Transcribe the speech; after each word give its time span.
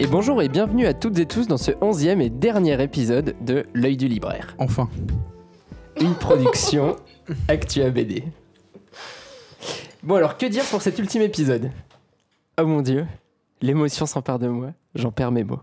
Et 0.00 0.06
bonjour 0.06 0.40
et 0.42 0.48
bienvenue 0.48 0.86
à 0.86 0.94
toutes 0.94 1.18
et 1.18 1.26
tous 1.26 1.48
dans 1.48 1.56
ce 1.56 1.72
onzième 1.80 2.20
et 2.20 2.30
dernier 2.30 2.80
épisode 2.80 3.34
de 3.40 3.66
L'œil 3.74 3.96
du 3.96 4.06
libraire. 4.06 4.54
Enfin. 4.58 4.88
Une 6.00 6.14
production 6.14 6.94
Actua 7.48 7.90
BD. 7.90 8.22
Bon 10.04 10.14
alors 10.14 10.38
que 10.38 10.46
dire 10.46 10.62
pour 10.66 10.82
cet 10.82 11.00
ultime 11.00 11.22
épisode? 11.22 11.72
Oh 12.60 12.64
mon 12.64 12.80
dieu, 12.80 13.08
l'émotion 13.60 14.06
s'empare 14.06 14.38
de 14.38 14.46
moi, 14.46 14.68
j'en 14.94 15.10
perds 15.10 15.32
mes 15.32 15.42
mots. 15.42 15.62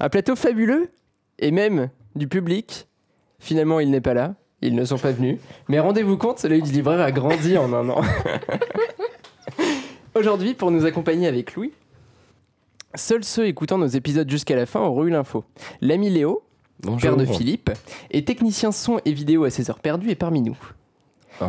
Un 0.00 0.08
plateau 0.08 0.34
fabuleux 0.34 0.88
et 1.38 1.50
même 1.50 1.90
du 2.16 2.28
public. 2.28 2.86
Finalement 3.38 3.80
il 3.80 3.90
n'est 3.90 4.00
pas 4.00 4.14
là, 4.14 4.34
ils 4.62 4.74
ne 4.74 4.86
sont 4.86 4.96
pas 4.96 5.12
venus. 5.12 5.38
Mais 5.68 5.78
rendez-vous 5.78 6.16
compte, 6.16 6.42
l'œil 6.44 6.62
du 6.62 6.72
libraire 6.72 7.02
a 7.02 7.12
grandi 7.12 7.58
en 7.58 7.70
un 7.74 7.90
an. 7.90 8.00
Aujourd'hui 10.14 10.54
pour 10.54 10.70
nous 10.70 10.86
accompagner 10.86 11.28
avec 11.28 11.54
Louis, 11.54 11.72
Seuls 12.94 13.24
ceux 13.24 13.46
écoutant 13.46 13.78
nos 13.78 13.86
épisodes 13.86 14.28
jusqu'à 14.28 14.56
la 14.56 14.66
fin 14.66 14.80
auront 14.80 15.04
eu 15.04 15.10
l'info. 15.10 15.44
L'ami 15.80 16.10
Léo, 16.10 16.42
père 17.00 17.16
de 17.16 17.24
Philippe, 17.24 17.70
est 18.10 18.26
technicien 18.26 18.72
son 18.72 19.00
et 19.04 19.12
vidéo 19.12 19.44
à 19.44 19.50
ses 19.50 19.70
heures 19.70 19.80
perdues 19.80 20.10
et 20.10 20.14
parmi 20.14 20.42
nous. 20.42 20.58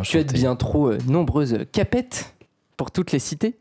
Tu 0.02 0.18
as 0.18 0.24
bien 0.24 0.56
trop 0.56 0.88
euh, 0.88 0.98
nombreuses 1.06 1.58
capettes 1.70 2.34
pour 2.76 2.90
toutes 2.90 3.12
les 3.12 3.18
citer, 3.18 3.54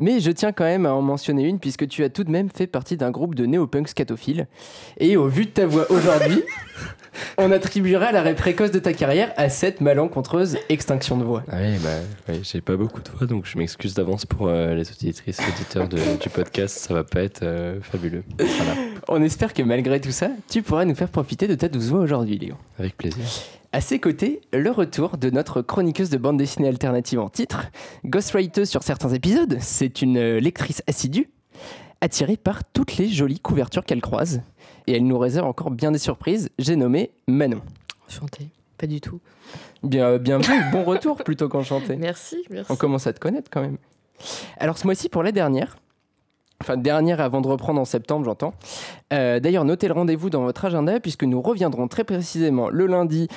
mais 0.00 0.18
je 0.18 0.30
tiens 0.30 0.50
quand 0.50 0.64
même 0.64 0.86
à 0.86 0.92
en 0.92 1.02
mentionner 1.02 1.44
une 1.44 1.60
puisque 1.60 1.86
tu 1.86 2.02
as 2.02 2.08
tout 2.08 2.24
de 2.24 2.30
même 2.30 2.48
fait 2.50 2.66
partie 2.66 2.96
d'un 2.96 3.10
groupe 3.10 3.34
de 3.34 3.46
néo-punks 3.46 3.88
scatophiles. 3.88 4.48
Et 4.98 5.16
au 5.16 5.28
vu 5.28 5.44
de 5.44 5.50
ta 5.50 5.66
voix 5.66 5.88
aujourd'hui, 5.90 6.42
on 7.38 7.50
attribuera 7.52 8.12
l'arrêt 8.12 8.34
précoce 8.34 8.70
de 8.70 8.78
ta 8.78 8.92
carrière 8.92 9.32
à 9.36 9.48
cette 9.48 9.80
malencontreuse 9.80 10.58
extinction 10.68 11.16
de 11.18 11.24
voix. 11.24 11.42
Ah 11.50 11.56
oui, 11.60 11.76
bah, 11.82 11.88
oui, 12.28 12.40
j'ai 12.42 12.60
pas 12.60 12.76
beaucoup 12.76 13.00
de 13.00 13.08
voix, 13.10 13.26
donc 13.26 13.46
je 13.46 13.58
m'excuse 13.58 13.94
d'avance 13.94 14.26
pour 14.26 14.48
euh, 14.48 14.74
les 14.74 14.90
auditrices 14.90 15.38
et 15.40 15.42
auditeurs 15.54 15.88
de- 15.88 16.20
du 16.20 16.28
podcast. 16.28 16.78
Ça 16.78 16.94
va 16.94 17.04
pas 17.04 17.20
être 17.22 17.42
euh, 17.42 17.80
fabuleux. 17.80 18.22
Voilà, 18.38 18.74
On 19.08 19.22
espère 19.22 19.52
que 19.54 19.62
malgré 19.62 20.00
tout 20.00 20.10
ça, 20.12 20.30
tu 20.50 20.62
pourras 20.62 20.84
nous 20.84 20.94
faire 20.94 21.08
profiter 21.08 21.46
de 21.48 21.54
ta 21.54 21.68
douce 21.68 21.86
voix 21.88 22.00
aujourd'hui, 22.00 22.38
Léo. 22.38 22.54
avec 22.78 22.96
plaisir. 22.96 23.24
À 23.72 23.80
ses 23.82 23.98
côtés, 23.98 24.40
le 24.54 24.70
retour 24.70 25.18
de 25.18 25.28
notre 25.28 25.60
chroniqueuse 25.60 26.08
de 26.08 26.16
bande 26.16 26.38
dessinée 26.38 26.68
alternative 26.68 27.20
en 27.20 27.28
titre, 27.28 27.66
ghostwriter 28.04 28.64
sur 28.64 28.82
certains 28.82 29.10
épisodes, 29.10 29.58
c'est 29.60 30.00
une 30.02 30.16
euh, 30.16 30.40
lectrice 30.40 30.82
assidue, 30.86 31.28
attirée 32.00 32.36
par 32.36 32.64
toutes 32.64 32.96
les 32.96 33.08
jolies 33.08 33.40
couvertures 33.40 33.84
qu'elle 33.84 34.00
croise. 34.02 34.42
Et 34.86 34.96
elle 34.96 35.06
nous 35.06 35.18
réserve 35.18 35.46
encore 35.46 35.70
bien 35.70 35.90
des 35.90 35.98
surprises, 35.98 36.50
j'ai 36.58 36.76
nommé 36.76 37.10
Manon. 37.26 37.60
Enchantée. 38.08 38.48
Pas 38.78 38.86
du 38.86 39.00
tout. 39.00 39.20
Bien, 39.82 40.06
euh, 40.06 40.18
bienvenue, 40.18 40.60
bon 40.72 40.84
retour 40.84 41.16
plutôt 41.24 41.48
qu'enchanté. 41.48 41.96
Merci, 41.96 42.44
merci. 42.50 42.70
On 42.70 42.76
commence 42.76 43.06
à 43.06 43.12
te 43.12 43.20
connaître 43.20 43.50
quand 43.50 43.62
même. 43.62 43.78
Alors 44.58 44.78
ce 44.78 44.86
mois-ci 44.86 45.08
pour 45.08 45.22
la 45.22 45.32
dernière, 45.32 45.76
enfin 46.60 46.76
dernière 46.76 47.20
avant 47.20 47.40
de 47.40 47.48
reprendre 47.48 47.80
en 47.80 47.84
septembre 47.84 48.24
j'entends. 48.24 48.54
Euh, 49.12 49.40
D'ailleurs 49.40 49.64
notez 49.64 49.88
le 49.88 49.94
rendez-vous 49.94 50.30
dans 50.30 50.42
votre 50.42 50.64
agenda 50.64 51.00
puisque 51.00 51.24
nous 51.24 51.40
reviendrons 51.40 51.88
très 51.88 52.04
précisément 52.04 52.68
le 52.68 52.86
lundi 52.86 53.28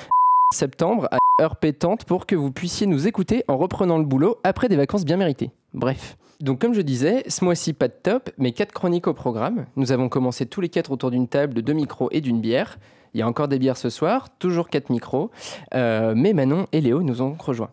septembre 0.52 1.08
à 1.10 1.18
heure 1.40 1.56
pétante 1.56 2.04
pour 2.04 2.26
que 2.26 2.36
vous 2.36 2.52
puissiez 2.52 2.86
nous 2.86 3.06
écouter 3.06 3.44
en 3.48 3.56
reprenant 3.56 3.98
le 3.98 4.04
boulot 4.04 4.38
après 4.44 4.68
des 4.68 4.76
vacances 4.76 5.04
bien 5.04 5.16
méritées. 5.16 5.50
Bref. 5.74 6.16
Donc 6.40 6.60
comme 6.60 6.72
je 6.72 6.80
disais, 6.80 7.24
ce 7.28 7.44
mois-ci 7.44 7.72
pas 7.72 7.88
de 7.88 7.94
top, 8.02 8.30
mais 8.38 8.52
quatre 8.52 8.72
chroniques 8.72 9.06
au 9.06 9.14
programme. 9.14 9.66
Nous 9.76 9.92
avons 9.92 10.08
commencé 10.08 10.46
tous 10.46 10.60
les 10.60 10.68
quatre 10.68 10.90
autour 10.90 11.10
d'une 11.10 11.28
table 11.28 11.54
de 11.54 11.60
deux 11.60 11.74
micros 11.74 12.08
et 12.12 12.20
d'une 12.20 12.40
bière. 12.40 12.78
Il 13.12 13.20
y 13.20 13.22
a 13.22 13.28
encore 13.28 13.48
des 13.48 13.58
bières 13.58 13.76
ce 13.76 13.90
soir, 13.90 14.28
toujours 14.38 14.68
quatre 14.68 14.90
micros, 14.90 15.30
Euh, 15.74 16.14
mais 16.16 16.32
Manon 16.32 16.66
et 16.72 16.80
Léo 16.80 17.02
nous 17.02 17.22
ont 17.22 17.36
rejoints. 17.38 17.70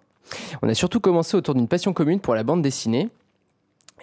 On 0.62 0.68
a 0.68 0.74
surtout 0.74 1.00
commencé 1.00 1.38
autour 1.38 1.56
d'une 1.56 1.68
passion 1.68 1.94
commune 1.94 2.20
pour 2.20 2.36
la 2.36 2.44
bande 2.44 2.62
dessinée. 2.62 3.10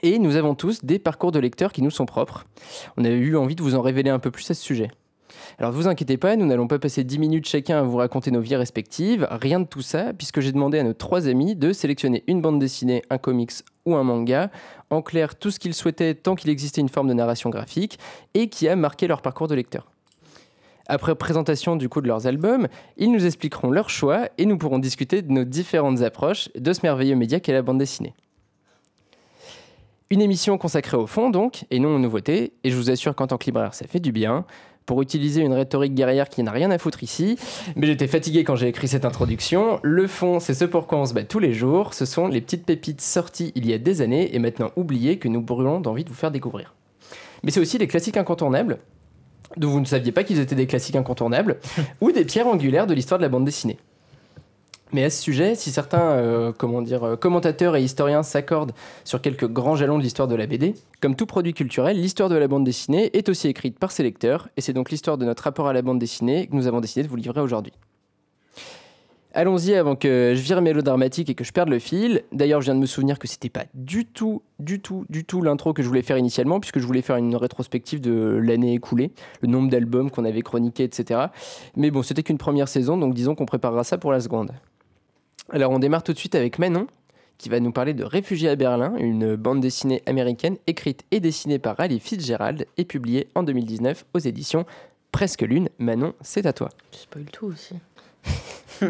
Et 0.03 0.19
nous 0.19 0.37
avons 0.37 0.55
tous 0.55 0.85
des 0.85 0.99
parcours 0.99 1.33
de 1.33 1.39
lecteurs 1.39 1.73
qui 1.73 1.83
nous 1.83 1.91
sont 1.91 2.07
propres. 2.07 2.47
On 2.97 3.05
a 3.05 3.09
eu 3.09 3.37
envie 3.37 3.55
de 3.55 3.63
vous 3.63 3.75
en 3.75 3.83
révéler 3.83 4.11
un 4.11 4.19
peu 4.19 4.31
plus 4.31 4.51
à 4.51 4.55
ce 4.55 4.63
sujet. 4.63 4.91
Alors 5.59 5.73
ne 5.73 5.77
vous 5.77 5.89
inquiétez 5.89 6.17
pas, 6.17 6.37
nous 6.37 6.47
n'allons 6.47 6.67
pas 6.67 6.79
passer 6.79 7.05
10 7.05 7.19
minutes 7.19 7.47
chacun 7.47 7.79
à 7.79 7.83
vous 7.83 7.97
raconter 7.97 8.31
nos 8.31 8.41
vies 8.41 8.57
respectives, 8.57 9.27
rien 9.31 9.61
de 9.61 9.67
tout 9.67 9.83
ça, 9.83 10.13
puisque 10.13 10.41
j'ai 10.41 10.53
demandé 10.53 10.79
à 10.79 10.83
nos 10.83 10.93
trois 10.93 11.29
amis 11.29 11.55
de 11.55 11.73
sélectionner 11.73 12.25
une 12.27 12.41
bande 12.41 12.59
dessinée, 12.59 13.03
un 13.11 13.19
comics 13.19 13.53
ou 13.87 13.95
un 13.95 14.03
manga, 14.03 14.51
en 14.91 15.03
clair 15.03 15.37
tout 15.37 15.51
ce 15.51 15.59
qu'ils 15.59 15.75
souhaitaient 15.75 16.15
tant 16.15 16.35
qu'il 16.35 16.51
existait 16.51 16.81
une 16.81 16.89
forme 16.89 17.09
de 17.09 17.15
narration 17.15 17.51
graphique, 17.51 17.99
et 18.35 18.49
qui 18.49 18.69
a 18.69 18.77
marqué 18.77 19.07
leur 19.07 19.23
parcours 19.23 19.49
de 19.49 19.55
lecteur. 19.55 19.91
Après 20.87 21.15
présentation 21.15 21.77
du 21.77 21.89
coup 21.89 22.01
de 22.01 22.09
leurs 22.09 22.27
albums, 22.27 22.69
ils 22.99 23.11
nous 23.11 23.25
expliqueront 23.25 23.71
leurs 23.71 23.89
choix 23.89 24.29
et 24.37 24.45
nous 24.45 24.59
pourrons 24.59 24.79
discuter 24.79 25.23
de 25.23 25.33
nos 25.33 25.45
différentes 25.45 26.03
approches 26.03 26.51
de 26.55 26.73
ce 26.73 26.81
merveilleux 26.83 27.17
média 27.17 27.41
qu'est 27.41 27.55
la 27.55 27.63
bande 27.63 27.79
dessinée. 27.79 28.15
Une 30.11 30.21
émission 30.21 30.59
consacrée 30.59 30.99
au 30.99 31.07
fond 31.07 31.31
donc, 31.31 31.65
et 31.71 31.81
non 31.81 31.97
aux 31.97 31.99
nouveautés, 31.99 32.53
et 32.63 32.71
je 32.71 32.77
vous 32.77 32.91
assure 32.91 33.15
qu'en 33.17 33.27
tant 33.27 33.39
que 33.39 33.47
libraire 33.47 33.73
ça 33.73 33.87
fait 33.87 34.01
du 34.01 34.13
bien, 34.13 34.45
pour 34.87 35.03
utiliser 35.03 35.41
une 35.41 35.53
rhétorique 35.53 35.95
guerrière 35.95 36.29
qui 36.29 36.43
n'a 36.43 36.53
rien 36.53 36.71
à 36.71 36.79
foutre 36.79 37.03
ici, 37.03 37.39
mais 37.77 37.87
j'étais 37.87 38.07
fatigué 38.07 38.45
quand 38.45 38.57
j'ai 38.57 38.69
écrit 38.69 38.89
cette 38.89 39.05
introduction, 39.05 39.81
le 39.83 40.07
fond 40.07 40.41
c'est 40.41 40.55
ce 40.55 40.65
pourquoi 40.65 40.99
on 40.99 41.07
se 41.07 41.15
bat 41.15 41.25
tous 41.25 41.39
les 41.39 41.53
jours, 41.53 41.95
ce 41.95 42.05
sont 42.05 42.29
les 42.29 42.41
petites 42.41 42.67
pépites 42.67 43.01
sorties 43.01 43.53
il 43.55 43.67
y 43.67 43.73
a 43.73 43.79
des 43.79 44.03
années 44.03 44.35
et 44.35 44.39
maintenant 44.39 44.71
oubliées 44.77 45.19
que 45.19 45.29
nous 45.29 45.41
brûlons 45.41 45.81
d'envie 45.81 46.05
de 46.05 46.11
vous 46.11 46.15
faire 46.15 46.31
découvrir. 46.31 46.75
Mais 47.43 47.51
c'est 47.51 47.61
aussi 47.61 47.79
les 47.79 47.87
classiques 47.87 48.17
incontournables, 48.17 48.79
dont 49.57 49.69
vous 49.69 49.81
ne 49.81 49.85
saviez 49.85 50.13
pas 50.13 50.25
qu'ils 50.25 50.41
étaient 50.41 50.55
des 50.55 50.67
classiques 50.67 50.97
incontournables, 50.97 51.59
ou 52.01 52.11
des 52.13 52.25
pierres 52.25 52.47
angulaires 52.47 52.87
de 52.87 52.95
l'histoire 52.95 53.19
de 53.19 53.25
la 53.25 53.29
bande 53.29 53.45
dessinée. 53.45 53.79
Mais 54.95 55.03
à 55.03 55.11
ce 55.11 55.21
sujet, 55.21 55.57
si 55.57 55.73
certains 55.73 56.13
euh, 56.13 56.53
euh, 56.63 57.17
commentateurs 57.17 57.75
et 57.75 57.83
historiens 57.83 58.23
s'accordent 58.23 58.71
sur 59.03 59.21
quelques 59.21 59.49
grands 59.49 59.75
jalons 59.75 59.99
de 59.99 60.05
l'histoire 60.05 60.29
de 60.29 60.37
la 60.37 60.47
BD, 60.47 60.77
comme 61.01 61.17
tout 61.17 61.27
produit 61.27 61.53
culturel, 61.53 62.01
l'histoire 62.01 62.29
de 62.29 62.37
la 62.37 62.47
bande 62.47 62.63
dessinée 62.63 63.11
est 63.13 63.29
aussi 63.29 63.49
écrite 63.49 63.77
par 63.77 63.91
ses 63.91 64.05
lecteurs, 64.05 64.49
et 64.57 64.61
c'est 64.61 64.73
donc 64.73 64.93
l'histoire 64.93 65.19
de 65.19 65.25
notre 65.25 65.43
rapport 65.43 65.67
à 65.67 65.73
la 65.73 65.83
bande 65.83 65.99
dessinée 65.99 66.47
que 66.47 66.55
nous 66.55 66.69
avons 66.69 66.81
décidé 66.81 67.03
de 67.03 67.09
vous 67.09 67.17
livrer 67.17 67.41
aujourd'hui. 67.41 67.73
Allons-y 69.33 69.75
avant 69.75 69.97
que 69.97 70.33
je 70.37 70.41
vire 70.41 70.63
mélodramatique 70.63 71.29
et 71.29 71.35
que 71.35 71.43
je 71.43 71.51
perde 71.51 71.71
le 71.71 71.81
fil. 71.81 72.23
D'ailleurs, 72.31 72.61
je 72.61 72.67
viens 72.67 72.77
de 72.77 72.81
me 72.81 72.87
souvenir 72.87 73.19
que 73.19 73.27
c'était 73.27 73.49
pas 73.49 73.65
du 73.75 74.05
tout, 74.05 74.43
du 74.61 74.79
tout, 74.79 75.07
du 75.09 75.25
tout 75.25 75.43
l'intro 75.43 75.73
que 75.73 75.83
je 75.83 75.89
voulais 75.89 76.03
faire 76.03 76.19
initialement, 76.19 76.61
puisque 76.61 76.79
je 76.79 76.87
voulais 76.87 77.03
faire 77.03 77.17
une 77.17 77.35
rétrospective 77.35 78.01
de 78.01 78.39
l'année 78.41 78.75
écoulée, 78.75 79.11
le 79.41 79.49
nombre 79.49 79.71
d'albums 79.71 80.13
qu'on 80.13 80.25
avait 80.25 80.43
chroniqués, 80.43 80.85
etc. 80.85 81.21
Mais 81.75 81.91
bon, 81.91 82.05
c'était 82.05 82.23
qu'une 82.23 82.39
première 82.39 82.69
saison, 82.69 82.97
donc 82.97 83.13
disons 83.13 83.35
qu'on 83.35 83.45
préparera 83.45 83.83
ça 83.83 83.99
pour 83.99 84.13
la 84.13 84.21
seconde. 84.21 84.53
Alors, 85.55 85.71
on 85.71 85.79
démarre 85.79 86.03
tout 86.03 86.13
de 86.13 86.19
suite 86.19 86.35
avec 86.35 86.59
Manon, 86.59 86.89
qui 87.39 87.49
va 87.49 87.61
nous 87.61 87.71
parler 87.71 87.95
de 87.95 88.03
Réfugiés 88.03 88.49
à 88.49 88.57
Berlin, 88.57 88.97
une 88.99 89.37
bande 89.37 89.61
dessinée 89.61 90.03
américaine 90.05 90.57
écrite 90.67 91.05
et 91.13 91.21
dessinée 91.21 91.61
par 91.61 91.79
Ali 91.79 92.01
Fitzgerald 92.01 92.67
et 92.77 92.85
publiée 92.85 93.29
en 93.37 93.45
2019 93.45 94.05
aux 94.15 94.19
éditions 94.19 94.67
Presque 95.13 95.43
Lune. 95.43 95.69
Manon, 95.79 96.15
c'est 96.23 96.45
à 96.47 96.53
toi. 96.53 96.71
Je 96.91 96.99
spoil 96.99 97.27
tout 97.27 97.47
aussi. 97.47 97.77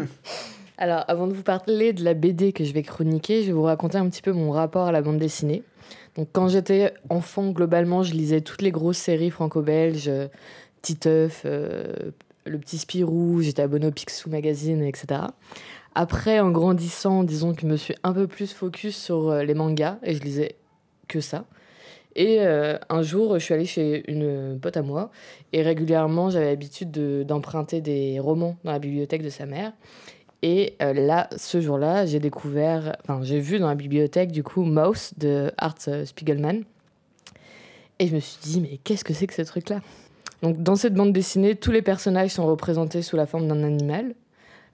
Alors, 0.79 1.05
avant 1.07 1.27
de 1.27 1.33
vous 1.33 1.43
parler 1.43 1.93
de 1.93 2.03
la 2.03 2.15
BD 2.15 2.51
que 2.51 2.63
je 2.63 2.73
vais 2.73 2.81
chroniquer, 2.81 3.43
je 3.43 3.47
vais 3.49 3.53
vous 3.53 3.61
raconter 3.61 3.99
un 3.99 4.09
petit 4.09 4.23
peu 4.23 4.31
mon 4.31 4.49
rapport 4.49 4.87
à 4.87 4.91
la 4.91 5.03
bande 5.03 5.19
dessinée. 5.19 5.61
Donc, 6.15 6.29
quand 6.31 6.47
j'étais 6.47 6.95
enfant, 7.09 7.51
globalement, 7.51 8.01
je 8.01 8.13
lisais 8.13 8.41
toutes 8.41 8.63
les 8.63 8.71
grosses 8.71 8.97
séries 8.97 9.29
franco-belges, 9.29 10.07
euh, 10.07 10.29
Titeuf, 10.81 11.43
euh, 11.45 11.93
Le 12.47 12.57
Petit 12.57 12.79
Spirou, 12.79 13.41
j'étais 13.43 13.61
abonné 13.61 13.85
au 13.85 13.91
Picsou 13.91 14.31
Magazine, 14.31 14.81
etc. 14.81 15.25
Après, 15.95 16.41
en 16.41 16.51
grandissant, 16.51 17.23
disons 17.23 17.53
que 17.53 17.61
je 17.61 17.67
me 17.67 17.77
suis 17.77 17.95
un 18.03 18.11
peu 18.11 18.27
plus 18.27 18.53
focus 18.53 18.97
sur 18.97 19.29
euh, 19.29 19.43
les 19.43 19.53
mangas 19.53 19.97
et 20.03 20.13
je 20.13 20.21
lisais 20.21 20.55
que 21.07 21.21
ça. 21.21 21.45
Et 22.17 22.41
euh, 22.41 22.77
un 22.89 23.01
jour, 23.01 23.39
je 23.39 23.43
suis 23.43 23.53
allée 23.53 23.65
chez 23.65 24.09
une 24.11 24.59
pote 24.61 24.75
à 24.75 24.81
moi 24.81 25.09
et 25.53 25.61
régulièrement, 25.61 26.29
j'avais 26.29 26.47
l'habitude 26.47 26.91
de- 26.91 27.23
d'emprunter 27.23 27.79
des 27.79 28.19
romans 28.19 28.57
dans 28.65 28.71
la 28.73 28.79
bibliothèque 28.79 29.21
de 29.23 29.29
sa 29.29 29.45
mère. 29.45 29.71
Et 30.41 30.75
euh, 30.81 30.93
là, 30.93 31.29
ce 31.37 31.61
jour-là, 31.61 32.05
j'ai 32.05 32.19
découvert, 32.19 32.97
enfin, 33.03 33.21
j'ai 33.23 33.39
vu 33.39 33.57
dans 33.57 33.67
la 33.67 33.75
bibliothèque, 33.75 34.31
du 34.31 34.43
coup, 34.43 34.63
Mouse 34.63 35.13
de 35.17 35.51
Art 35.57 35.77
Spiegelman. 36.05 36.63
Et 37.99 38.07
je 38.07 38.15
me 38.15 38.19
suis 38.19 38.39
dit, 38.43 38.61
mais 38.61 38.79
qu'est-ce 38.83 39.05
que 39.05 39.13
c'est 39.13 39.27
que 39.27 39.33
ce 39.33 39.41
truc-là? 39.41 39.81
Donc, 40.41 40.61
dans 40.61 40.75
cette 40.75 40.93
bande 40.93 41.13
dessinée, 41.13 41.55
tous 41.55 41.71
les 41.71 41.81
personnages 41.81 42.31
sont 42.31 42.45
représentés 42.45 43.01
sous 43.01 43.15
la 43.15 43.25
forme 43.25 43.47
d'un 43.47 43.63
animal. 43.63 44.13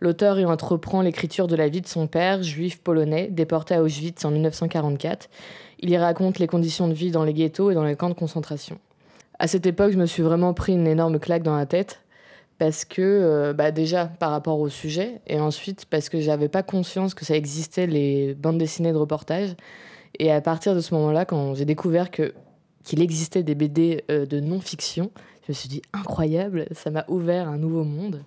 L'auteur 0.01 0.39
y 0.39 0.45
entreprend 0.45 1.03
l'écriture 1.03 1.45
de 1.45 1.55
la 1.55 1.69
vie 1.69 1.81
de 1.81 1.87
son 1.87 2.07
père, 2.07 2.41
juif 2.41 2.81
polonais, 2.81 3.27
déporté 3.27 3.75
à 3.75 3.83
Auschwitz 3.83 4.25
en 4.25 4.31
1944. 4.31 5.29
Il 5.79 5.91
y 5.91 5.97
raconte 5.97 6.39
les 6.39 6.47
conditions 6.47 6.87
de 6.87 6.93
vie 6.93 7.11
dans 7.11 7.23
les 7.23 7.33
ghettos 7.33 7.69
et 7.69 7.75
dans 7.75 7.83
les 7.83 7.95
camps 7.95 8.09
de 8.09 8.15
concentration. 8.15 8.79
À 9.37 9.47
cette 9.47 9.67
époque, 9.67 9.91
je 9.91 9.97
me 9.97 10.07
suis 10.07 10.23
vraiment 10.23 10.55
pris 10.55 10.73
une 10.73 10.87
énorme 10.87 11.19
claque 11.19 11.43
dans 11.43 11.55
la 11.55 11.67
tête 11.67 12.01
parce 12.57 12.83
que 12.83 13.01
euh, 13.01 13.53
bah 13.53 13.71
déjà 13.71 14.05
par 14.05 14.31
rapport 14.31 14.59
au 14.59 14.69
sujet 14.69 15.21
et 15.25 15.39
ensuite 15.39 15.85
parce 15.85 16.09
que 16.09 16.19
j'avais 16.19 16.47
pas 16.47 16.61
conscience 16.61 17.15
que 17.15 17.25
ça 17.25 17.35
existait 17.35 17.87
les 17.87 18.35
bandes 18.35 18.59
dessinées 18.59 18.93
de 18.93 18.97
reportage 18.97 19.55
et 20.19 20.31
à 20.31 20.41
partir 20.41 20.75
de 20.75 20.79
ce 20.79 20.93
moment-là 20.93 21.25
quand 21.25 21.55
j'ai 21.55 21.65
découvert 21.65 22.11
que 22.11 22.35
qu'il 22.83 23.01
existait 23.01 23.41
des 23.41 23.55
BD 23.55 24.03
euh, 24.11 24.27
de 24.27 24.39
non-fiction 24.39 25.09
je 25.47 25.51
me 25.51 25.53
suis 25.55 25.69
dit 25.69 25.81
incroyable 25.91 26.67
ça 26.71 26.91
m'a 26.91 27.03
ouvert 27.07 27.49
un 27.49 27.57
nouveau 27.57 27.83
monde 27.83 28.21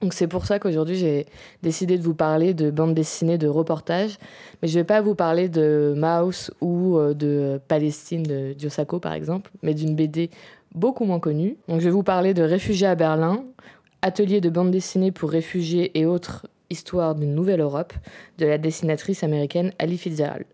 Donc 0.00 0.14
c'est 0.14 0.28
pour 0.28 0.46
ça 0.46 0.58
qu'aujourd'hui 0.58 0.96
j'ai 0.96 1.26
décidé 1.62 1.98
de 1.98 2.02
vous 2.02 2.14
parler 2.14 2.54
de 2.54 2.70
bande 2.70 2.94
dessinée 2.94 3.36
de 3.36 3.48
reportage, 3.48 4.16
mais 4.62 4.68
je 4.68 4.74
ne 4.74 4.80
vais 4.80 4.86
pas 4.86 5.02
vous 5.02 5.14
parler 5.14 5.50
de 5.50 5.94
Mouse 5.94 6.50
ou 6.62 6.96
euh, 6.96 7.12
de 7.12 7.60
Palestine 7.68 8.22
de 8.22 8.54
Diosako 8.54 8.98
par 8.98 9.12
exemple, 9.12 9.50
mais 9.62 9.74
d'une 9.74 9.94
BD 9.94 10.30
beaucoup 10.74 11.04
moins 11.04 11.20
connue. 11.20 11.56
Donc 11.68 11.80
je 11.80 11.84
vais 11.84 11.90
vous 11.90 12.02
parler 12.02 12.32
de 12.32 12.42
Réfugiés 12.42 12.86
à 12.86 12.94
Berlin, 12.94 13.44
atelier 14.00 14.40
de 14.40 14.48
bande 14.48 14.70
dessinée 14.70 15.12
pour 15.12 15.30
réfugiés 15.30 15.98
et 15.98 16.06
autres 16.06 16.46
histoires 16.70 17.14
d'une 17.14 17.34
nouvelle 17.34 17.60
Europe, 17.60 17.92
de 18.38 18.46
la 18.46 18.56
dessinatrice 18.56 19.22
américaine 19.22 19.72
Ali 19.78 19.98
Fitzgerald. 19.98 20.46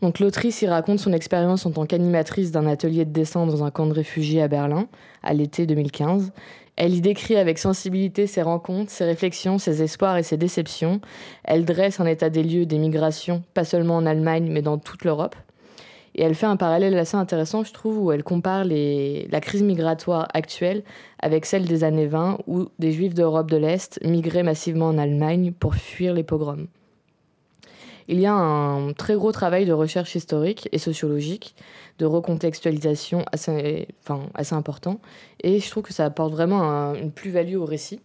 Donc 0.00 0.20
l'autrice 0.20 0.62
y 0.62 0.66
raconte 0.66 1.00
son 1.00 1.12
expérience 1.12 1.66
en 1.66 1.70
tant 1.70 1.86
qu'animatrice 1.86 2.50
d'un 2.50 2.66
atelier 2.66 3.04
de 3.04 3.10
dessin 3.10 3.46
dans 3.46 3.64
un 3.64 3.70
camp 3.70 3.86
de 3.86 3.92
réfugiés 3.92 4.42
à 4.42 4.48
Berlin 4.48 4.88
à 5.22 5.34
l'été 5.34 5.66
2015 5.66 6.32
elle 6.76 6.94
y 6.94 7.00
décrit 7.00 7.36
avec 7.36 7.58
sensibilité 7.58 8.26
ses 8.26 8.42
rencontres, 8.42 8.90
ses 8.90 9.04
réflexions, 9.04 9.58
ses 9.58 9.82
espoirs 9.82 10.18
et 10.18 10.22
ses 10.22 10.36
déceptions. 10.36 11.00
Elle 11.44 11.64
dresse 11.64 12.00
un 12.00 12.06
état 12.06 12.28
des 12.28 12.42
lieux 12.42 12.66
des 12.66 12.78
migrations, 12.78 13.42
pas 13.54 13.64
seulement 13.64 13.96
en 13.96 14.06
Allemagne, 14.06 14.48
mais 14.50 14.62
dans 14.62 14.78
toute 14.78 15.04
l'Europe. 15.04 15.34
Et 16.14 16.22
elle 16.22 16.34
fait 16.34 16.46
un 16.46 16.56
parallèle 16.56 16.96
assez 16.98 17.16
intéressant, 17.16 17.62
je 17.62 17.72
trouve, 17.72 17.98
où 17.98 18.12
elle 18.12 18.22
compare 18.22 18.64
la 18.64 19.40
crise 19.40 19.62
migratoire 19.62 20.28
actuelle 20.32 20.82
avec 21.20 21.44
celle 21.44 21.66
des 21.66 21.84
années 21.84 22.06
20, 22.06 22.38
où 22.46 22.68
des 22.78 22.92
juifs 22.92 23.14
d'Europe 23.14 23.50
de 23.50 23.58
l'Est 23.58 23.98
migraient 24.02 24.42
massivement 24.42 24.88
en 24.88 24.98
Allemagne 24.98 25.52
pour 25.52 25.74
fuir 25.74 26.14
les 26.14 26.22
pogroms. 26.22 26.68
Il 28.08 28.20
y 28.20 28.26
a 28.26 28.32
un 28.32 28.92
très 28.92 29.14
gros 29.14 29.32
travail 29.32 29.66
de 29.66 29.72
recherche 29.72 30.14
historique 30.14 30.68
et 30.70 30.78
sociologique, 30.78 31.56
de 31.98 32.06
recontextualisation 32.06 33.24
assez, 33.32 33.88
important, 34.52 35.00
et 35.42 35.58
je 35.58 35.70
trouve 35.70 35.82
que 35.82 35.92
ça 35.92 36.04
apporte 36.04 36.32
vraiment 36.32 36.94
une 36.94 37.10
plus-value 37.10 37.56
au 37.56 37.64
récit. 37.64 38.00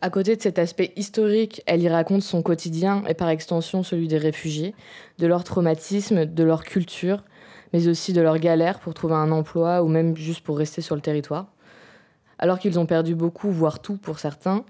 À 0.00 0.10
côté 0.10 0.36
de 0.36 0.42
cet 0.42 0.58
aspect 0.58 0.92
historique, 0.96 1.62
elle 1.66 1.82
y 1.82 1.88
raconte 1.88 2.22
son 2.22 2.42
quotidien 2.42 3.02
et 3.08 3.14
par 3.14 3.28
extension 3.28 3.82
celui 3.82 4.06
des 4.06 4.18
réfugiés, 4.18 4.74
de 5.18 5.26
leur 5.26 5.44
traumatisme, 5.44 6.24
de 6.24 6.42
leur 6.44 6.62
culture, 6.62 7.24
mais 7.72 7.88
aussi 7.88 8.12
de 8.12 8.20
leur 8.20 8.38
galère 8.38 8.78
pour 8.80 8.94
trouver 8.94 9.14
un 9.14 9.30
emploi 9.32 9.82
ou 9.82 9.88
même 9.88 10.16
juste 10.16 10.42
pour 10.42 10.56
rester 10.58 10.82
sur 10.82 10.94
le 10.94 11.00
territoire. 11.00 11.46
Alors 12.38 12.60
qu'ils 12.60 12.78
ont 12.78 12.86
perdu 12.86 13.16
beaucoup, 13.16 13.50
voire 13.50 13.80
tout 13.80 13.96
pour 13.96 14.20
certains, 14.20 14.64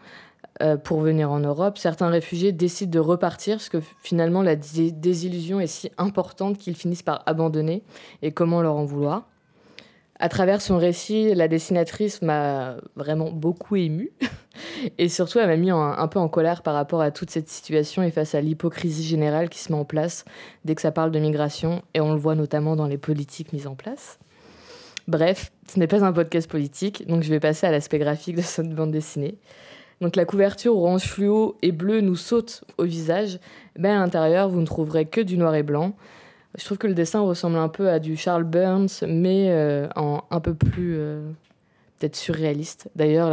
pour 0.84 1.00
venir 1.00 1.30
en 1.30 1.40
Europe, 1.40 1.78
certains 1.78 2.08
réfugiés 2.08 2.52
décident 2.52 2.90
de 2.90 2.98
repartir 2.98 3.56
parce 3.56 3.68
que 3.68 3.78
finalement 4.02 4.42
la 4.42 4.56
désillusion 4.56 5.60
est 5.60 5.66
si 5.66 5.90
importante 5.98 6.58
qu'ils 6.58 6.74
finissent 6.74 7.02
par 7.02 7.22
abandonner 7.26 7.82
et 8.22 8.32
comment 8.32 8.60
leur 8.62 8.74
en 8.74 8.84
vouloir? 8.84 9.28
À 10.20 10.28
travers 10.28 10.60
son 10.60 10.78
récit, 10.78 11.32
la 11.34 11.46
dessinatrice 11.46 12.22
m'a 12.22 12.76
vraiment 12.96 13.30
beaucoup 13.30 13.76
émue 13.76 14.10
et 14.98 15.08
surtout 15.08 15.38
elle 15.38 15.46
m'a 15.46 15.56
mis 15.56 15.70
un 15.70 16.08
peu 16.08 16.18
en 16.18 16.28
colère 16.28 16.62
par 16.62 16.74
rapport 16.74 17.00
à 17.00 17.12
toute 17.12 17.30
cette 17.30 17.48
situation 17.48 18.02
et 18.02 18.10
face 18.10 18.34
à 18.34 18.40
l'hypocrisie 18.40 19.04
générale 19.04 19.48
qui 19.48 19.60
se 19.60 19.70
met 19.70 19.78
en 19.78 19.84
place 19.84 20.24
dès 20.64 20.74
que 20.74 20.82
ça 20.82 20.90
parle 20.90 21.12
de 21.12 21.20
migration 21.20 21.82
et 21.94 22.00
on 22.00 22.12
le 22.12 22.18
voit 22.18 22.34
notamment 22.34 22.74
dans 22.74 22.88
les 22.88 22.98
politiques 22.98 23.52
mises 23.52 23.68
en 23.68 23.76
place. 23.76 24.18
Bref, 25.06 25.52
ce 25.72 25.78
n'est 25.78 25.86
pas 25.86 26.04
un 26.04 26.12
podcast 26.12 26.50
politique, 26.50 27.06
donc 27.06 27.22
je 27.22 27.30
vais 27.30 27.40
passer 27.40 27.66
à 27.66 27.70
l'aspect 27.70 27.98
graphique 27.98 28.36
de 28.36 28.42
cette 28.42 28.74
bande 28.74 28.90
dessinée. 28.90 29.38
Donc 30.00 30.16
la 30.16 30.24
couverture 30.24 30.76
orange 30.76 31.04
fluo 31.04 31.56
et 31.62 31.72
bleu 31.72 32.00
nous 32.00 32.16
saute 32.16 32.64
au 32.78 32.84
visage. 32.84 33.40
Ben, 33.78 33.96
à 33.96 34.00
l'intérieur, 34.00 34.48
vous 34.48 34.60
ne 34.60 34.66
trouverez 34.66 35.06
que 35.06 35.20
du 35.20 35.36
noir 35.36 35.54
et 35.54 35.62
blanc. 35.62 35.94
Je 36.56 36.64
trouve 36.64 36.78
que 36.78 36.86
le 36.86 36.94
dessin 36.94 37.20
ressemble 37.20 37.58
un 37.58 37.68
peu 37.68 37.88
à 37.88 37.98
du 37.98 38.16
Charles 38.16 38.44
Burns, 38.44 39.04
mais 39.06 39.48
euh, 39.50 39.88
en 39.96 40.22
un 40.30 40.40
peu 40.40 40.54
plus 40.54 40.96
euh, 40.96 41.28
peut-être 41.98 42.16
surréaliste. 42.16 42.88
D'ailleurs, 42.96 43.30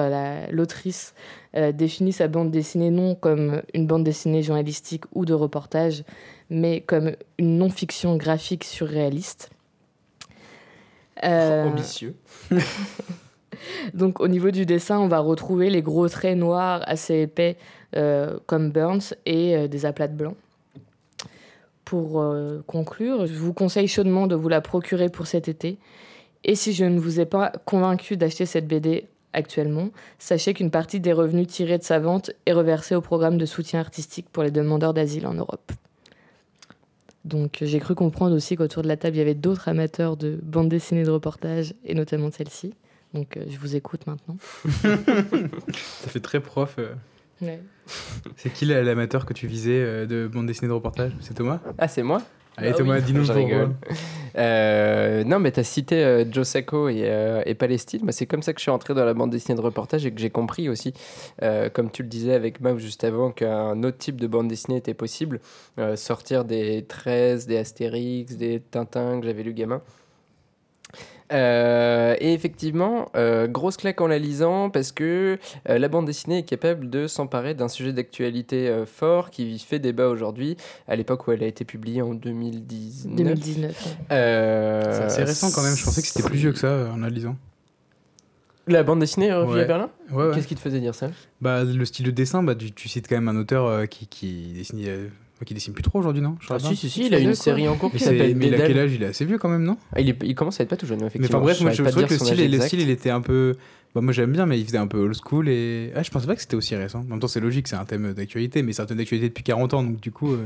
l'autrice 0.51 1.13
euh, 1.55 1.71
définit 1.71 2.13
sa 2.13 2.27
bande 2.27 2.51
dessinée 2.51 2.89
non 2.89 3.15
comme 3.15 3.61
une 3.73 3.87
bande 3.87 4.03
dessinée 4.03 4.43
journalistique 4.43 5.05
ou 5.13 5.25
de 5.25 5.33
reportage, 5.33 6.03
mais 6.49 6.81
comme 6.81 7.13
une 7.37 7.57
non-fiction 7.57 8.17
graphique 8.17 8.63
surréaliste. 8.63 9.49
Ambitieux. 11.23 12.15
Donc 13.93 14.19
au 14.19 14.27
niveau 14.27 14.51
du 14.51 14.65
dessin, 14.65 14.99
on 14.99 15.07
va 15.07 15.19
retrouver 15.19 15.69
les 15.69 15.81
gros 15.81 16.07
traits 16.09 16.37
noirs 16.37 16.81
assez 16.85 17.21
épais 17.21 17.57
euh, 17.95 18.37
comme 18.45 18.71
Burns 18.71 19.13
et 19.25 19.55
euh, 19.55 19.67
des 19.67 19.85
aplats 19.85 20.07
de 20.07 20.15
blanc. 20.15 20.35
Pour 21.83 22.21
euh, 22.21 22.63
conclure, 22.67 23.27
je 23.27 23.33
vous 23.33 23.53
conseille 23.53 23.87
chaudement 23.87 24.27
de 24.27 24.35
vous 24.35 24.49
la 24.49 24.61
procurer 24.61 25.09
pour 25.09 25.27
cet 25.27 25.47
été. 25.47 25.77
Et 26.43 26.55
si 26.55 26.73
je 26.73 26.85
ne 26.85 26.99
vous 26.99 27.19
ai 27.19 27.25
pas 27.25 27.51
convaincu 27.65 28.17
d'acheter 28.17 28.45
cette 28.45 28.67
BD 28.67 29.07
actuellement, 29.33 29.89
sachez 30.19 30.53
qu'une 30.53 30.71
partie 30.71 30.99
des 30.99 31.13
revenus 31.13 31.47
tirés 31.47 31.77
de 31.77 31.83
sa 31.83 31.99
vente 31.99 32.31
est 32.45 32.53
reversée 32.53 32.95
au 32.95 33.01
programme 33.01 33.37
de 33.37 33.45
soutien 33.45 33.79
artistique 33.79 34.27
pour 34.31 34.43
les 34.43 34.51
demandeurs 34.51 34.93
d'asile 34.93 35.27
en 35.27 35.33
Europe. 35.33 35.71
Donc 37.25 37.57
j'ai 37.61 37.79
cru 37.79 37.95
comprendre 37.95 38.35
aussi 38.35 38.55
qu'autour 38.55 38.83
de 38.83 38.87
la 38.87 38.97
table, 38.97 39.15
il 39.15 39.19
y 39.19 39.21
avait 39.21 39.33
d'autres 39.33 39.67
amateurs 39.67 40.15
de 40.15 40.39
bande 40.43 40.69
dessinée 40.69 41.03
de 41.03 41.09
reportage, 41.09 41.73
et 41.83 41.95
notamment 41.95 42.29
celle-ci. 42.31 42.73
Donc 43.15 43.37
euh, 43.37 43.45
je 43.49 43.57
vous 43.57 43.75
écoute 43.75 44.05
maintenant. 44.07 44.37
Ça 44.73 46.09
fait 46.09 46.19
très 46.19 46.41
prof. 46.41 46.75
Euh. 46.77 46.93
C'est 48.35 48.51
qui 48.51 48.65
l'amateur 48.65 49.25
que 49.25 49.33
tu 49.33 49.47
visais 49.47 49.81
euh, 49.81 50.05
de 50.05 50.27
bande 50.27 50.47
dessinée 50.47 50.67
de 50.67 50.73
reportage? 50.73 51.13
C'est 51.21 51.33
Thomas? 51.33 51.59
Ah, 51.77 51.87
c'est 51.87 52.03
moi? 52.03 52.21
Allez, 52.57 52.71
bah 52.71 52.77
Thomas, 52.77 53.01
dis-nous 53.01 53.31
rigole. 53.31 53.75
non, 55.25 55.39
mais 55.39 55.51
tu 55.51 55.59
as 55.59 55.63
cité 55.63 56.25
Joe 56.31 56.47
Sacco 56.47 56.87
et, 56.87 57.43
et 57.45 57.53
Palestine. 57.53 58.01
Moi, 58.03 58.13
c'est 58.13 58.25
comme 58.25 58.41
ça 58.41 58.53
que 58.53 58.59
je 58.59 58.63
suis 58.63 58.71
entré 58.71 58.93
dans 58.93 59.03
la 59.03 59.13
bande 59.13 59.29
dessinée 59.29 59.57
de 59.57 59.61
reportage 59.61 60.05
et 60.05 60.11
que 60.11 60.21
j'ai 60.21 60.29
compris 60.29 60.69
aussi, 60.69 60.93
comme 61.73 61.91
tu 61.91 62.01
le 62.01 62.07
disais 62.07 62.33
avec 62.33 62.61
Mao 62.61 62.77
juste 62.77 63.03
avant, 63.03 63.31
qu'un 63.31 63.83
autre 63.83 63.97
type 63.97 64.21
de 64.21 64.27
bande 64.27 64.47
dessinée 64.47 64.77
était 64.77 64.93
possible. 64.93 65.41
sortir 65.95 66.45
des 66.45 66.85
13, 66.87 67.45
des 67.45 67.57
Astérix, 67.57 68.37
des 68.37 68.61
Tintins 68.61 69.19
que 69.19 69.25
j'avais 69.25 69.43
lu 69.43 69.53
gamin. 69.53 69.81
Euh, 71.33 72.15
et 72.19 72.33
effectivement, 72.33 73.09
euh, 73.15 73.47
grosse 73.47 73.77
claque 73.77 73.99
en 74.01 74.07
la 74.07 74.19
lisant 74.19 74.69
parce 74.69 74.91
que 74.91 75.39
euh, 75.69 75.79
la 75.79 75.87
bande 75.87 76.05
dessinée 76.05 76.39
est 76.39 76.43
capable 76.43 76.89
de 76.89 77.07
s'emparer 77.07 77.55
d'un 77.55 77.67
sujet 77.67 77.93
d'actualité 77.93 78.83
fort 78.85 79.31
qui 79.31 79.57
fait 79.59 79.79
débat 79.79 80.07
aujourd'hui, 80.07 80.57
à 80.87 80.95
l'époque 80.95 81.27
où 81.27 81.31
elle 81.31 81.43
a 81.43 81.47
été 81.47 81.65
publiée 81.65 82.01
en 82.01 82.13
2019. 82.13 83.15
2019. 83.15 83.97
C'est 84.09 84.15
assez 84.15 85.23
récent 85.23 85.51
quand 85.53 85.63
même, 85.63 85.75
je 85.75 85.83
pensais 85.83 86.01
que 86.01 86.07
c'était 86.07 86.27
plus 86.27 86.37
vieux 86.37 86.51
que 86.51 86.59
ça 86.59 86.91
en 86.93 86.97
la 86.97 87.09
lisant. 87.09 87.35
La 88.67 88.81
bande 88.81 88.99
dessinée 88.99 89.31
Revue 89.31 89.59
à 89.59 89.65
Berlin 89.65 89.91
ouais, 90.11 90.31
Qu'est-ce 90.33 90.47
qui 90.47 90.55
te 90.55 90.59
faisait 90.59 90.79
dire 90.79 90.95
ça? 90.95 91.11
Bah, 91.39 91.63
Le 91.63 91.85
style 91.85 92.05
de 92.07 92.11
dessin, 92.11 92.41
bah, 92.41 92.55
tu, 92.55 92.89
cites 92.89 93.07
quand 93.07 93.15
même 93.15 93.27
un 93.27 93.39
auteur 93.39 93.87
qui, 93.87 94.07
qui 94.07 94.53
dessinait 94.55 95.09
qui 95.43 95.53
dessine 95.53 95.73
plus 95.73 95.83
trop 95.83 95.99
aujourd'hui, 95.99 96.21
non 96.21 96.37
ah, 96.49 96.59
si, 96.59 96.75
si, 96.77 96.89
si, 96.89 97.07
il 97.07 97.13
a 97.13 97.19
une 97.19 97.35
série 97.35 97.67
en 97.67 97.75
cours 97.75 97.91
qui 97.91 97.99
s'appelle 97.99 98.35
Mais 98.35 98.47
il 98.47 98.55
a 98.55 98.67
quel 98.67 98.79
âge? 98.79 98.93
Il 98.93 99.03
est 99.03 99.07
assez 99.07 99.25
vieux 99.25 99.37
quand 99.37 99.49
même, 99.49 99.63
non? 99.63 99.77
Ah, 99.93 99.99
il, 99.99 100.15
il, 100.23 100.35
commence 100.35 100.59
à 100.59 100.63
être 100.63 100.69
pas 100.69 100.77
tout 100.77 100.85
jeune, 100.85 100.99
effectivement. 100.99 101.27
Mais 101.27 101.35
enfin 101.35 101.43
bref, 101.43 101.61
moi 101.61 101.71
je, 101.71 101.83
trouvais 101.83 102.05
que 102.05 102.13
le 102.13 102.19
style, 102.19 102.51
le 102.51 102.61
style, 102.61 102.79
il 102.79 102.89
était 102.89 103.09
un 103.09 103.21
peu. 103.21 103.55
Bah, 103.93 104.01
moi 104.01 104.13
j'aime 104.13 104.31
bien, 104.31 104.45
mais 104.45 104.59
il 104.59 104.65
faisait 104.65 104.77
un 104.77 104.87
peu 104.87 104.97
old 104.97 105.15
school 105.15 105.49
et. 105.49 105.91
Ah, 105.95 106.03
je 106.03 106.11
pensais 106.11 106.27
pas 106.27 106.35
que 106.35 106.41
c'était 106.41 106.55
aussi 106.55 106.75
récent. 106.75 106.99
En 106.99 107.03
même 107.03 107.19
temps, 107.19 107.27
c'est 107.27 107.41
logique, 107.41 107.67
c'est 107.67 107.75
un 107.75 107.85
thème 107.85 108.13
d'actualité, 108.13 108.61
mais 108.61 108.71
c'est 108.71 108.81
un 108.81 108.85
thème 108.85 108.97
d'actualité 108.97 109.27
depuis 109.27 109.43
40 109.43 109.73
ans, 109.73 109.83
donc 109.83 109.99
du 109.99 110.11
coup. 110.11 110.31
Euh, 110.31 110.45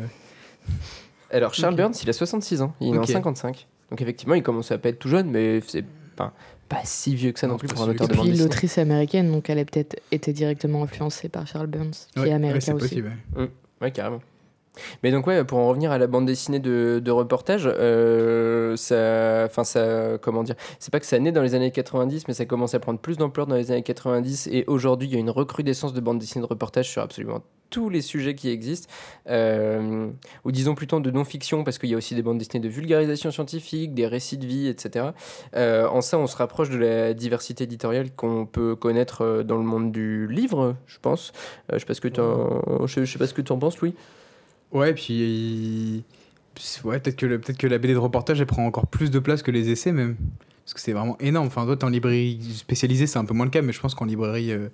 Alors, 1.29 1.53
Charles 1.53 1.75
Burns, 1.75 1.93
il 2.01 2.09
a 2.09 2.13
66 2.13 2.61
ans, 2.63 2.73
il 2.81 2.95
est 2.95 2.97
en 2.97 3.05
55. 3.05 3.67
Donc 3.91 4.01
effectivement, 4.01 4.35
il 4.35 4.43
commence 4.43 4.71
à 4.71 4.77
pas 4.77 4.89
être 4.89 4.99
tout 4.99 5.09
jeune, 5.09 5.29
mais 5.29 5.61
c'est 5.65 5.85
pas, 6.15 6.33
pas 6.67 6.81
si 6.83 7.15
vieux 7.15 7.31
que 7.31 7.39
ça 7.39 7.47
non, 7.47 7.57
plus 7.57 7.67
pour 7.67 7.81
un 7.81 7.89
auteur 7.89 8.07
de 8.07 8.15
bande 8.15 8.27
dessinée. 8.27 8.43
l'autrice 8.43 8.77
américaine, 8.77 9.31
donc 9.31 9.49
elle 9.49 9.59
a 9.59 9.65
peut-être 9.65 9.99
été 10.11 10.33
directement 10.33 10.83
influencée 10.83 11.29
par 11.29 11.47
Charles 11.47 11.67
Burns, 11.67 11.93
qui 12.15 12.21
est 12.21 12.33
américain 12.33 12.75
aussi. 12.75 12.87
Possible, 12.87 13.17
ouais. 13.35 13.45
Mmh. 13.45 13.49
ouais, 13.81 13.91
carrément. 13.91 14.21
Mais 15.03 15.11
donc 15.11 15.27
ouais, 15.27 15.43
pour 15.43 15.59
en 15.59 15.67
revenir 15.67 15.91
à 15.91 15.97
la 15.97 16.07
bande 16.07 16.25
dessinée 16.25 16.59
de, 16.59 17.11
reportage, 17.11 17.63
euh, 17.65 18.75
ça, 18.75 19.45
enfin 19.45 19.63
ça, 19.63 20.17
comment 20.21 20.43
dire, 20.43 20.55
c'est 20.79 20.91
pas 20.91 20.99
que 20.99 21.05
ça 21.05 21.19
naît 21.19 21.31
dans 21.31 21.41
les 21.41 21.55
années 21.55 21.71
90, 21.71 22.27
mais 22.27 22.33
ça 22.33 22.45
commence 22.45 22.73
à 22.73 22.79
prendre 22.79 22.99
plus 22.99 23.17
d'ampleur 23.17 23.47
dans 23.47 23.55
les 23.55 23.71
années 23.71 23.83
90. 23.83 24.47
Et 24.51 24.63
aujourd'hui, 24.67 25.07
il 25.07 25.13
y 25.13 25.17
a 25.17 25.19
une 25.19 25.29
recrudescence 25.29 25.93
de 25.93 26.01
bande 26.01 26.19
dessinée 26.19 26.43
de 26.43 26.49
reportage 26.49 26.89
sur 26.89 27.01
absolument 27.01 27.41
tous 27.69 27.89
les 27.89 28.01
sujets 28.01 28.35
qui 28.35 28.49
existent, 28.49 28.91
euh, 29.29 30.09
ou 30.43 30.51
disons 30.51 30.75
plutôt 30.75 30.99
de 30.99 31.11
non-fiction, 31.11 31.63
parce 31.63 31.77
qu'il 31.77 31.89
y 31.89 31.93
a 31.93 31.97
aussi 31.97 32.15
des 32.15 32.21
bandes 32.21 32.37
dessinées 32.37 32.61
de 32.61 32.69
vulgarisation 32.69 33.31
scientifique, 33.31 33.93
des 33.93 34.07
récits 34.07 34.37
de 34.37 34.45
vie, 34.45 34.67
etc. 34.67 35.09
Euh, 35.55 35.87
en 35.87 36.01
ça, 36.01 36.17
on 36.17 36.27
se 36.27 36.35
rapproche 36.35 36.69
de 36.69 36.77
la 36.77 37.13
diversité 37.13 37.65
éditoriale 37.65 38.11
qu'on 38.11 38.45
peut 38.45 38.75
connaître 38.75 39.43
dans 39.43 39.57
le 39.57 39.63
monde 39.63 39.91
du 39.91 40.27
livre, 40.27 40.75
je 40.87 40.97
pense. 40.99 41.31
je 41.71 41.77
sais 41.77 41.85
pas 41.85 41.93
ce 41.93 42.01
que 42.01 42.07
tu 42.07 42.21
je, 42.85 43.05
je 43.05 43.11
sais 43.11 43.19
pas 43.19 43.27
ce 43.27 43.33
que 43.33 43.41
tu 43.41 43.51
en 43.51 43.59
penses, 43.59 43.79
Louis. 43.79 43.93
Ouais, 44.71 44.93
puis. 44.93 46.03
Ouais, 46.83 46.99
peut-être 46.99 47.15
que, 47.15 47.37
peut 47.37 47.53
que 47.53 47.67
la 47.67 47.77
BD 47.77 47.93
de 47.93 47.99
reportage, 47.99 48.41
elle 48.41 48.47
prend 48.47 48.65
encore 48.65 48.87
plus 48.87 49.11
de 49.11 49.19
place 49.19 49.41
que 49.41 49.51
les 49.51 49.69
essais, 49.69 49.91
même. 49.91 50.17
Parce 50.65 50.73
que 50.73 50.81
c'est 50.81 50.93
vraiment 50.93 51.17
énorme. 51.19 51.47
Enfin, 51.47 51.65
toi, 51.65 51.87
en 51.87 51.89
librairie 51.89 52.39
spécialisée, 52.53 53.07
c'est 53.07 53.17
un 53.17 53.25
peu 53.25 53.33
moins 53.33 53.45
le 53.45 53.51
cas, 53.51 53.61
mais 53.61 53.73
je 53.73 53.79
pense 53.79 53.95
qu'en 53.95 54.05
librairie. 54.05 54.51
Euh, 54.51 54.69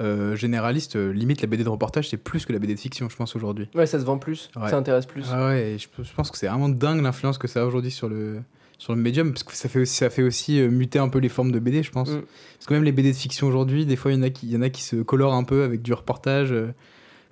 euh, 0.00 0.34
généraliste, 0.34 0.96
euh, 0.96 1.12
limite 1.12 1.42
la 1.42 1.46
BD 1.46 1.64
de 1.64 1.68
reportage, 1.68 2.08
c'est 2.08 2.16
plus 2.16 2.44
que 2.44 2.52
la 2.52 2.58
BD 2.58 2.74
de 2.74 2.80
fiction, 2.80 3.08
je 3.08 3.14
pense, 3.14 3.36
aujourd'hui. 3.36 3.68
Ouais, 3.74 3.86
ça 3.86 4.00
se 4.00 4.04
vend 4.04 4.18
plus, 4.18 4.50
ça 4.54 4.76
intéresse 4.76 5.06
plus. 5.06 5.26
Ah 5.30 5.48
ouais, 5.48 5.76
je, 5.78 6.02
je, 6.02 6.12
pense 6.14 6.30
que 6.30 6.38
c'est 6.38 6.48
vraiment 6.48 6.70
dingue 6.70 7.02
l'influence 7.02 7.38
que 7.38 7.46
ça 7.46 7.62
a 7.62 7.64
aujourd'hui 7.66 7.90
sur 7.90 8.08
le, 8.08 8.40
sur 8.78 8.94
le 8.94 9.00
médium, 9.00 9.32
parce 9.32 9.44
que 9.44 9.54
ça 9.54 9.68
fait 9.68 9.80
aussi, 9.80 9.94
ça 9.94 10.10
fait 10.10 10.22
aussi 10.22 10.60
euh, 10.60 10.70
muter 10.70 10.98
un 10.98 11.08
peu 11.08 11.18
les 11.18 11.28
formes 11.28 11.52
de 11.52 11.58
BD, 11.58 11.82
je 11.82 11.92
pense. 11.92 12.10
Mm. 12.10 12.22
Parce 12.58 12.66
que 12.66 12.74
même 12.74 12.84
les 12.84 12.90
BD 12.90 13.12
de 13.12 13.16
fiction 13.16 13.46
aujourd'hui, 13.46 13.86
des 13.86 13.96
fois, 13.96 14.10
il 14.10 14.16
y, 14.16 14.18
en 14.18 14.22
a 14.22 14.30
qui- 14.30 14.46
il 14.46 14.52
y 14.52 14.56
en 14.56 14.62
a 14.62 14.70
qui 14.70 14.82
se 14.82 14.96
colorent 14.96 15.34
un 15.34 15.44
peu 15.44 15.62
avec 15.62 15.82
du 15.82 15.92
reportage. 15.92 16.54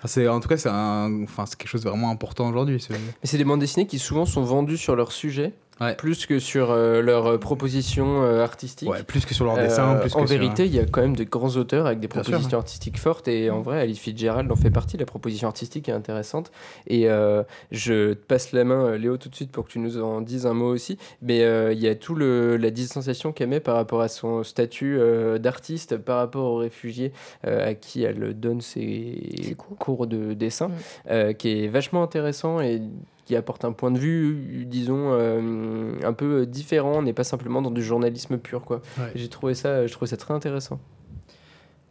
En 0.02 0.40
tout 0.40 0.48
cas, 0.48 0.56
c'est, 0.56 0.68
un, 0.68 1.22
enfin, 1.24 1.46
c'est 1.46 1.56
quelque 1.56 1.68
chose 1.68 1.82
de 1.82 1.88
vraiment 1.88 2.10
important 2.10 2.48
aujourd'hui. 2.48 2.84
Mais 2.90 2.98
c'est 3.24 3.38
des 3.38 3.44
bandes 3.44 3.60
dessinées 3.60 3.86
qui 3.86 3.98
souvent 3.98 4.26
sont 4.26 4.42
vendues 4.42 4.78
sur 4.78 4.96
leur 4.96 5.12
sujet, 5.12 5.52
Ouais. 5.80 5.94
plus 5.94 6.26
que 6.26 6.38
sur 6.38 6.70
euh, 6.70 7.00
leur 7.02 7.26
euh, 7.26 7.38
proposition 7.38 8.22
euh, 8.22 8.42
artistique. 8.44 8.88
Ouais, 8.88 9.02
plus 9.02 9.24
que 9.24 9.34
sur 9.34 9.44
leur 9.44 9.56
Euh, 9.56 9.62
dessin, 9.62 9.96
plus 9.96 10.14
en 10.14 10.24
vérité, 10.24 10.66
il 10.66 10.74
y 10.74 10.78
a 10.78 10.84
quand 10.84 11.00
même 11.00 11.16
de 11.16 11.24
grands 11.24 11.56
auteurs 11.56 11.86
avec 11.86 12.00
des 12.00 12.06
Bien 12.08 12.22
sûr, 12.22 12.30
propositions 12.32 12.58
artistiques 12.58 12.98
fortes 12.98 13.28
et 13.28 13.50
en 13.50 13.60
vrai, 13.62 13.80
Alice 13.80 13.98
Fitzgerald 13.98 14.50
en 14.52 14.56
fait 14.56 14.70
partie. 14.70 14.96
La 14.96 15.06
proposition 15.06 15.48
artistique 15.48 15.88
est 15.88 15.92
intéressante 15.92 16.50
et 16.86 17.08
euh, 17.08 17.42
je 17.72 18.12
te 18.12 18.26
passe 18.26 18.52
la 18.52 18.64
main, 18.64 18.96
Léo, 18.96 19.16
tout 19.16 19.28
de 19.28 19.34
suite 19.34 19.50
pour 19.52 19.64
que 19.66 19.70
tu 19.72 19.78
nous 19.78 20.00
en 20.02 20.20
dises 20.20 20.46
un 20.46 20.54
mot 20.54 20.68
aussi. 20.72 20.98
Mais 21.22 21.44
euh, 21.44 21.72
il 21.72 21.80
y 21.80 21.88
a 21.88 21.94
tout 21.94 22.14
le 22.14 22.56
la 22.56 22.70
distanciation 22.70 23.32
qu'elle 23.32 23.48
met 23.48 23.60
par 23.60 23.76
rapport 23.76 24.00
à 24.02 24.08
son 24.08 24.42
statut 24.42 24.98
euh, 24.98 25.38
d'artiste, 25.38 25.96
par 25.96 26.18
rapport 26.18 26.52
aux 26.52 26.56
réfugiés 26.56 27.12
euh, 27.46 27.70
à 27.70 27.74
qui 27.74 28.02
elle 28.02 28.34
donne 28.38 28.60
ses, 28.60 29.54
cours. 29.56 29.76
cours 29.78 30.06
de 30.06 30.34
dessin, 30.34 30.68
Mm. 30.68 30.72
euh, 31.10 31.32
qui 31.32 31.64
est 31.64 31.68
vachement 31.68 32.02
intéressant 32.02 32.60
et 32.60 32.82
qui 33.30 33.36
apporte 33.36 33.64
un 33.64 33.70
point 33.70 33.92
de 33.92 33.98
vue, 34.00 34.64
disons, 34.66 35.12
euh, 35.12 35.92
un 36.02 36.12
peu 36.12 36.46
différent. 36.46 36.94
On 36.98 37.02
n'est 37.02 37.12
pas 37.12 37.22
simplement 37.22 37.62
dans 37.62 37.70
du 37.70 37.80
journalisme 37.80 38.38
pur, 38.38 38.64
quoi. 38.64 38.82
Ouais. 38.98 39.12
J'ai 39.14 39.28
trouvé 39.28 39.54
ça, 39.54 39.86
je 39.86 39.92
trouvais 39.92 40.08
ça 40.08 40.16
très 40.16 40.34
intéressant. 40.34 40.80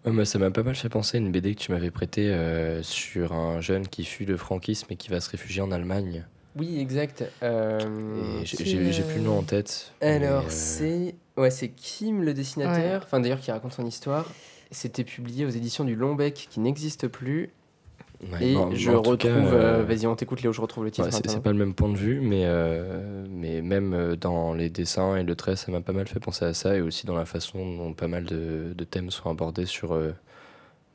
Ouais, 0.05 0.11
moi, 0.11 0.25
ça 0.25 0.37
m'a 0.37 0.51
pas 0.51 0.63
mal 0.63 0.75
fait 0.75 0.89
penser 0.89 1.15
à 1.15 1.21
une 1.21 1.31
BD 1.31 1.55
que 1.55 1.61
tu 1.61 1.71
m'avais 1.71 1.91
prêtée 1.91 2.27
euh, 2.29 2.83
sur 2.83 3.31
un 3.31 3.61
jeune 3.61 3.87
qui 3.87 4.03
fuit 4.03 4.25
le 4.25 4.35
franquisme 4.35 4.87
et 4.89 4.97
qui 4.97 5.07
va 5.09 5.21
se 5.21 5.29
réfugier 5.29 5.61
en 5.61 5.71
Allemagne. 5.71 6.25
Oui, 6.57 6.77
exact. 6.81 7.23
Euh, 7.41 7.79
j'ai- 8.43 8.57
euh, 8.77 9.03
plus 9.07 9.15
le 9.19 9.21
nom 9.23 9.37
en 9.37 9.43
tête. 9.43 9.93
Alors, 10.01 10.43
euh, 10.43 10.49
c'est 10.49 11.15
ouais, 11.37 11.51
c'est 11.51 11.69
Kim, 11.69 12.21
le 12.21 12.33
dessinateur, 12.33 12.99
Ouais. 12.99 13.05
enfin 13.05 13.21
d'ailleurs 13.21 13.39
qui 13.39 13.51
raconte 13.51 13.71
son 13.71 13.85
histoire. 13.85 14.29
C'était 14.71 15.05
publié 15.05 15.45
aux 15.45 15.49
éditions 15.49 15.85
du 15.85 15.95
Lombec 15.95 16.47
qui 16.49 16.59
n'existe 16.59 17.07
plus. 17.07 17.49
Ouais, 18.21 18.47
et 18.49 18.53
bon, 18.53 18.71
je 18.73 18.91
retrouve. 18.91 19.31
euh, 19.53 19.81
euh, 19.81 19.83
Vas-y, 19.83 20.07
on 20.07 20.15
t'écoute, 20.15 20.41
Léo, 20.41 20.51
je 20.53 20.61
retrouve 20.61 20.83
le 20.85 20.91
titre. 20.91 21.07
Ouais, 21.07 21.11
c'est 21.25 21.41
pas 21.41 21.51
le 21.51 21.57
même 21.57 21.73
point 21.73 21.89
de 21.89 21.97
vue, 21.97 22.19
mais, 22.21 22.43
euh, 22.45 23.25
mais 23.29 23.61
même 23.61 24.15
dans 24.15 24.53
les 24.53 24.69
dessins 24.69 25.15
et 25.15 25.23
le 25.23 25.35
trait, 25.35 25.55
ça 25.55 25.71
m'a 25.71 25.81
pas 25.81 25.93
mal 25.93 26.07
fait 26.07 26.19
penser 26.19 26.45
à 26.45 26.53
ça, 26.53 26.75
et 26.75 26.81
aussi 26.81 27.05
dans 27.05 27.15
la 27.15 27.25
façon 27.25 27.59
dont 27.77 27.93
pas 27.93 28.07
mal 28.07 28.25
de, 28.25 28.73
de 28.75 28.83
thèmes 28.83 29.11
sont 29.11 29.29
abordés 29.29 29.65
sur 29.65 29.93
euh, 29.93 30.11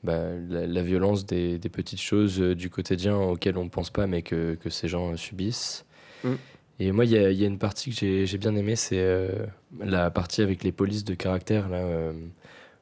bah, 0.03 0.19
la, 0.49 0.67
la 0.67 0.83
violence 0.83 1.25
des, 1.27 1.59
des 1.59 1.69
petites 1.69 2.01
choses 2.01 2.39
du 2.39 2.69
quotidien 2.71 3.17
auxquelles 3.17 3.57
on 3.59 3.69
pense 3.69 3.91
pas, 3.91 4.07
mais 4.07 4.23
que, 4.23 4.55
que 4.55 4.69
ces 4.71 4.89
gens 4.89 5.17
subissent. 5.17 5.85
Mm. 6.25 6.33
Et 6.81 6.93
moi, 6.93 7.05
il 7.05 7.13
y 7.13 7.15
y 7.35 7.45
a 7.45 7.47
une 7.47 7.59
partie 7.59 7.91
que 7.91 7.97
j'ai 7.97 8.27
j'ai 8.27 8.37
bien 8.39 8.55
aimée, 8.57 8.75
c'est 8.77 9.29
la 9.81 10.11
partie 10.11 10.43
avec 10.43 10.65
les 10.65 10.73
polices 10.73 11.05
de 11.05 11.15
caractère, 11.15 11.69
là, 11.69 12.11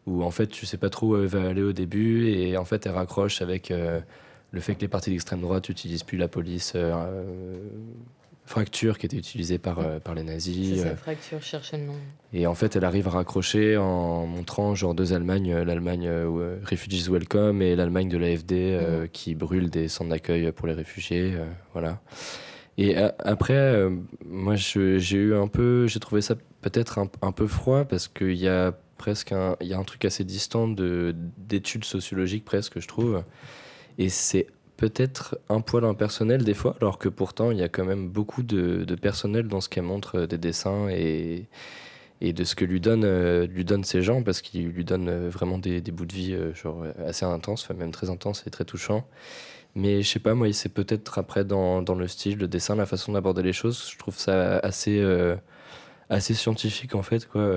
où 0.07 0.23
en 0.25 0.31
fait, 0.31 0.47
tu 0.49 0.67
sais 0.67 0.79
pas 0.79 0.89
trop 0.91 1.09
où 1.09 1.17
elle 1.17 1.27
va 1.27 1.43
aller 1.49 1.63
au 1.63 1.73
début, 1.73 2.29
et 2.31 2.57
en 2.57 2.65
fait, 2.65 2.87
elle 2.87 2.93
raccroche 2.93 3.43
avec. 3.43 3.71
euh, 3.71 4.01
le 4.53 4.61
fait 4.61 4.75
que 4.77 4.81
les 4.83 4.89
partis 4.89 5.11
d'extrême 5.11 5.41
droite 5.41 5.69
n'utilisent 5.69 6.03
plus 6.05 6.19
la 6.19 6.29
police 6.29 6.75
euh, 6.77 6.93
euh, 6.95 7.69
fracture 8.45 8.99
qui 8.99 9.07
était 9.07 9.17
utilisée 9.17 9.59
par, 9.59 9.79
euh, 9.79 9.99
par 9.99 10.15
les 10.15 10.23
nazis. 10.25 10.83
euh, 10.85 10.95
fracture, 10.97 11.43
chercher 11.43 11.79
le 11.79 11.85
nom. 11.85 11.95
et 12.33 12.47
en 12.47 12.55
fait, 12.55 12.77
elle 12.77 12.85
arrive 12.85 13.07
à 13.07 13.11
raccrocher 13.13 13.77
en 13.77 14.27
montrant 14.27 14.75
genre 14.75 14.95
deux 14.95 15.13
Allemagnes, 15.15 15.55
l'Allemagne 15.63 16.07
euh, 16.09 16.59
Refugees 16.65 17.09
Welcome 17.11 17.63
et 17.63 17.77
l'Allemagne 17.77 18.09
de 18.09 18.19
l'AFD 18.19 18.53
euh, 18.53 19.07
qui 19.07 19.35
brûle 19.35 19.71
des 19.71 19.89
centres 19.89 20.11
d'accueil 20.11 20.51
pour 20.53 20.67
les 20.67 20.75
réfugiés. 20.75 21.35
voilà. 21.73 22.01
Et 22.79 22.97
a- 22.97 23.15
après, 23.21 23.89
moi, 24.27 24.55
j'ai 24.57 25.17
eu 25.17 25.35
un 25.35 25.47
peu, 25.47 25.87
j'ai 25.87 26.01
trouvé 26.01 26.21
ça 26.21 26.35
peut-être 26.63 26.99
un, 26.99 27.09
un 27.23 27.33
peu 27.33 27.47
froid 27.47 27.85
parce 27.85 28.09
qu'il 28.09 28.35
y 28.37 28.49
a 28.49 28.73
presque 28.99 29.33
un, 29.33 29.57
y 29.61 29.73
a 29.75 29.79
un 29.79 29.85
truc 29.85 30.05
assez 30.05 30.25
distant 30.25 30.69
de 30.69 31.15
d'études 31.39 31.85
sociologiques 31.85 32.45
presque, 32.45 32.81
je 32.81 32.89
trouve. 32.89 33.23
Et 33.99 34.09
c'est 34.09 34.47
peut-être 34.77 35.39
un 35.49 35.61
poil 35.61 35.85
impersonnel 35.85 36.45
des 36.45 36.55
fois, 36.55 36.77
alors 36.81 36.99
que 36.99 37.09
pourtant 37.09 37.51
il 37.51 37.59
y 37.59 37.63
a 37.63 37.69
quand 37.69 37.85
même 37.85 38.09
beaucoup 38.09 38.43
de, 38.43 38.85
personnel 38.97 39.49
dans 39.49 39.61
ce 39.61 39.69
qu'elle 39.69 39.85
montre 39.85 40.21
euh, 40.21 40.27
des 40.27 40.39
dessins 40.39 40.89
et, 40.89 41.47
et 42.23 42.33
de 42.33 42.45
ce 42.45 42.55
que 42.55 42.65
lui 42.65 42.81
donne, 42.81 43.03
euh, 43.05 43.47
lui 43.49 43.65
donne 43.65 43.83
ces 43.83 44.01
gens, 44.01 44.23
parce 44.23 44.43
qu'il 44.43 44.69
lui 44.69 44.85
donne 44.85 45.09
euh, 45.09 45.29
vraiment 45.29 45.59
des, 45.59 45.81
des 45.81 45.91
bouts 45.91 46.07
de 46.07 46.15
vie 46.15 46.35
euh, 46.35 46.55
genre, 46.55 46.85
assez 47.05 47.25
intenses, 47.25 47.65
enfin, 47.65 47.75
même 47.75 47.91
très 47.91 48.11
intenses 48.11 48.45
et 48.47 48.51
très 48.51 48.65
touchants. 48.65 49.05
Mais 49.75 50.03
je 50.03 50.09
sais 50.09 50.21
pas, 50.21 50.35
moi, 50.35 50.53
c'est 50.53 50.69
peut-être 50.69 51.19
après 51.19 51.45
dans, 51.45 51.83
dans 51.83 51.97
le 51.97 52.07
style, 52.07 52.39
le 52.39 52.47
dessin, 52.47 52.77
la 52.77 52.87
façon 52.87 53.13
d'aborder 53.13 53.43
les 53.43 53.53
choses, 53.53 53.91
je 53.91 53.99
trouve 53.99 54.17
ça 54.19 54.59
assez, 54.59 55.03
assez 56.11 56.35
scientifique 56.35 56.95
en 56.95 57.03
fait, 57.03 57.27
quoi. 57.27 57.51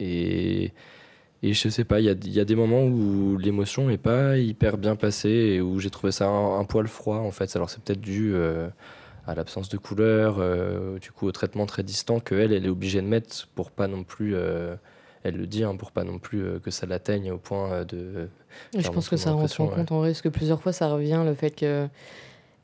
et, 0.00 0.72
et 1.48 1.52
je 1.52 1.68
sais 1.68 1.84
pas, 1.84 2.00
il 2.00 2.06
y 2.06 2.08
a, 2.08 2.12
il 2.12 2.32
y 2.32 2.40
a 2.40 2.44
des 2.44 2.56
moments 2.56 2.84
où 2.84 3.36
l'émotion 3.36 3.90
est 3.90 3.98
pas 3.98 4.38
hyper 4.38 4.78
bien 4.78 4.96
passée 4.96 5.28
et 5.28 5.60
où 5.60 5.78
j'ai 5.78 5.90
trouvé 5.90 6.10
ça 6.10 6.26
un, 6.26 6.58
un 6.58 6.64
poil 6.64 6.86
froid 6.88 7.18
en 7.18 7.30
fait. 7.30 7.54
Alors 7.56 7.70
c'est 7.70 7.82
peut-être 7.82 8.00
dû 8.00 8.32
euh, 8.34 8.68
à 9.26 9.34
l'absence 9.34 9.68
de 9.68 9.76
couleur, 9.76 10.36
euh, 10.38 10.98
du 10.98 11.12
coup 11.12 11.26
au 11.26 11.32
traitement 11.32 11.66
très 11.66 11.82
distant 11.82 12.20
que 12.20 12.34
elle, 12.34 12.52
elle 12.52 12.64
est 12.64 12.70
obligée 12.70 13.02
de 13.02 13.06
mettre 13.06 13.48
pour 13.54 13.70
pas 13.70 13.88
non 13.88 14.04
plus, 14.04 14.34
euh, 14.34 14.74
elle 15.22 15.36
le 15.36 15.46
dit, 15.46 15.64
hein, 15.64 15.76
pour 15.76 15.92
pas 15.92 16.04
non 16.04 16.18
plus 16.18 16.60
que 16.62 16.70
ça 16.70 16.86
l'atteigne 16.86 17.30
au 17.30 17.38
point 17.38 17.84
de. 17.84 18.28
Je 18.76 18.88
pense 18.88 19.08
que 19.08 19.16
ça 19.16 19.30
rentre 19.30 19.42
en 19.60 19.64
impression, 19.64 19.68
compte 19.68 19.92
en 19.92 19.98
vrai, 19.98 20.10
parce 20.10 20.22
que 20.22 20.28
plusieurs 20.28 20.62
fois 20.62 20.72
ça 20.72 20.88
revient 20.88 21.22
le 21.24 21.34
fait 21.34 21.50
que 21.50 21.88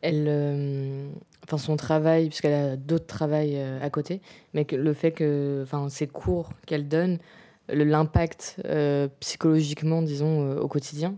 elle, 0.03 0.27
euh, 0.29 1.09
enfin 1.45 1.59
son 1.59 1.77
travail, 1.77 2.29
puisqu'elle 2.29 2.55
a 2.55 2.77
d'autres 2.77 3.07
travails 3.07 3.57
euh, 3.57 3.79
à 3.83 3.91
côté, 3.91 4.21
mais 4.55 4.65
que 4.65 4.77
le 4.77 4.93
fait 4.93 5.13
que, 5.13 5.61
enfin 5.63 5.89
ses 5.89 6.07
cours 6.07 6.51
qu'elle 6.67 6.89
donne, 6.89 7.19
l'impact 7.73 8.57
euh, 8.65 9.09
psychologiquement, 9.21 10.03
disons, 10.03 10.43
euh, 10.43 10.61
au 10.61 10.69
quotidien, 10.69 11.17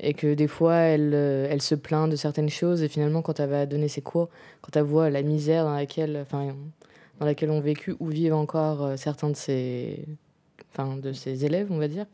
et 0.00 0.14
que 0.14 0.34
des 0.34 0.48
fois 0.48 0.74
elle, 0.74 1.12
euh, 1.14 1.46
elle 1.50 1.62
se 1.62 1.74
plaint 1.74 2.10
de 2.10 2.16
certaines 2.16 2.48
choses, 2.48 2.82
et 2.82 2.88
finalement 2.88 3.22
quand 3.22 3.40
elle 3.40 3.50
va 3.50 3.66
donner 3.66 3.88
ses 3.88 4.02
cours, 4.02 4.28
quand 4.60 4.76
elle 4.76 4.84
voit 4.84 5.10
la 5.10 5.22
misère 5.22 5.64
dans 5.64 5.74
laquelle, 5.74 6.18
enfin 6.22 6.54
dans 7.20 7.26
laquelle 7.26 7.50
ont 7.50 7.60
vécu 7.60 7.94
ou 8.00 8.08
vivent 8.08 8.34
encore 8.34 8.98
certains 8.98 9.30
de 9.30 9.36
ses, 9.36 10.04
enfin 10.72 10.96
de 10.96 11.12
ses 11.12 11.44
élèves, 11.44 11.68
on 11.70 11.78
va 11.78 11.88
dire. 11.88 12.06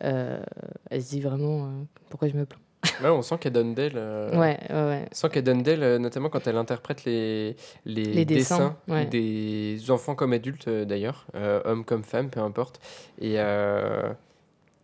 elle 0.00 1.02
se 1.02 1.08
dit 1.10 1.20
vraiment 1.20 1.70
pourquoi 2.10 2.28
je 2.28 2.36
me 2.36 2.44
plains? 2.46 2.65
Ouais, 3.02 3.08
on 3.10 3.22
sent 3.22 3.36
qu'elle 3.40 3.52
donne 3.52 3.74
d'elle. 3.74 3.92
euh, 3.96 4.30
Ouais, 4.30 4.58
ouais, 4.70 4.74
ouais. 4.88 5.04
On 5.10 5.14
sent 5.14 5.28
qu'elle 5.30 5.44
donne 5.44 5.62
d'elle, 5.62 5.82
euh, 5.82 5.98
notamment 5.98 6.28
quand 6.28 6.46
elle 6.46 6.56
interprète 6.56 7.04
les, 7.04 7.56
les, 7.84 8.04
Les 8.04 8.24
dessins, 8.24 8.76
des 9.06 9.90
enfants 9.90 10.14
comme 10.14 10.32
adultes 10.32 10.68
euh, 10.68 10.84
d'ailleurs, 10.84 11.26
euh, 11.34 11.60
hommes 11.64 11.84
comme 11.84 12.04
femmes, 12.04 12.30
peu 12.30 12.40
importe. 12.40 12.80
Et 13.20 13.34
euh, 13.38 14.10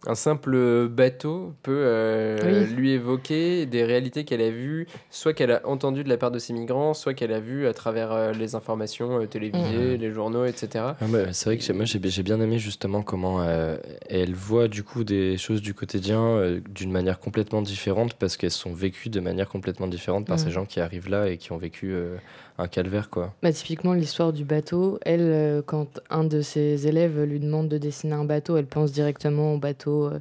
un 0.06 0.14
simple 0.14 0.88
bateau 0.88 1.52
peut 1.62 1.82
euh, 1.84 2.64
Oui. 2.66 2.74
lui 2.74 2.90
évoquer 2.92 3.66
des 3.66 3.84
réalités 3.84 4.24
qu'elle 4.24 4.40
a 4.40 4.50
vues, 4.50 4.86
soit 5.10 5.32
qu'elle 5.32 5.52
a 5.52 5.60
entendues 5.66 6.02
de 6.04 6.08
la 6.08 6.16
part 6.16 6.30
de 6.30 6.38
ces 6.38 6.52
migrants, 6.52 6.92
soit 6.94 7.14
qu'elle 7.14 7.32
a 7.32 7.40
vues 7.40 7.66
à 7.66 7.72
travers 7.72 8.10
euh, 8.12 8.32
les 8.32 8.54
informations 8.54 9.20
euh, 9.20 9.26
télévisées, 9.26 9.96
les 9.96 10.10
journaux, 10.10 10.44
etc. 10.44 10.84
Ah 11.00 11.06
c'est 11.32 11.44
vrai 11.48 11.58
que 11.58 11.72
moi 11.72 11.84
j'ai 11.84 12.22
bien 12.22 12.40
aimé 12.40 12.58
justement 12.58 13.02
comment 13.02 13.42
euh, 13.42 13.76
elle 14.08 14.34
voit 14.34 14.68
du 14.68 14.82
coup 14.82 15.04
des 15.04 15.36
choses 15.38 15.62
du 15.62 15.72
quotidien 15.74 16.20
euh, 16.20 16.60
d'une 16.70 16.90
manière 16.90 17.20
complètement 17.20 17.62
différente 17.62 18.14
parce 18.14 18.36
qu'elles 18.36 18.50
sont 18.50 18.72
vécues 18.72 19.08
de 19.08 19.20
manière 19.20 19.48
complètement 19.48 19.86
différente 19.86 20.26
par 20.26 20.36
Mhm. 20.38 20.44
ces 20.44 20.50
gens 20.50 20.64
qui 20.64 20.80
arrivent 20.80 21.08
là 21.10 21.28
et 21.28 21.36
qui 21.36 21.52
ont 21.52 21.58
vécu 21.58 21.92
euh, 21.92 22.16
un 22.62 22.68
calvaire 22.68 23.10
quoi. 23.10 23.34
Bah, 23.42 23.52
typiquement, 23.52 23.92
l'histoire 23.92 24.32
du 24.32 24.44
bateau, 24.44 24.98
elle, 25.02 25.20
euh, 25.22 25.62
quand 25.64 26.00
un 26.10 26.24
de 26.24 26.40
ses 26.40 26.86
élèves 26.86 27.20
lui 27.22 27.40
demande 27.40 27.68
de 27.68 27.78
dessiner 27.78 28.14
un 28.14 28.24
bateau, 28.24 28.56
elle 28.56 28.66
pense 28.66 28.92
directement 28.92 29.54
au 29.54 29.58
bateau 29.58 30.06
euh, 30.06 30.18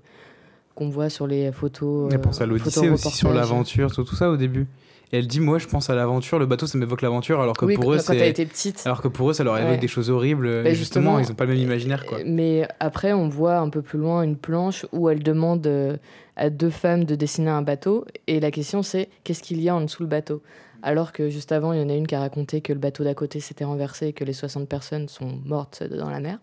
qu'on 0.75 0.89
voit 0.89 1.09
sur 1.09 1.27
les 1.27 1.51
photos. 1.51 2.09
Elle 2.11 2.19
euh, 2.19 2.21
pense 2.21 2.41
à 2.41 2.45
l'Odyssée 2.45 2.89
aussi 2.89 3.11
sur 3.11 3.33
l'aventure, 3.33 3.91
tout, 3.91 4.03
tout 4.03 4.15
ça 4.15 4.29
au 4.29 4.37
début. 4.37 4.67
Et 5.13 5.17
elle 5.17 5.27
dit, 5.27 5.41
moi 5.41 5.57
je 5.57 5.67
pense 5.67 5.89
à 5.89 5.95
l'aventure, 5.95 6.39
le 6.39 6.45
bateau 6.45 6.67
ça 6.67 6.77
m'évoque 6.77 7.01
l'aventure, 7.01 7.41
alors 7.41 7.57
que 7.57 7.65
Oui, 7.65 7.75
pour 7.75 7.83
quand, 7.85 7.91
eux 7.91 7.97
quand 7.97 8.13
petite. 8.13 8.81
Alors 8.85 9.01
que 9.01 9.09
pour 9.09 9.29
eux 9.29 9.33
ça 9.33 9.43
leur 9.43 9.57
évoque 9.57 9.71
Ouais. 9.71 9.77
des 9.77 9.89
choses 9.89 10.09
horribles. 10.09 10.63
Bah, 10.63 10.69
et 10.69 10.73
justement, 10.73 11.17
justement, 11.17 11.19
ils 11.19 11.31
ont 11.31 11.35
pas 11.35 11.43
le 11.45 11.51
même 11.51 11.61
imaginaire 11.61 12.05
quoi. 12.05 12.19
Mais 12.25 12.65
après, 12.79 13.11
on 13.11 13.27
voit 13.27 13.57
un 13.57 13.69
peu 13.69 13.81
plus 13.81 13.99
loin 13.99 14.23
une 14.23 14.37
planche 14.37 14.85
où 14.93 15.09
elle 15.09 15.21
demande 15.21 15.99
à 16.37 16.49
deux 16.49 16.69
femmes 16.69 17.03
de 17.03 17.15
dessiner 17.15 17.51
un 17.51 17.61
bateau. 17.61 18.05
Et 18.27 18.39
la 18.39 18.51
question, 18.51 18.83
c'est 18.83 19.09
qu'est-ce 19.23 19.43
qu'il 19.43 19.61
y 19.61 19.69
a 19.69 19.75
en 19.75 19.81
dessous 19.81 20.03
le 20.03 20.09
bateau? 20.09 20.41
Alors 20.83 21.11
que 21.11 21.29
juste 21.29 21.51
avant, 21.51 21.73
il 21.73 21.79
y 21.79 21.83
en 21.83 21.89
a 21.89 21.93
une 21.93 22.07
qui 22.07 22.15
a 22.15 22.19
raconté 22.19 22.61
que 22.61 22.73
le 22.73 22.79
bateau 22.79 23.03
d'à 23.03 23.13
côté 23.13 23.39
s'était 23.39 23.65
renversé 23.65 24.07
et 24.07 24.13
que 24.13 24.23
les 24.23 24.33
60 24.33 24.67
personnes 24.67 25.07
sont 25.07 25.39
mortes 25.45 25.83
dans 25.83 26.09
la 26.09 26.19
mer. 26.19 26.39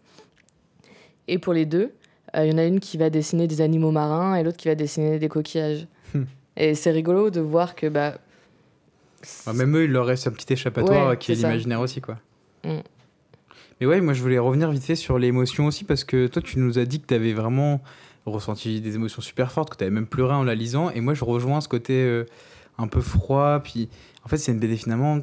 Et 1.26 1.38
pour 1.38 1.52
les 1.52 1.66
deux, 1.66 1.92
euh, 2.37 2.45
il 2.45 2.52
y 2.52 2.54
en 2.54 2.59
a 2.59 2.64
une 2.64 2.80
qui 2.80 2.97
va 2.97 3.11
dessiner 3.11 3.47
des 3.47 3.61
animaux 3.61 3.90
marins 3.90 4.37
et 4.37 4.42
l'autre 4.42 4.57
qui 4.57 4.68
va 4.68 4.75
dessiner 4.75 5.18
des 5.18 5.28
coquillages. 5.28 5.87
Hmm. 6.14 6.25
Et 6.57 6.75
c'est 6.75 6.90
rigolo 6.90 7.30
de 7.30 7.40
voir 7.40 7.75
que 7.75 7.87
bah, 7.87 8.18
même 9.52 9.76
eux, 9.76 9.85
il 9.85 9.90
leur 9.90 10.07
reste 10.07 10.26
un 10.26 10.30
petit 10.30 10.52
échappatoire 10.52 11.11
Ouais, 11.11 11.16
qui 11.16 11.33
est 11.33 11.35
l'imaginaire 11.35 11.80
aussi, 11.80 12.00
quoi. 12.00 12.18
Mm. 12.64 12.78
Mais 13.80 13.87
ouais, 13.87 14.00
moi 14.00 14.12
je 14.12 14.23
voulais 14.23 14.38
revenir 14.38 14.71
vite 14.71 14.85
fait 14.85 14.97
sur 14.97 15.18
l'émotion 15.18 15.66
aussi, 15.66 15.85
parce 15.85 16.04
que 16.04 16.26
toi, 16.26 16.42
tu 16.42 16.59
nous 16.59 16.78
as 16.78 16.85
dit 16.85 17.00
que 17.00 17.07
tu 17.07 17.14
avais 17.14 17.33
vraiment 17.33 17.80
ressenti 18.26 18.80
des 18.80 18.97
émotions 18.97 19.23
super 19.23 19.52
fortes, 19.52 19.71
que 19.71 19.76
tu 19.76 19.85
avais 19.85 19.92
même 19.92 20.07
pleuré 20.07 20.35
en 20.35 20.45
la 20.45 20.54
lisant, 20.54 20.90
et 20.90 21.00
moi 21.00 21.14
je 21.14 21.25
rejoins 21.25 21.61
ce 21.61 21.68
côté 21.68 21.95
euh, 21.95 22.25
un 22.79 22.87
peu 22.89 23.01
froid, 23.01 23.61
puis 23.63 23.89
en 24.25 24.29
fait, 24.29 24.37
c'est 24.39 24.53
une 24.53 24.59
BD 24.59 24.77
finalement 24.77 25.21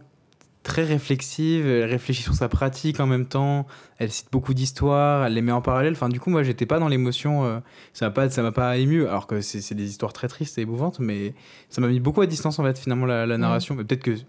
très 0.65 0.83
réflexive, 0.83 1.67
elle 1.67 1.89
réfléchit 1.89 2.23
sur 2.23 2.33
sa 2.33 2.49
pratique 2.49 2.99
en 2.99 3.05
même 3.05 3.27
temps, 3.27 3.67
elle 3.99 4.11
cite 4.11 4.29
beaucoup 4.31 4.55
d'histoires, 4.55 5.25
elle 5.25 5.35
les 5.35 5.43
met 5.43 5.51
en 5.51 5.61
parallèle. 5.61 5.93
Enfin, 5.93 6.09
du 6.09 6.19
coup, 6.19 6.31
moi, 6.31 6.41
j'étais 6.41 6.65
pas 6.65 6.79
dans 6.79 6.87
l'émotion, 6.87 7.45
euh, 7.45 7.59
ça 7.93 8.07
m'a 8.07 8.11
pas, 8.11 8.29
ça 8.31 8.41
m'a 8.41 8.51
pas 8.51 8.75
ému, 8.77 9.05
alors 9.05 9.27
que 9.27 9.41
c'est 9.41 9.61
c'est 9.61 9.75
des 9.75 9.87
histoires 9.87 10.11
très 10.11 10.27
tristes 10.27 10.57
et 10.57 10.61
émouvantes, 10.61 10.99
mais 10.99 11.35
ça 11.69 11.81
m'a 11.81 11.87
mis 11.87 11.99
beaucoup 11.99 12.21
à 12.21 12.25
distance 12.25 12.57
en 12.57 12.63
fait, 12.63 12.79
finalement, 12.79 13.05
la, 13.05 13.27
la 13.27 13.37
narration. 13.37 13.75
Mais 13.75 13.83
peut-être 13.83 14.01
que, 14.01 14.11
peut 14.11 14.19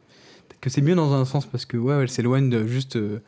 que 0.61 0.69
c'est 0.69 0.83
mieux 0.83 0.95
dans 0.95 1.15
un 1.15 1.25
sens 1.25 1.47
parce 1.47 1.65
que, 1.65 1.79
ouais, 1.79 1.95
elle 1.95 2.11
s'éloigne 2.11 2.51
de 2.51 2.67
juste 2.67 2.97
euh, 2.97 3.23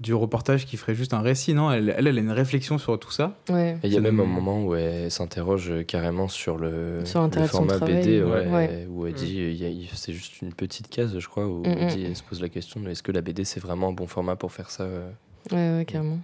du 0.00 0.14
reportage 0.14 0.64
qui 0.64 0.76
ferait 0.76 0.94
juste 0.94 1.12
un 1.12 1.20
récit, 1.20 1.54
non? 1.54 1.72
Elle, 1.72 1.92
elle, 1.96 2.06
elle 2.06 2.18
a 2.18 2.20
une 2.20 2.30
réflexion 2.30 2.78
sur 2.78 2.98
tout 3.00 3.10
ça. 3.10 3.36
Ouais. 3.50 3.76
Et 3.82 3.88
il 3.88 3.92
y 3.92 3.96
a 3.96 4.00
même 4.00 4.20
un 4.20 4.24
moment 4.26 4.64
où 4.64 4.74
elle 4.76 5.10
s'interroge 5.10 5.72
carrément 5.86 6.28
sur 6.28 6.56
le, 6.56 7.00
Sur 7.04 7.28
format 7.48 7.78
BD, 7.78 8.22
ouais. 8.22 8.30
ouais, 8.30 8.46
Ouais. 8.48 8.86
où 8.88 9.06
elle 9.06 9.14
dit, 9.14 9.40
a- 9.64 9.68
il- 9.68 9.88
c'est 9.94 10.12
juste 10.12 10.40
une 10.40 10.52
petite 10.54 10.88
case, 10.88 11.18
je 11.18 11.28
crois, 11.28 11.46
où 11.48 11.60
Mm, 11.62 11.66
elle, 11.66 11.84
mm. 11.86 11.88
dit, 11.88 12.04
elle 12.04 12.16
se 12.16 12.22
pose 12.22 12.40
la 12.40 12.48
question 12.48 12.80
est-ce 12.88 13.02
que 13.02 13.10
la 13.12 13.22
BD 13.22 13.44
c'est 13.44 13.60
vraiment 13.60 13.88
un 13.88 13.92
bon 13.92 14.06
format 14.06 14.36
pour 14.36 14.52
faire 14.52 14.70
ça 14.70 14.84
euh? 14.84 15.10
Ouais, 15.50 15.78
ouais, 15.78 15.84
carrément. 15.84 16.18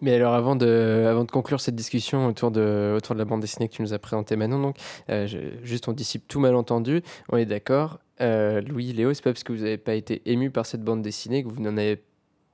Mais 0.00 0.14
alors, 0.14 0.34
avant 0.34 0.56
de, 0.56 1.06
avant 1.08 1.22
de 1.22 1.30
conclure 1.30 1.60
cette 1.60 1.76
discussion 1.76 2.26
autour 2.26 2.50
de, 2.50 2.94
autour 2.96 3.14
de 3.14 3.20
la 3.20 3.24
bande 3.24 3.40
dessinée 3.40 3.68
que 3.68 3.74
tu 3.76 3.82
nous 3.82 3.92
as 3.94 4.00
présentée 4.00 4.34
Manon, 4.34 4.60
donc, 4.60 4.76
euh, 5.10 5.28
je- 5.28 5.38
juste 5.64 5.86
on 5.86 5.92
dissipe 5.92 6.26
tout 6.26 6.40
malentendu, 6.40 7.02
on 7.30 7.36
est 7.36 7.46
d'accord. 7.46 8.00
Euh, 8.20 8.60
Louis, 8.62 8.92
Léo, 8.92 9.14
c'est 9.14 9.22
pas 9.22 9.30
parce 9.32 9.44
que 9.44 9.52
vous 9.52 9.60
n'avez 9.60 9.78
pas 9.78 9.94
été 9.94 10.20
ému 10.26 10.50
par 10.50 10.66
cette 10.66 10.82
bande 10.82 11.02
dessinée 11.02 11.44
que 11.44 11.48
vous 11.48 11.60
n'en 11.62 11.76
avez 11.76 12.02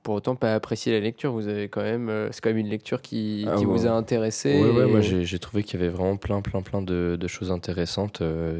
pour 0.09 0.15
autant 0.15 0.35
pas 0.35 0.55
apprécié 0.55 0.91
la 0.91 0.99
lecture. 1.01 1.31
Vous 1.33 1.47
avez 1.47 1.69
quand 1.69 1.83
même, 1.83 2.09
euh, 2.09 2.29
c'est 2.31 2.41
quand 2.41 2.49
même 2.49 2.57
une 2.57 2.67
lecture 2.69 2.99
qui, 2.99 3.45
Ah 3.47 3.57
qui 3.57 3.65
ouais. 3.67 3.71
vous 3.77 3.85
a 3.85 3.91
intéressé. 3.91 4.59
Ouais, 4.59 4.71
ouais, 4.71 4.87
et- 4.87 4.91
moi 4.91 5.01
j'ai 5.01 5.23
j'ai 5.23 5.37
trouvé 5.37 5.61
qu'il 5.61 5.79
y 5.79 5.83
avait 5.83 5.91
vraiment 5.91 6.17
plein, 6.17 6.41
plein, 6.41 6.63
plein 6.63 6.81
de, 6.81 7.15
de 7.15 7.27
choses 7.27 7.51
intéressantes. 7.51 8.21
euh. 8.21 8.59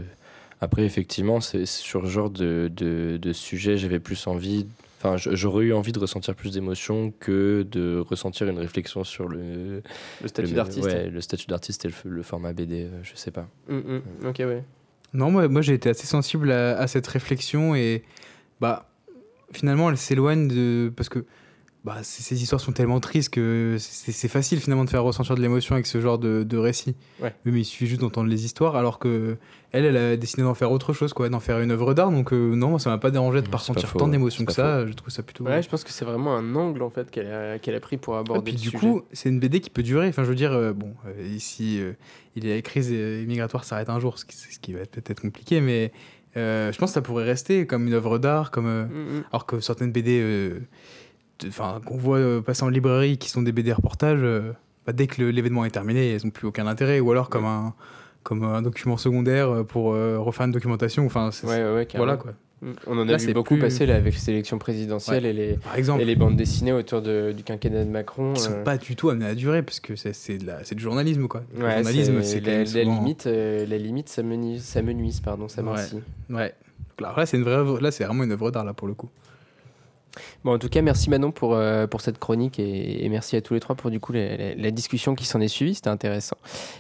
Après, 0.62 0.84
effectivement, 0.84 1.40
c'est 1.42 1.66
sur 1.66 2.04
ce 2.04 2.08
genre 2.08 2.30
de, 2.30 2.70
de, 2.72 3.18
de 3.20 3.34
sujet, 3.34 3.78
j'avais 3.78 4.00
plus 4.00 4.28
envie. 4.28 4.68
Enfin, 5.00 5.16
j'aurais 5.18 5.66
eu 5.66 5.74
envie 5.74 5.92
de 5.92 5.98
ressentir 5.98 6.36
plus 6.36 6.52
d'émotions 6.54 7.12
que 7.20 7.64
de 7.72 7.98
ressentir 7.98 8.48
une 8.48 8.60
réflexion 8.60 9.04
sur 9.04 9.28
le, 9.28 9.82
le 10.22 10.28
statut 10.28 10.50
le- 10.52 10.56
d'artiste. 10.56 10.86
ouais, 10.86 11.10
le 11.10 11.22
statut 11.22 11.48
d'artiste 11.48 11.84
et 11.86 11.88
le, 11.88 12.12
le 12.12 12.22
format 12.22 12.54
BD, 12.54 12.84
euh, 12.84 12.90
je 13.02 13.16
sais 13.16 13.32
pas. 13.32 13.48
Mm, 13.70 13.78
mm. 13.78 14.02
Ok, 14.28 14.36
ouais. 14.40 14.64
Non, 15.16 15.32
moi, 15.32 15.48
moi 15.48 15.64
j'ai 15.64 15.74
été 15.74 15.90
assez 15.90 16.06
sensible 16.06 16.52
à, 16.52 16.78
à 16.78 16.86
cette 16.86 17.08
réflexion 17.08 17.74
et 17.74 18.04
bah 18.62 18.86
finalement 19.54 19.90
elle 19.90 19.98
s'éloigne 19.98 20.48
de 20.48 20.92
parce 20.96 21.10
que 21.10 21.26
bah, 21.86 22.00
ces 22.04 22.44
histoires 22.44 22.60
sont 22.60 22.74
tellement 22.74 23.00
tristes 23.00 23.34
que 23.34 23.78
c'est 23.80 24.28
facile 24.28 24.60
finalement 24.60 24.84
de 24.84 24.90
faire 24.90 25.04
ressentir 25.04 25.36
de 25.36 25.42
l'émotion 25.42 25.76
avec 25.76 25.88
ce 25.88 26.02
genre 26.02 26.18
de, 26.18 26.44
de 26.44 26.58
récit. 26.58 26.96
Ouais. 27.22 27.34
Mais, 27.46 27.62
il 27.62 27.64
suffit 27.64 27.88
juste 27.88 28.02
d'entendre 28.02 28.30
les 28.30 28.44
histoires 28.44 28.76
alors 28.76 29.00
que 29.00 29.38
elle, 29.72 29.86
elle 29.86 29.98
a 29.98 30.18
décidé 30.18 30.42
d'en 30.42 30.56
faire 30.56 30.72
autre 30.72 30.94
chose, 30.94 31.14
quoi, 31.14 31.30
d'en 31.30 31.40
faire 31.40 31.60
une 31.60 31.72
œuvre 31.72 31.94
d'art. 31.94 32.12
Donc 32.12 32.34
euh, 32.34 32.54
non, 32.54 32.70
moi, 32.72 32.80
ça 32.80 32.90
m'a 32.90 32.98
pas 32.98 33.12
dérangé 33.12 33.40
de 33.40 33.46
Ouais, 33.46 33.52
pas 33.52 33.60
ressentir 33.60 33.88
faux, 33.88 34.00
tant 34.00 34.10
d'émotions 34.10 34.44
que 34.44 34.52
ça. 34.52 34.86
Je 34.86 34.92
trouve 34.92 35.10
ça 35.10 35.24
plutôt. 35.24 35.46
Ouais, 35.46 35.62
je 35.62 35.70
pense 35.70 35.86
que 35.86 35.92
c'est 35.92 36.04
vraiment 36.04 36.36
un 36.36 36.54
angle 36.56 36.82
en 36.82 36.90
fait 36.90 37.10
qu'elle 37.10 37.28
a, 37.32 37.80
pris 37.80 37.96
pour 37.96 38.18
aborder 38.18 38.44
puis 38.44 38.54
le 38.54 38.60
du 38.60 38.70
sujet. 38.72 38.78
coup, 38.78 39.04
c'est 39.14 39.30
une 39.30 39.40
BD 39.40 39.62
qui 39.62 39.70
peut 39.70 39.84
durer. 39.84 40.10
Enfin, 40.10 40.24
je 40.24 40.30
veux 40.30 40.36
dire, 40.36 40.52
euh, 40.52 40.74
bon, 40.74 40.94
euh, 41.06 41.28
ici, 41.28 41.80
euh, 41.80 41.94
il 42.36 42.48
y 42.48 42.52
a 42.52 42.56
la 42.56 42.62
crise 42.62 42.90
euh, 42.92 43.22
immigratoire 43.24 43.64
s'arrête 43.64 43.90
un 43.90 44.00
jour, 44.00 44.18
ce 44.18 44.26
qui, 44.26 44.36
ce 44.36 44.60
qui 44.60 44.74
va 44.74 44.82
être 44.82 45.02
peut-être 45.02 45.22
compliqué, 45.22 45.62
mais 45.62 45.92
euh, 46.38 46.72
je 46.72 46.78
pense 46.78 46.92
que 46.92 46.94
ça 46.94 47.02
pourrait 47.02 47.24
rester 47.26 47.66
comme 47.66 47.88
une 47.88 47.94
œuvre 47.94 48.18
d'art, 48.20 48.52
comme 48.52 48.68
euh, 48.68 48.86
Mm, 48.86 49.18
mm. 49.18 49.24
alors 49.32 49.46
que 49.46 49.60
certaines 49.60 49.92
BD, 49.92 50.20
euh, 50.22 50.60
enfin, 51.48 51.82
qu'on 51.86 51.98
voit 51.98 52.42
passer 52.44 52.64
en 52.64 52.70
librairie, 52.70 53.18
qui 53.18 53.30
sont 53.30 53.42
des 53.42 53.52
BD 53.52 53.74
reportages, 53.74 54.22
bah, 54.86 54.94
dès 54.94 55.08
que 55.08 55.22
l'événement 55.24 55.66
est 55.66 55.72
terminé, 55.72 56.14
elles 56.14 56.22
n'ont 56.24 56.32
plus 56.32 56.48
aucun 56.48 56.68
intérêt, 56.68 57.00
ou 57.00 57.12
alors 57.12 57.30
comme 57.30 57.46
un 57.46 57.74
comme 58.22 58.44
un 58.44 58.62
document 58.62 58.98
secondaire 58.98 59.64
pour 59.66 59.94
refaire 59.94 60.46
une 60.46 60.52
documentation. 60.52 61.06
Enfin, 61.06 61.30
Ouais, 61.44 61.64
ouais, 61.74 61.88
voilà 61.96 62.18
quoi. 62.18 62.34
On 62.88 62.98
en 62.98 63.08
a 63.08 63.12
Là, 63.12 63.18
vu 63.18 63.26
c'est 63.28 63.34
beaucoup 63.34 63.54
plus- 63.56 63.62
passer 63.62 63.86
là, 63.86 63.96
avec 63.96 64.14
les 64.14 64.30
élections 64.30 64.58
présidentielles 64.60 65.26
et, 65.26 65.32
les, 65.34 65.54
Par 65.54 65.76
exemple, 65.76 66.02
et 66.02 66.06
les 66.06 66.16
bandes 66.18 66.36
dessinées 66.36 66.74
autour 66.74 67.02
de- 67.02 67.32
du 67.36 67.44
quinquennat 67.44 67.86
de 67.86 67.90
Macron. 67.90 68.34
qui 68.34 68.42
sont 68.42 68.52
euh, 68.52 68.64
pas 68.64 68.78
du 68.78 68.96
tout 68.98 69.10
amenés 69.10 69.28
à 69.28 69.36
durer, 69.36 69.64
parce 69.64 69.80
que 69.80 69.96
c'est 69.96 70.14
c'est 70.14 70.38
de 70.38 70.46
la- 70.46 70.64
c'est 70.66 70.76
du 70.76 70.82
journalisme 70.84 71.28
quoi. 71.28 71.44
Le 71.56 71.64
Ouais, 71.64 71.76
journalisme, 71.76 72.22
c'est 72.22 72.28
c'est 72.28 72.40
quand 72.42 72.48
la, 72.48 72.52
même 72.58 72.60
la 72.66 72.66
souvent- 72.84 72.96
limite, 73.00 73.28
euh, 73.28 73.66
la 73.66 73.78
limite, 73.78 74.10
ça 74.10 74.24
menuise, 74.24 74.64
ça 74.64 74.82
menuise, 74.82 75.22
pardon, 75.22 75.48
ça 75.48 75.62
Ouais. 75.64 75.72
Ouais. 76.30 76.54
Donc 76.90 77.02
là, 77.02 77.14
là, 77.16 77.26
c'est 77.26 77.38
une 77.38 77.44
vraie 77.44 77.54
œuvre- 77.56 77.80
là 77.80 77.92
c'est 77.92 78.04
vraiment 78.04 78.24
une 78.26 78.32
œuvre 78.34 78.52
d'art 78.52 78.66
là 78.66 78.74
pour 78.74 78.88
le 78.90 78.94
coup. 78.94 79.10
Bon, 80.44 80.54
en 80.54 80.60
tout 80.60 80.70
cas, 80.70 80.82
merci 80.82 81.10
Manon 81.10 81.32
pour, 81.32 81.54
euh, 81.54 81.88
pour 81.88 82.02
cette 82.02 82.18
chronique 82.18 82.60
et, 82.60 83.08
merci 83.10 83.36
à 83.36 83.42
tous 83.42 83.54
les 83.54 83.60
trois 83.60 83.76
pour 83.76 83.90
du 83.92 84.00
coup 84.00 84.14
la, 84.14 84.72
discussion 84.72 85.16
qui 85.16 85.26
s'en 85.26 85.42
est 85.42 85.48
suivie, 85.48 85.76
c'était 85.76 85.90
intéressant. 85.90 86.38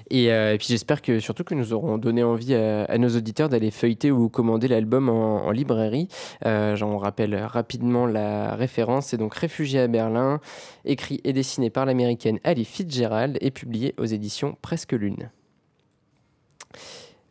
Et, 0.09 0.31
euh, 0.31 0.53
et 0.53 0.57
puis 0.57 0.67
j'espère 0.69 1.01
que 1.01 1.19
surtout 1.19 1.43
que 1.43 1.55
nous 1.55 1.73
aurons 1.73 1.97
donné 1.97 2.23
envie 2.23 2.53
à, 2.53 2.97
nos 2.97 3.09
auditeurs 3.09 3.49
d'aller 3.49 3.71
feuilleter 3.71 4.11
ou 4.11 4.29
commander 4.29 4.67
l'album 4.67 5.09
en, 5.09 5.45
en 5.45 5.51
librairie. 5.51 6.07
Euh, 6.45 6.75
J'en 6.75 6.97
rappelle 6.97 7.35
rapidement 7.35 8.05
la 8.05 8.55
référence, 8.55 9.07
c'est 9.07 9.17
donc 9.17 9.35
Réfugié 9.35 9.79
à 9.79 9.87
Berlin, 9.87 10.39
écrit 10.85 11.21
et 11.23 11.33
dessiné 11.33 11.69
par 11.69 11.85
l'américaine 11.85 12.39
Ali 12.43 12.65
Fitzgerald 12.65 13.37
et 13.41 13.51
publié 13.51 13.95
aux 13.97 14.05
éditions 14.05 14.57
Presque 14.61 14.93
Lune. 14.93 15.29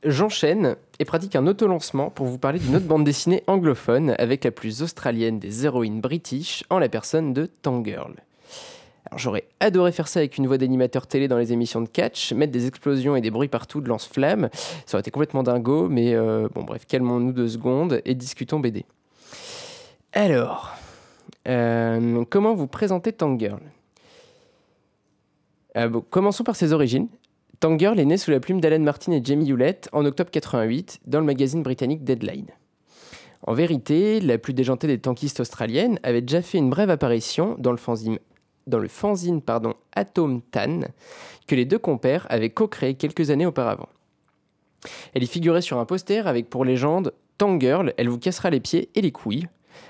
J'enchaîne 0.05 0.77
et 1.01 1.05
pratique 1.05 1.35
un 1.35 1.47
autolancement 1.49 2.11
pour 2.11 2.27
vous 2.27 2.39
parler 2.39 2.61
d'une 2.61 2.77
autre 2.77 2.87
bande 2.87 3.05
dessinée 3.05 3.43
anglophone 3.49 4.15
avec 4.19 4.45
la 4.45 4.53
plus 4.53 4.83
australienne 4.83 5.41
des 5.41 5.65
héroïnes 5.65 6.01
british 6.01 6.63
en 6.71 6.79
la 6.79 6.89
personne 6.89 7.33
de 7.33 7.47
Tangirl. 7.47 8.15
J'aurais 9.17 9.45
adoré 9.59 9.91
faire 9.91 10.07
ça 10.07 10.21
avec 10.21 10.39
une 10.39 10.47
voix 10.47 10.59
d'animateur 10.59 11.07
télé 11.07 11.27
dans 11.29 11.39
les 11.39 11.53
émissions 11.53 11.81
de 11.81 11.89
catch, 11.89 12.33
mettre 12.33 12.53
des 12.53 12.67
explosions 12.67 13.17
et 13.17 13.21
des 13.21 13.31
bruits 13.31 13.49
partout 13.49 13.81
de 13.81 13.89
lance-flammes. 13.89 14.51
Ça 14.87 14.97
aurait 14.97 15.01
été 15.01 15.11
complètement 15.11 15.43
dingo, 15.43 15.89
mais 15.89 16.15
euh, 16.15 16.49
bon 16.55 16.63
bref, 16.63 16.87
calmons-nous 16.87 17.33
deux 17.33 17.49
secondes 17.49 18.01
et 18.05 18.15
discutons 18.15 18.61
BD. 18.61 18.85
Alors, 20.13 20.75
euh, 21.49 22.25
comment 22.29 22.55
vous 22.55 22.67
présenter 22.67 23.13
Tangirl? 23.13 23.61
Euh, 25.77 26.01
Commençons 26.11 26.45
par 26.45 26.57
ses 26.57 26.73
origines. 26.73 27.09
Tangirl 27.61 27.99
est 27.99 28.05
né 28.05 28.16
sous 28.16 28.31
la 28.31 28.38
plume 28.38 28.61
d'Alan 28.61 28.79
Martin 28.79 29.11
et 29.11 29.21
Jamie 29.23 29.51
Hewlett 29.51 29.88
en 29.92 30.05
octobre 30.05 30.31
88 30.31 31.01
dans 31.07 31.18
le 31.18 31.27
magazine 31.27 31.64
britannique 31.64 32.05
Deadline. 32.05 32.47
En 33.42 33.53
vérité, 33.53 34.21
la 34.21 34.38
plus 34.38 34.55
déjantée 34.55 34.87
des 34.87 35.01
tankistes 35.01 35.40
australiennes 35.40 35.99
avait 36.05 36.21
déjà 36.21 36.40
fait 36.40 36.59
une 36.59 36.71
brève 36.71 36.90
apparition 36.90 37.57
dans 37.59 37.73
le 37.73 38.88
fanzine, 38.88 39.40
pardon, 39.42 39.75
Atom 39.92 40.40
Tan 40.42 40.83
que 41.49 41.57
les 41.57 41.64
deux 41.64 41.81
compères 41.81 42.27
avaient 42.31 42.51
co-créé 42.51 42.94
quelques 42.94 43.31
années 43.31 43.47
auparavant. 43.47 43.88
Elle 45.14 45.25
y 45.25 45.27
figurait 45.27 45.62
sur 45.62 45.79
un 45.79 45.85
poster 45.85 46.29
avec 46.29 46.49
pour 46.49 46.64
légende 46.64 47.12
Tangirl, 47.38 47.92
elle 47.97 48.09
vous 48.09 48.18
cassera 48.18 48.51
les 48.51 48.61
pieds 48.61 48.88
et 48.94 49.01
les 49.01 49.12
couilles. 49.12 49.49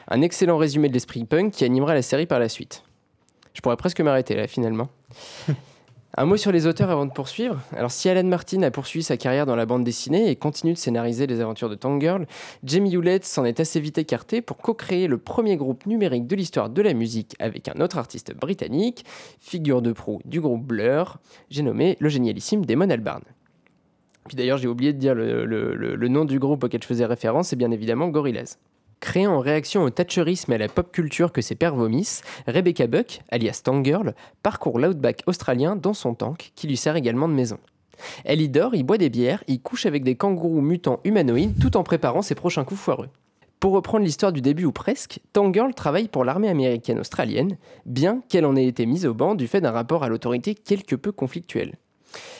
Un 0.09 0.23
excellent 0.23 0.57
résumé 0.57 0.89
de 0.89 0.95
l'esprit 0.95 1.25
punk 1.25 1.53
qui 1.53 1.65
animera 1.65 1.93
la 1.93 2.03
série 2.03 2.27
par 2.27 2.39
la 2.39 2.49
suite. 2.49 2.83
Je 3.53 3.61
pourrais 3.61 3.77
presque 3.77 4.01
m'arrêter 4.01 4.37
là 4.37 4.47
finalement. 4.47 4.89
Un 6.17 6.25
mot 6.25 6.37
sur 6.39 6.51
les 6.53 6.67
auteurs 6.67 6.91
avant 6.91 7.05
de 7.07 7.13
poursuivre. 7.13 7.61
Alors, 7.77 7.91
si 7.91 8.09
Alan 8.09 8.27
Martin 8.27 8.63
a 8.63 8.71
poursuivi 8.71 9.05
sa 9.05 9.17
carrière 9.19 9.45
dans 9.47 9.55
la 9.57 9.67
bande 9.67 9.85
dessinée 9.85 10.31
et 10.31 10.37
continue 10.37 10.73
de 10.73 10.79
scénariser 10.79 11.27
les 11.27 11.41
aventures 11.41 11.69
de 11.69 11.75
Tangirl, 11.75 12.27
Jamie 12.65 12.93
Hewlett 12.95 13.25
s'en 13.25 13.45
est 13.45 13.61
assez 13.61 13.79
vite 13.79 13.99
écarté 13.99 14.41
pour 14.41 14.57
co-créer 14.57 15.07
le 15.07 15.19
premier 15.19 15.57
groupe 15.57 15.85
numérique 15.87 16.27
de 16.27 16.35
l'histoire 16.35 16.71
de 16.71 16.83
la 16.83 16.95
musique 16.95 17.37
avec 17.39 17.69
un 17.69 17.81
autre 17.81 17.99
artiste 17.99 18.35
britannique, 18.35 19.05
figure 19.39 19.83
de 19.83 19.93
proue 19.93 20.21
du 20.25 20.41
groupe 20.41 20.65
Blur, 20.65 21.19
j'ai 21.51 21.63
nommé 21.63 21.97
le 22.01 22.09
génialissime 22.09 22.65
Damon 22.65 22.89
Albarn. 22.91 23.23
Puis 24.27 24.37
d'ailleurs, 24.37 24.59
j'ai 24.59 24.69
oublié 24.69 24.93
de 24.95 24.99
dire 24.99 25.15
le, 25.15 25.45
le- 25.45 26.09
nom 26.09 26.25
du 26.25 26.39
groupe 26.39 26.65
auquel 26.65 26.83
je 26.83 26.87
faisais 26.87 27.05
référence, 27.07 27.49
c'est 27.49 27.57
bien 27.57 27.71
évidemment 27.71 28.09
Gorillaz. 28.09 28.59
Créé 29.01 29.27
en 29.27 29.39
réaction 29.39 29.85
au 29.85 29.91
thatcherisme 29.91 30.53
et 30.53 30.57
à 30.57 30.59
la 30.59 30.69
pop 30.69 30.91
culture 30.91 31.33
que 31.33 31.41
ses 31.41 31.55
pères 31.55 31.75
vomissent, 31.75 32.23
Rebecca 32.47 32.87
Buck, 32.87 33.21
alias 33.31 33.61
Tangirl, 33.63 34.15
parcourt 34.43 34.79
l'outback 34.79 35.23
australien 35.27 35.77
dans 35.77 35.95
son 35.95 36.15
tank, 36.15 36.53
qui 36.57 36.67
lui 36.67 36.77
sert 36.77 36.97
également 36.97 37.29
de 37.29 37.35
maison. 37.35 37.59
Elle 38.25 38.41
y 38.41 38.49
dort, 38.49 38.75
y 38.75 38.83
boit 38.83 38.99
des 38.99 39.11
bières, 39.11 39.45
y 39.47 39.61
couche 39.61 39.87
avec 39.87 40.05
des 40.05 40.17
kangourous 40.17 40.61
mutants 40.61 41.01
humanoïdes 41.05 41.61
tout 41.61 41.77
en 41.77 41.85
préparant 41.85 42.23
ses 42.23 42.35
prochains 42.35 42.65
coups 42.65 42.81
foireux. 42.81 43.09
Pour 43.61 43.73
reprendre 43.73 44.05
l'histoire 44.05 44.33
du 44.33 44.41
début 44.41 44.65
ou 44.65 44.73
presque, 44.73 45.21
Tangirl 45.33 45.75
travaille 45.75 46.09
pour 46.09 46.25
l'armée 46.25 46.49
américaine 46.49 47.01
australienne, 47.01 47.57
bien 47.87 48.23
qu'elle 48.29 48.47
en 48.47 48.55
ait 48.55 48.67
été 48.67 48.87
mise 48.87 49.05
au 49.05 49.15
banc 49.15 49.35
du 49.35 49.49
fait 49.49 49.61
d'un 49.61 49.73
rapport 49.73 50.05
à 50.05 50.09
l'autorité 50.09 50.55
quelque 50.55 50.95
peu 50.95 51.11
conflictuel. 51.11 51.75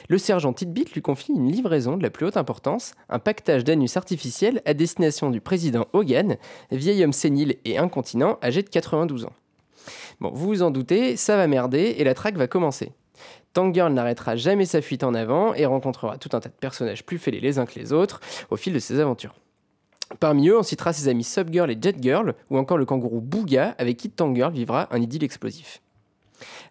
Le 0.09 0.19
sergent 0.19 0.53
Titbit 0.53 0.87
lui 0.95 1.03
confie 1.03 1.33
une 1.33 1.51
livraison 1.51 1.97
de 1.97 2.03
la 2.03 2.11
plus 2.11 2.27
haute 2.27 2.37
importance, 2.37 2.93
un 3.09 3.19
pactage 3.19 3.65
d'anus 3.65 3.97
artificiel 3.97 4.63
à 4.65 4.75
destination 4.75 5.31
du 5.31 5.41
président 5.41 5.87
Hogan, 5.93 6.37
vieil 6.71 7.05
homme 7.05 7.13
sénile 7.13 7.57
et 7.65 7.79
incontinent 7.79 8.39
âgé 8.43 8.63
de 8.63 8.69
92 8.69 9.27
ans. 9.27 9.33
Bon, 10.21 10.31
vous 10.33 10.47
vous 10.49 10.63
en 10.63 10.71
doutez, 10.71 11.17
ça 11.17 11.37
va 11.37 11.47
merder 11.47 11.97
et 11.99 12.05
la 12.05 12.15
traque 12.15 12.37
va 12.37 12.47
commencer. 12.47 12.93
Tangirl 13.53 13.93
n'arrêtera 13.93 14.37
jamais 14.37 14.67
sa 14.67 14.81
fuite 14.81 15.05
en 15.05 15.15
avant 15.15 15.55
et 15.55 15.67
rencontrera 15.67 16.19
tout 16.19 16.31
un 16.33 16.41
tas 16.41 16.49
de 16.49 16.55
personnages 16.55 17.05
plus 17.05 17.19
fêlés 17.19 17.41
les 17.41 17.59
uns 17.59 17.67
que 17.67 17.79
les 17.79 17.93
autres 17.93 18.21
au 18.51 18.57
fil 18.57 18.73
de 18.73 18.79
ses 18.79 19.01
aventures. 19.01 19.35
Parmi 20.21 20.49
eux, 20.49 20.59
on 20.59 20.63
citera 20.63 20.93
ses 20.93 21.09
amis 21.09 21.25
Subgirl 21.25 21.71
et 21.71 21.79
Jetgirl, 21.81 22.35
ou 22.51 22.59
encore 22.59 22.79
le 22.79 22.87
kangourou 22.87 23.21
Booga, 23.21 23.75
avec 23.79 23.99
qui 23.99 24.11
Tangirl 24.11 24.53
vivra 24.53 24.89
un 24.91 25.01
idylle 25.01 25.25
explosif. 25.25 25.83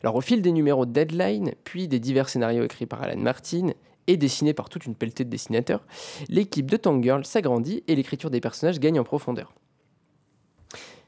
Alors, 0.04 0.16
au 0.16 0.22
fil 0.22 0.42
des 0.42 0.52
numéros 0.52 0.86
de 0.86 0.92
Deadline, 0.92 1.54
puis 1.64 1.88
des 1.88 2.00
divers 2.00 2.30
scénarios 2.30 2.64
écrits 2.64 2.86
par 2.86 3.02
Alan 3.02 3.20
Martin 3.20 3.72
et 4.08 4.18
dessinés 4.18 4.54
par 4.54 4.70
toute 4.70 4.86
une 4.86 4.96
pelletée 4.96 5.26
de 5.26 5.30
dessinateurs, 5.30 5.86
l'équipe 6.30 6.70
de 6.70 6.78
Tangirl 6.78 7.26
s'agrandit 7.26 7.84
et 7.88 7.96
l'écriture 7.96 8.30
des 8.30 8.40
personnages 8.40 8.80
gagne 8.80 9.00
en 9.00 9.04
profondeur. 9.04 9.54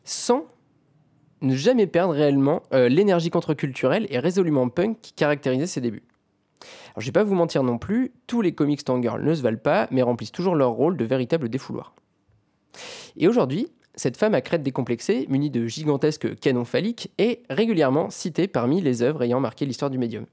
sans 0.04 0.46
ne 1.42 1.56
jamais 1.56 1.88
perdre 1.88 2.14
réellement 2.14 2.64
euh, 2.74 2.90
l'énergie 2.90 3.30
contre-culturelle 3.30 4.08
et 4.10 4.20
résolument 4.20 4.68
punk 4.68 4.98
qui 5.02 5.14
caractérisait 5.14 5.68
ses 5.68 5.80
débuts. 5.80 6.04
Alors, 6.88 7.00
je 7.02 7.06
vais 7.06 7.14
pas 7.14 7.24
vous 7.24 7.36
mentir 7.36 7.64
non 7.64 7.78
plus, 7.78 8.12
tous 8.28 8.42
les 8.42 8.54
comics 8.54 8.84
Tangirl 8.84 9.24
ne 9.24 9.34
se 9.34 9.42
valent 9.42 9.58
pas, 9.58 9.88
mais 9.92 10.02
remplissent 10.02 10.34
toujours 10.34 10.56
leur 10.56 10.72
rôle 10.72 10.98
de 10.98 11.06
véritable 11.06 11.48
défouloir. 11.48 11.94
Et 13.16 13.28
aujourd'hui, 13.28 13.68
cette 13.96 14.18
femme 14.18 14.34
à 14.34 14.42
crête 14.42 14.64
décomplexée, 14.64 15.26
munie 15.30 15.50
de 15.50 15.68
gigantesques 15.68 16.40
canons 16.40 16.66
phalliques, 16.66 17.12
est 17.18 17.42
régulièrement 17.50 18.10
citée 18.10 18.48
parmi 18.48 18.82
les 18.82 19.02
œuvres 19.02 19.24
ayant 19.24 19.40
marqué 19.40 19.66
l'histoire 19.66 19.92
du 19.92 19.98
médium. 19.98 20.26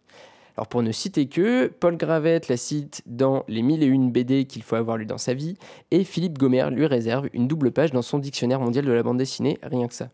Alors 0.56 0.68
pour 0.68 0.82
ne 0.82 0.90
citer 0.90 1.26
que, 1.26 1.66
Paul 1.66 1.96
Gravette 1.96 2.48
la 2.48 2.56
cite 2.56 3.02
dans 3.04 3.44
Les 3.46 3.62
mille 3.62 3.82
et 3.82 3.86
une 3.86 4.10
BD 4.10 4.46
qu'il 4.46 4.62
faut 4.62 4.76
avoir 4.76 4.96
lu 4.96 5.04
dans 5.04 5.18
sa 5.18 5.34
vie, 5.34 5.56
et 5.90 6.04
Philippe 6.04 6.38
Gomer 6.38 6.70
lui 6.70 6.86
réserve 6.86 7.28
une 7.34 7.46
double 7.46 7.72
page 7.72 7.92
dans 7.92 8.02
son 8.02 8.18
dictionnaire 8.18 8.60
mondial 8.60 8.84
de 8.84 8.92
la 8.92 9.02
bande 9.02 9.18
dessinée, 9.18 9.58
rien 9.62 9.86
que 9.86 9.94
ça. 9.94 10.08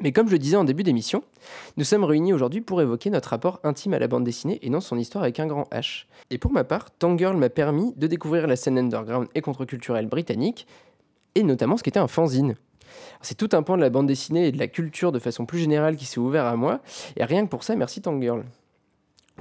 Mais 0.00 0.10
comme 0.10 0.26
je 0.26 0.32
le 0.32 0.38
disais 0.38 0.56
en 0.56 0.64
début 0.64 0.82
d'émission, 0.82 1.22
nous 1.76 1.84
sommes 1.84 2.02
réunis 2.02 2.32
aujourd'hui 2.32 2.60
pour 2.60 2.82
évoquer 2.82 3.10
notre 3.10 3.28
rapport 3.28 3.60
intime 3.62 3.94
à 3.94 4.00
la 4.00 4.08
bande 4.08 4.24
dessinée 4.24 4.58
et 4.62 4.70
non 4.70 4.80
son 4.80 4.98
histoire 4.98 5.22
avec 5.22 5.38
un 5.38 5.46
grand 5.46 5.68
H. 5.72 6.06
Et 6.30 6.38
pour 6.38 6.52
ma 6.52 6.64
part, 6.64 6.90
Tangirl 6.90 7.36
m'a 7.36 7.48
permis 7.48 7.92
de 7.96 8.08
découvrir 8.08 8.48
la 8.48 8.56
scène 8.56 8.78
underground 8.78 9.28
et 9.36 9.40
contre-culturelle 9.40 10.06
britannique, 10.06 10.66
et 11.34 11.42
notamment 11.42 11.76
ce 11.76 11.82
qu'était 11.82 11.98
un 11.98 12.08
fanzine. 12.08 12.54
C'est 13.22 13.36
tout 13.36 13.48
un 13.52 13.62
pan 13.62 13.76
de 13.76 13.82
la 13.82 13.90
bande 13.90 14.06
dessinée 14.06 14.48
et 14.48 14.52
de 14.52 14.58
la 14.58 14.68
culture 14.68 15.12
de 15.12 15.18
façon 15.18 15.46
plus 15.46 15.58
générale 15.58 15.96
qui 15.96 16.04
s'est 16.04 16.20
ouvert 16.20 16.44
à 16.44 16.56
moi, 16.56 16.80
et 17.16 17.24
rien 17.24 17.44
que 17.44 17.50
pour 17.50 17.64
ça, 17.64 17.74
merci 17.76 18.02
Tangirl. 18.02 18.44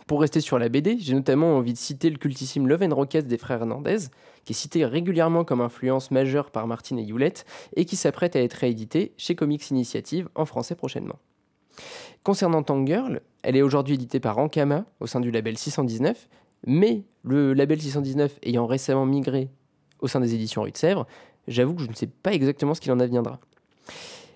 Pour 0.08 0.22
rester 0.22 0.42
sur 0.42 0.58
la 0.58 0.70
BD, 0.70 0.98
j'ai 1.00 1.14
notamment 1.14 1.56
envie 1.56 1.74
de 1.74 1.78
citer 1.78 2.10
le 2.10 2.18
cultissime 2.18 2.68
Love 2.68 2.84
and 2.84 2.96
Rockets 2.96 3.28
des 3.28 3.38
frères 3.38 3.62
Hernandez, 3.62 4.10
qui 4.44 4.54
est 4.54 4.56
cité 4.56 4.86
régulièrement 4.86 5.44
comme 5.44 5.62
influence 5.62 6.12
majeure 6.12 6.50
par 6.50 6.68
Martin 6.68 6.98
et 6.98 7.08
Hewlett, 7.08 7.46
et 7.76 7.86
qui 7.86 7.96
s'apprête 7.96 8.36
à 8.36 8.42
être 8.42 8.54
réédité 8.54 9.14
chez 9.18 9.36
Comics 9.36 9.70
Initiative 9.70 10.30
en 10.36 10.46
français 10.46 10.76
prochainement. 10.76 11.20
Concernant 12.24 12.64
Tangirl, 12.64 13.22
elle 13.44 13.56
est 13.56 13.62
aujourd'hui 13.62 13.96
éditée 13.96 14.20
par 14.20 14.38
Ankama 14.38 14.86
au 15.00 15.08
sein 15.08 15.20
du 15.20 15.32
label 15.32 15.58
619, 15.58 16.28
mais 16.66 17.04
le 17.24 17.54
label 17.54 17.82
619 17.82 18.40
ayant 18.44 18.66
récemment 18.66 19.06
migré 19.06 19.50
au 20.00 20.08
sein 20.08 20.20
des 20.20 20.34
éditions 20.34 20.64
Rue 20.64 20.72
de 20.72 20.78
Sèvres, 20.78 21.08
j'avoue 21.48 21.76
que 21.76 21.84
je 21.84 21.90
ne 21.90 21.94
sais 21.94 22.08
pas 22.08 22.34
exactement 22.34 22.74
ce 22.74 22.82
qu'il 22.82 22.92
en 22.92 23.00
adviendra. 23.00 23.40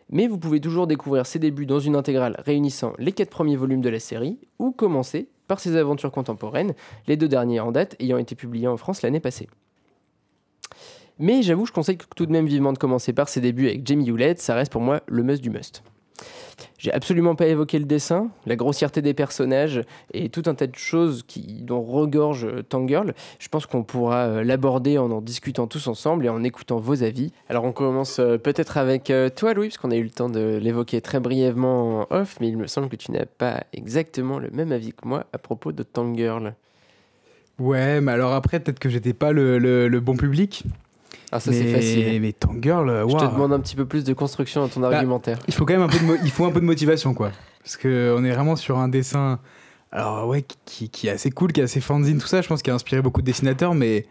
Mais 0.09 0.27
vous 0.27 0.37
pouvez 0.37 0.61
toujours 0.61 0.87
découvrir 0.87 1.25
ses 1.25 1.39
débuts 1.39 1.65
dans 1.65 1.79
une 1.79 1.95
intégrale 1.95 2.41
réunissant 2.45 2.93
les 2.97 3.11
quatre 3.11 3.29
premiers 3.29 3.57
volumes 3.57 3.81
de 3.81 3.89
la 3.89 3.99
série, 3.99 4.39
ou 4.59 4.71
commencer 4.71 5.27
par 5.47 5.59
ses 5.59 5.75
aventures 5.75 6.11
contemporaines, 6.11 6.73
les 7.07 7.17
deux 7.17 7.27
derniers 7.27 7.59
en 7.59 7.71
date 7.71 7.95
ayant 7.99 8.17
été 8.17 8.35
publiés 8.35 8.67
en 8.67 8.77
France 8.77 9.01
l'année 9.01 9.19
passée. 9.19 9.47
Mais 11.19 11.41
j'avoue, 11.41 11.65
je 11.65 11.71
conseille 11.71 11.97
tout 12.15 12.25
de 12.25 12.31
même 12.31 12.45
vivement 12.45 12.73
de 12.73 12.77
commencer 12.77 13.11
par 13.11 13.27
ses 13.27 13.41
débuts 13.41 13.67
avec 13.67 13.85
Jamie 13.87 14.07
Hewlett, 14.07 14.39
ça 14.39 14.55
reste 14.55 14.71
pour 14.71 14.81
moi 14.81 15.01
le 15.07 15.23
must 15.23 15.41
du 15.41 15.49
must. 15.49 15.83
J'ai 16.77 16.93
absolument 16.93 17.35
pas 17.35 17.47
évoqué 17.47 17.79
le 17.79 17.85
dessin, 17.85 18.29
la 18.45 18.55
grossièreté 18.55 19.01
des 19.01 19.13
personnages 19.13 19.81
et 20.13 20.29
tout 20.29 20.43
un 20.45 20.53
tas 20.53 20.67
de 20.67 20.75
choses 20.75 21.23
qui, 21.27 21.61
dont 21.63 21.81
regorge 21.81 22.45
euh, 22.45 22.61
Tangirl. 22.61 23.13
Je 23.39 23.47
pense 23.47 23.65
qu'on 23.65 23.83
pourra 23.83 24.25
euh, 24.25 24.43
l'aborder 24.43 24.97
en 24.97 25.09
en 25.11 25.21
discutant 25.21 25.67
tous 25.67 25.87
ensemble 25.87 26.25
et 26.25 26.29
en 26.29 26.43
écoutant 26.43 26.77
vos 26.77 27.03
avis. 27.03 27.31
Alors 27.49 27.63
on 27.63 27.71
commence 27.71 28.19
euh, 28.19 28.37
peut-être 28.37 28.77
avec 28.77 29.11
toi 29.35 29.53
Louis, 29.53 29.69
parce 29.69 29.77
qu'on 29.77 29.91
a 29.91 29.95
eu 29.95 30.03
le 30.03 30.09
temps 30.09 30.29
de 30.29 30.59
l'évoquer 30.61 31.01
très 31.01 31.19
brièvement 31.19 32.01
en 32.01 32.07
off, 32.15 32.37
mais 32.39 32.49
il 32.49 32.57
me 32.57 32.67
semble 32.67 32.89
que 32.89 32.95
tu 32.95 33.11
n'as 33.11 33.25
pas 33.25 33.63
exactement 33.73 34.37
le 34.37 34.49
même 34.51 34.71
avis 34.71 34.93
que 34.93 35.07
moi 35.07 35.25
à 35.33 35.37
propos 35.37 35.71
de 35.71 35.83
Tangirl. 35.83 36.53
Ouais, 37.59 38.01
mais 38.01 38.11
alors 38.11 38.33
après, 38.33 38.59
peut-être 38.59 38.79
que 38.79 38.89
j'étais 38.89 39.13
pas 39.13 39.31
le, 39.31 39.99
bon 39.99 40.15
public. 40.15 40.63
Ah 41.31 41.39
ça 41.39 41.51
mais, 41.51 41.57
c'est 41.57 41.73
facile. 41.73 42.21
Mais 42.21 42.31
Tangirl, 42.33 43.05
Je 43.09 43.15
te 43.17 43.31
demande 43.31 43.53
un 43.53 43.59
petit 43.59 43.75
peu 43.75 43.85
plus 43.85 44.03
de 44.03 44.13
construction 44.13 44.61
dans 44.61 44.67
ton 44.69 44.79
Bah, 44.79 44.89
argumentaire. 44.95 45.39
Il 45.47 45.53
faut 45.53 45.65
quand 45.65 45.73
même 45.73 45.81
un 45.83 45.87
peu 45.89 45.99
de, 45.99 46.17
il 46.23 46.31
faut 46.31 46.45
un 46.45 46.51
peu 46.51 46.59
de 46.61 46.65
motivation, 46.65 47.13
quoi. 47.13 47.31
Parce 47.63 47.75
qu'on 47.77 48.23
est 48.23 48.31
vraiment 48.31 48.55
sur 48.55 48.77
un 48.77 48.87
dessin, 48.87 49.39
alors 49.91 50.27
ouais, 50.27 50.45
qui, 50.65 50.89
qui 50.89 51.07
est 51.07 51.11
assez 51.11 51.31
cool, 51.31 51.51
qui 51.51 51.59
est 51.59 51.63
assez 51.63 51.81
fanzine, 51.81 52.17
tout 52.17 52.27
ça. 52.27 52.41
Je 52.41 52.47
pense 52.47 52.61
qu'il 52.61 52.71
a 52.71 52.75
inspiré 52.75 53.01
beaucoup 53.01 53.21
de 53.21 53.25
dessinateurs, 53.25 53.73
mais 53.75 54.05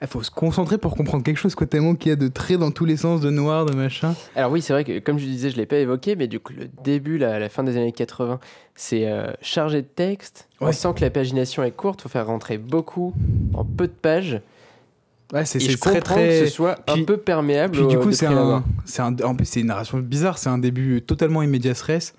il 0.00 0.06
faut 0.06 0.22
se 0.22 0.30
concentrer 0.30 0.78
pour 0.78 0.94
comprendre 0.96 1.24
quelque 1.24 1.38
chose, 1.38 1.54
quoi. 1.56 1.66
Tellement 1.66 1.94
qu'il 1.96 2.10
y 2.10 2.12
a 2.12 2.16
de 2.16 2.28
traits 2.28 2.58
dans 2.58 2.70
tous 2.70 2.84
les 2.84 2.96
sens, 2.96 3.20
de 3.20 3.30
noir, 3.30 3.64
de 3.66 3.74
machin. 3.74 4.14
Alors 4.36 4.52
oui, 4.52 4.62
c'est 4.62 4.72
vrai 4.72 4.84
que 4.84 5.00
comme 5.00 5.18
je 5.18 5.24
disais, 5.24 5.50
je 5.50 5.56
l'ai 5.56 5.66
pas 5.66 5.78
évoqué, 5.78 6.14
mais 6.14 6.28
du 6.28 6.38
coup 6.38 6.52
le 6.52 6.68
début, 6.84 7.18
la 7.18 7.48
fin 7.48 7.64
des 7.64 7.76
années 7.76 7.90
80, 7.92 8.38
c'est 8.76 9.08
euh, 9.08 9.32
chargé 9.40 9.82
de 9.82 9.86
texte. 9.86 10.48
On 10.60 10.70
sent 10.70 10.88
que 10.96 11.00
la 11.00 11.10
pagination 11.10 11.64
est 11.64 11.70
courte, 11.72 12.02
faut 12.02 12.08
faire 12.08 12.26
rentrer 12.26 12.58
beaucoup 12.58 13.12
en 13.54 13.64
peu 13.64 13.86
de 13.88 13.92
pages. 13.92 14.40
Ouais, 15.34 15.44
c'est 15.44 15.58
très 15.58 15.76
comprends 15.76 16.00
très. 16.00 16.28
que 16.28 16.46
ce 16.46 16.52
soit 16.52 16.76
un 16.86 17.02
peu 17.02 17.16
perméable. 17.16 17.76
Puis 17.76 17.86
du 17.88 17.98
coup, 17.98 18.12
c'est 18.12 18.26
un, 18.26 18.62
en 19.24 19.34
plus 19.34 19.44
c'est 19.46 19.60
une 19.60 19.66
narration 19.66 19.98
bizarre. 19.98 20.38
C'est 20.38 20.48
un 20.48 20.58
début 20.58 21.02
totalement 21.02 21.42
immédiat 21.42 21.72
res, 21.72 22.12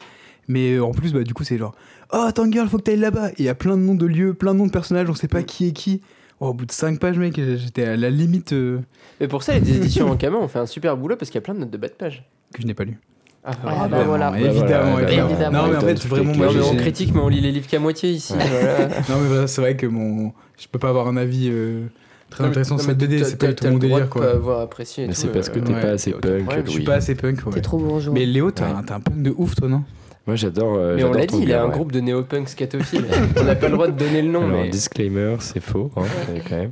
mais 0.47 0.73
euh, 0.73 0.83
en 0.83 0.91
plus, 0.91 1.13
bah 1.13 1.23
du 1.23 1.33
coup, 1.33 1.43
c'est 1.45 1.57
genre, 1.57 1.73
oh 2.11 2.27
Tangirl, 2.35 2.67
faut 2.67 2.77
que 2.77 2.83
t'ailles 2.83 2.97
là-bas. 2.97 3.29
Et 3.31 3.35
il 3.39 3.45
y 3.45 3.49
a 3.49 3.55
plein 3.55 3.77
de 3.77 3.81
noms 3.81 3.95
de 3.95 4.05
lieux, 4.05 4.33
plein 4.33 4.53
de 4.53 4.59
noms 4.59 4.67
de 4.67 4.71
personnages, 4.71 5.09
on 5.09 5.15
sait 5.15 5.27
pas 5.29 5.41
Mm. 5.41 5.45
qui 5.45 5.67
est 5.69 5.71
qui. 5.71 6.01
Oh, 6.41 6.47
au 6.47 6.53
bout 6.53 6.65
de 6.65 6.71
5 6.73 6.99
pages, 6.99 7.17
mec, 7.17 7.35
j'étais 7.39 7.85
à 7.85 7.95
la 7.95 8.09
limite 8.09 8.51
euh, 8.51 8.79
Mais 9.21 9.29
pour 9.29 9.41
ça, 9.43 9.57
les 9.57 9.77
éditions 9.77 10.09
en 10.11 10.17
Kama 10.17 10.37
ont 10.37 10.49
fait 10.49 10.59
un 10.59 10.65
super 10.65 10.97
boulot 10.97 11.15
parce 11.15 11.31
qu'il 11.31 11.37
y 11.39 11.43
a 11.43 11.45
plein 11.45 11.53
de 11.53 11.59
notes 11.59 11.71
de 11.71 11.77
bas 11.77 11.87
de 11.87 11.93
page. 11.93 12.25
que 12.53 12.61
je 12.61 12.67
n'ai 12.67 12.73
pas 12.73 12.83
lu. 12.83 12.99
Ah, 13.45 13.51
Ah, 13.65 13.87
bah 13.87 14.03
voilà. 14.03 14.37
évidemment, 14.37 14.99
évidemment, 14.99 14.99
évidemment. 14.99 15.29
évidemment. 15.29 15.61
Non, 15.63 15.69
mais 15.69 15.77
en 15.77 15.81
fait, 15.81 16.05
vraiment, 16.07 16.33
moi, 16.35 16.47
Non, 16.47 16.53
mais 16.53 16.61
on 16.63 16.75
critique, 16.75 17.13
mais 17.13 17.21
on 17.21 17.29
lit 17.29 17.39
les 17.39 17.53
livres 17.53 17.67
qu'à 17.67 17.79
moitié 17.79 18.09
ici. 18.09 18.33
voilà. 18.37 18.87
Non, 19.07 19.21
mais 19.21 19.27
voilà, 19.27 19.47
c'est 19.47 19.61
vrai 19.61 19.77
que 19.77 19.85
mon. 19.85 20.33
Je 20.59 20.67
peux 20.67 20.79
pas 20.79 20.89
avoir 20.89 21.07
un 21.07 21.15
avis 21.15 21.47
euh, 21.49 21.85
très 22.29 22.43
Non, 22.43 22.49
intéressant 22.49 22.77
cette 22.77 22.97
BD, 22.97 23.23
c'est 23.23 23.37
pas 23.37 23.53
tout 23.53 23.67
mon 23.67 23.77
délire, 23.77 24.09
quoi. 24.09 24.31
avoir 24.31 24.59
apprécié. 24.61 25.07
Mais 25.07 25.13
c'est 25.13 25.27
parce 25.31 25.49
que 25.49 25.59
euh, 25.59 25.63
t'es 25.63 25.73
pas 25.73 25.89
assez 25.91 26.11
y 26.11 26.13
a 26.13 26.17
punk. 26.17 26.49
Je 26.65 26.71
suis 26.71 26.83
pas 26.83 26.95
assez 26.95 27.15
punk. 27.15 27.39
T'es 27.51 27.61
trop 27.61 27.77
bourgeois. 27.77 28.13
Mais 28.13 28.25
Léo, 28.25 28.51
t'as 28.51 28.65
Ouais. 28.65 28.71
un, 28.89 28.95
un 28.95 28.99
punk 28.99 29.21
de 29.21 29.33
ouf, 29.37 29.55
toi, 29.55 29.67
non? 29.69 29.83
Moi 30.27 30.35
j'adore. 30.35 30.75
euh, 30.75 30.95
Mais 30.95 31.03
on 31.03 31.11
l'a 31.13 31.27
dit, 31.27 31.35
il 31.39 31.53
a 31.53 31.57
Tangirl, 31.57 31.59
un 31.59 31.65
ouais. 31.67 31.71
groupe 31.73 31.91
de 31.91 31.99
néo-punk 31.99 32.49
scatophiles. 32.49 33.05
on 33.39 33.43
n'a 33.43 33.53
pas 33.53 33.67
le 33.67 33.73
droit 33.73 33.87
de 33.87 33.91
donner 33.97 34.23
le 34.23 34.29
nom, 34.31 34.45
Alors, 34.47 34.63
mais. 34.63 34.69
disclaimer, 34.69 35.35
c'est 35.39 35.59
faux, 35.59 35.91
hein, 35.95 36.01
quand 36.49 36.55
même. 36.57 36.71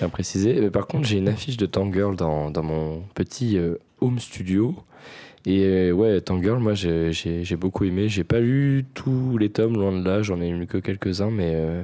À 0.00 0.08
préciser. 0.08 0.60
Mais 0.60 0.70
par 0.70 0.88
contre, 0.88 1.06
j'ai 1.06 1.18
une 1.18 1.28
affiche 1.28 1.56
de 1.56 1.66
Tangirl 1.66 2.16
dans, 2.16 2.50
dans 2.50 2.64
mon 2.64 3.02
petit 3.14 3.56
euh, 3.56 3.74
home 4.00 4.18
studio. 4.18 4.74
Et 5.46 5.62
euh, 5.64 5.92
ouais, 5.92 6.20
Tangirl, 6.20 6.58
moi 6.58 6.74
j'ai 6.74 7.12
j'ai- 7.12 7.44
j'ai 7.44 7.54
beaucoup 7.56 7.84
aimé. 7.84 8.08
J'ai 8.08 8.24
pas 8.24 8.40
lu 8.40 8.84
tous 8.94 9.38
les 9.38 9.48
tomes, 9.50 9.74
loin 9.74 9.92
de 9.96 10.04
là, 10.04 10.22
j'en 10.22 10.40
ai 10.40 10.50
lu 10.50 10.66
que 10.66 10.78
quelques-uns, 10.78 11.30
mais, 11.30 11.52
euh, 11.54 11.82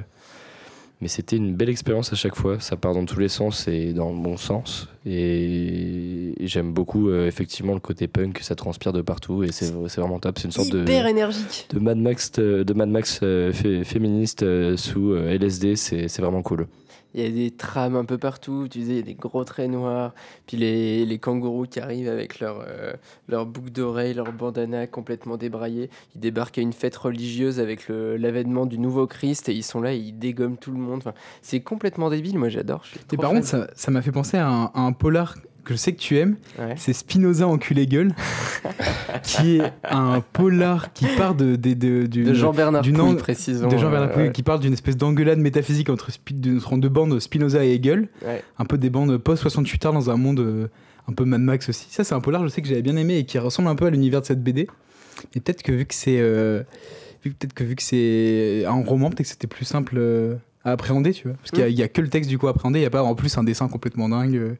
mais 1.01 1.07
c'était 1.07 1.35
une 1.37 1.53
belle 1.55 1.69
expérience 1.69 2.11
à 2.13 2.15
chaque 2.15 2.35
fois. 2.35 2.59
Ça 2.59 2.75
part 2.77 2.93
dans 2.93 3.05
tous 3.05 3.19
les 3.19 3.27
sens 3.29 3.67
et 3.67 3.93
dans 3.93 4.11
le 4.11 4.17
bon 4.17 4.37
sens. 4.37 4.87
Et, 5.05 6.33
et 6.43 6.47
j'aime 6.47 6.73
beaucoup 6.73 7.09
euh, 7.09 7.27
effectivement 7.27 7.73
le 7.73 7.79
côté 7.79 8.07
punk, 8.07 8.39
ça 8.41 8.55
transpire 8.55 8.93
de 8.93 9.01
partout 9.01 9.43
et 9.43 9.51
c'est 9.51 9.71
vraiment 9.71 10.19
top. 10.19 10.39
C'est 10.39 10.45
une 10.45 10.51
sorte 10.51 10.69
de 10.71 10.81
Hyper 10.81 11.07
énergique. 11.07 11.67
de 11.73 11.79
Mad 11.79 11.97
Max, 11.97 12.31
euh, 12.39 12.63
de 12.63 12.73
Mad 12.73 12.89
Max 12.89 13.19
euh, 13.23 13.51
fé- 13.51 13.83
féministe 13.83 14.43
euh, 14.43 14.77
sous 14.77 15.13
LSD, 15.15 15.75
c'est 15.75 16.19
vraiment 16.19 16.41
cool. 16.41 16.67
Il 17.15 17.23
y 17.23 17.25
a 17.25 17.31
des 17.31 17.49
trames 17.49 17.95
un 17.95 18.05
peu 18.05 18.17
partout, 18.17 18.67
tu 18.69 18.79
disais, 18.79 18.93
il 18.93 18.97
y 18.97 18.99
a 18.99 19.03
des 19.03 19.13
gros 19.15 19.43
traits 19.45 19.71
noirs, 19.71 20.13
puis 20.45 20.57
les, 20.57 21.05
les 21.05 21.17
kangourous 21.17 21.65
qui 21.65 21.79
arrivent 21.79 22.09
avec 22.09 22.39
leur, 22.41 22.63
euh, 22.67 22.93
leur 23.29 23.45
boucle 23.45 23.71
d'oreille, 23.71 24.13
leur 24.13 24.31
bandana 24.33 24.85
complètement 24.85 25.37
débraillé. 25.37 25.89
Ils 26.13 26.19
débarquent 26.19 26.57
à 26.57 26.61
une 26.61 26.73
fête 26.73 26.97
religieuse 26.97 27.59
avec 27.59 27.87
l'avènement 27.89 28.65
du 28.65 28.77
nouveau 28.77 29.07
Christ 29.07 29.49
et 29.49 29.53
ils 29.53 29.63
sont 29.63 29.81
là, 29.81 29.93
et 29.93 29.97
ils 29.97 30.13
dégomment 30.13 30.57
tout 30.57 30.71
le 30.71 30.77
monde. 30.77 30.97
Enfin, 30.97 31.13
c'est 31.41 31.61
complètement 31.61 32.09
débile, 32.09 32.37
moi 32.37 32.49
j'adore. 32.49 32.83
Et 33.11 33.17
par 33.17 33.31
contre, 33.31 33.47
ça 33.47 33.67
ça 33.75 33.91
m'a 33.91 34.01
fait 34.01 34.11
penser 34.11 34.37
à 34.37 34.47
un, 34.47 34.65
à 34.65 34.81
un 34.81 34.91
polar 34.91 35.35
que 35.65 35.73
je 35.73 35.77
sais 35.77 35.91
que 35.93 35.99
tu 35.99 36.17
aimes. 36.17 36.37
Ouais. 36.57 36.75
C'est 36.77 36.93
Spinoza 36.93 37.47
enculé 37.47 37.85
gueule, 37.87 38.13
qui 39.23 39.57
est 39.57 39.61
un 39.89 40.21
polar 40.33 40.93
qui 40.93 41.05
part 41.17 41.35
de, 41.35 41.55
de, 41.55 41.73
de, 41.73 42.05
du- 42.05 42.23
de 42.23 42.33
Jean-Bernard 42.33 42.81
Pouille, 42.83 42.93
nom- 42.93 43.15
précisons. 43.15 43.67
de 43.67 43.77
Jean-Bernard 43.77 44.17
euh, 44.17 44.29
qui 44.29 44.43
parle 44.43 44.59
d'une 44.59 44.73
espèce 44.73 44.97
d'engueulade 44.97 45.39
métaphysique 45.39 45.89
entre, 45.89 46.09
deux 46.77 46.89
bandes, 46.89 47.19
Spinoza 47.19 47.65
et 47.65 47.73
Hegel. 47.73 48.07
ouais. 48.25 48.43
Un 48.57 48.65
peu 48.65 48.77
des 48.77 48.89
bandes 48.89 49.17
post-68 49.17 49.87
heures 49.87 49.93
dans 49.93 50.09
un 50.09 50.17
monde 50.17 50.39
euh, 50.39 50.67
un 51.07 51.13
peu 51.13 51.25
Mad 51.25 51.41
Max 51.41 51.69
aussi. 51.69 51.87
Ça, 51.89 52.03
c'est 52.03 52.15
un 52.15 52.21
polar, 52.21 52.43
je 52.43 52.47
sais 52.49 52.61
que 52.61 52.67
j'avais 52.67 52.81
bien 52.81 52.95
aimé 52.97 53.17
et 53.17 53.25
qui 53.25 53.37
ressemble 53.39 53.67
un 53.67 53.75
peu 53.75 53.85
à 53.85 53.89
l'univers 53.89 54.21
de 54.21 54.25
cette 54.25 54.43
BD. 54.43 54.67
Et 55.33 55.39
peut-être 55.39 55.63
que 55.63 55.71
vu 55.71 55.85
que 55.85 55.93
c'est. 55.95 56.17
euh, 56.19 56.63
peut-être 57.23 57.53
que 57.53 57.63
vu 57.63 57.75
que 57.75 57.83
c'est 57.83 58.65
un 58.65 58.83
roman, 58.83 59.09
peut-être 59.09 59.23
que 59.23 59.27
c'était 59.27 59.47
plus 59.47 59.65
simple 59.65 59.95
euh, 59.97 60.35
à 60.63 60.71
appréhender, 60.71 61.11
tu 61.11 61.27
vois. 61.27 61.37
Parce 61.37 61.51
qu'il 61.51 61.59
y 61.59 61.63
a- 61.63 61.67
il 61.69 61.77
y, 61.77 61.83
a 61.83 61.87
que 61.87 62.01
le 62.01 62.09
texte 62.09 62.29
du 62.29 62.37
coup 62.37 62.47
à 62.47 62.51
appréhender, 62.51 62.79
il 62.79 62.81
n'y 62.83 62.87
a 62.87 62.91
pas 62.91 63.03
en 63.03 63.15
plus 63.15 63.35
un 63.37 63.43
dessin 63.43 63.67
complètement 63.67 64.09
dingue. 64.09 64.57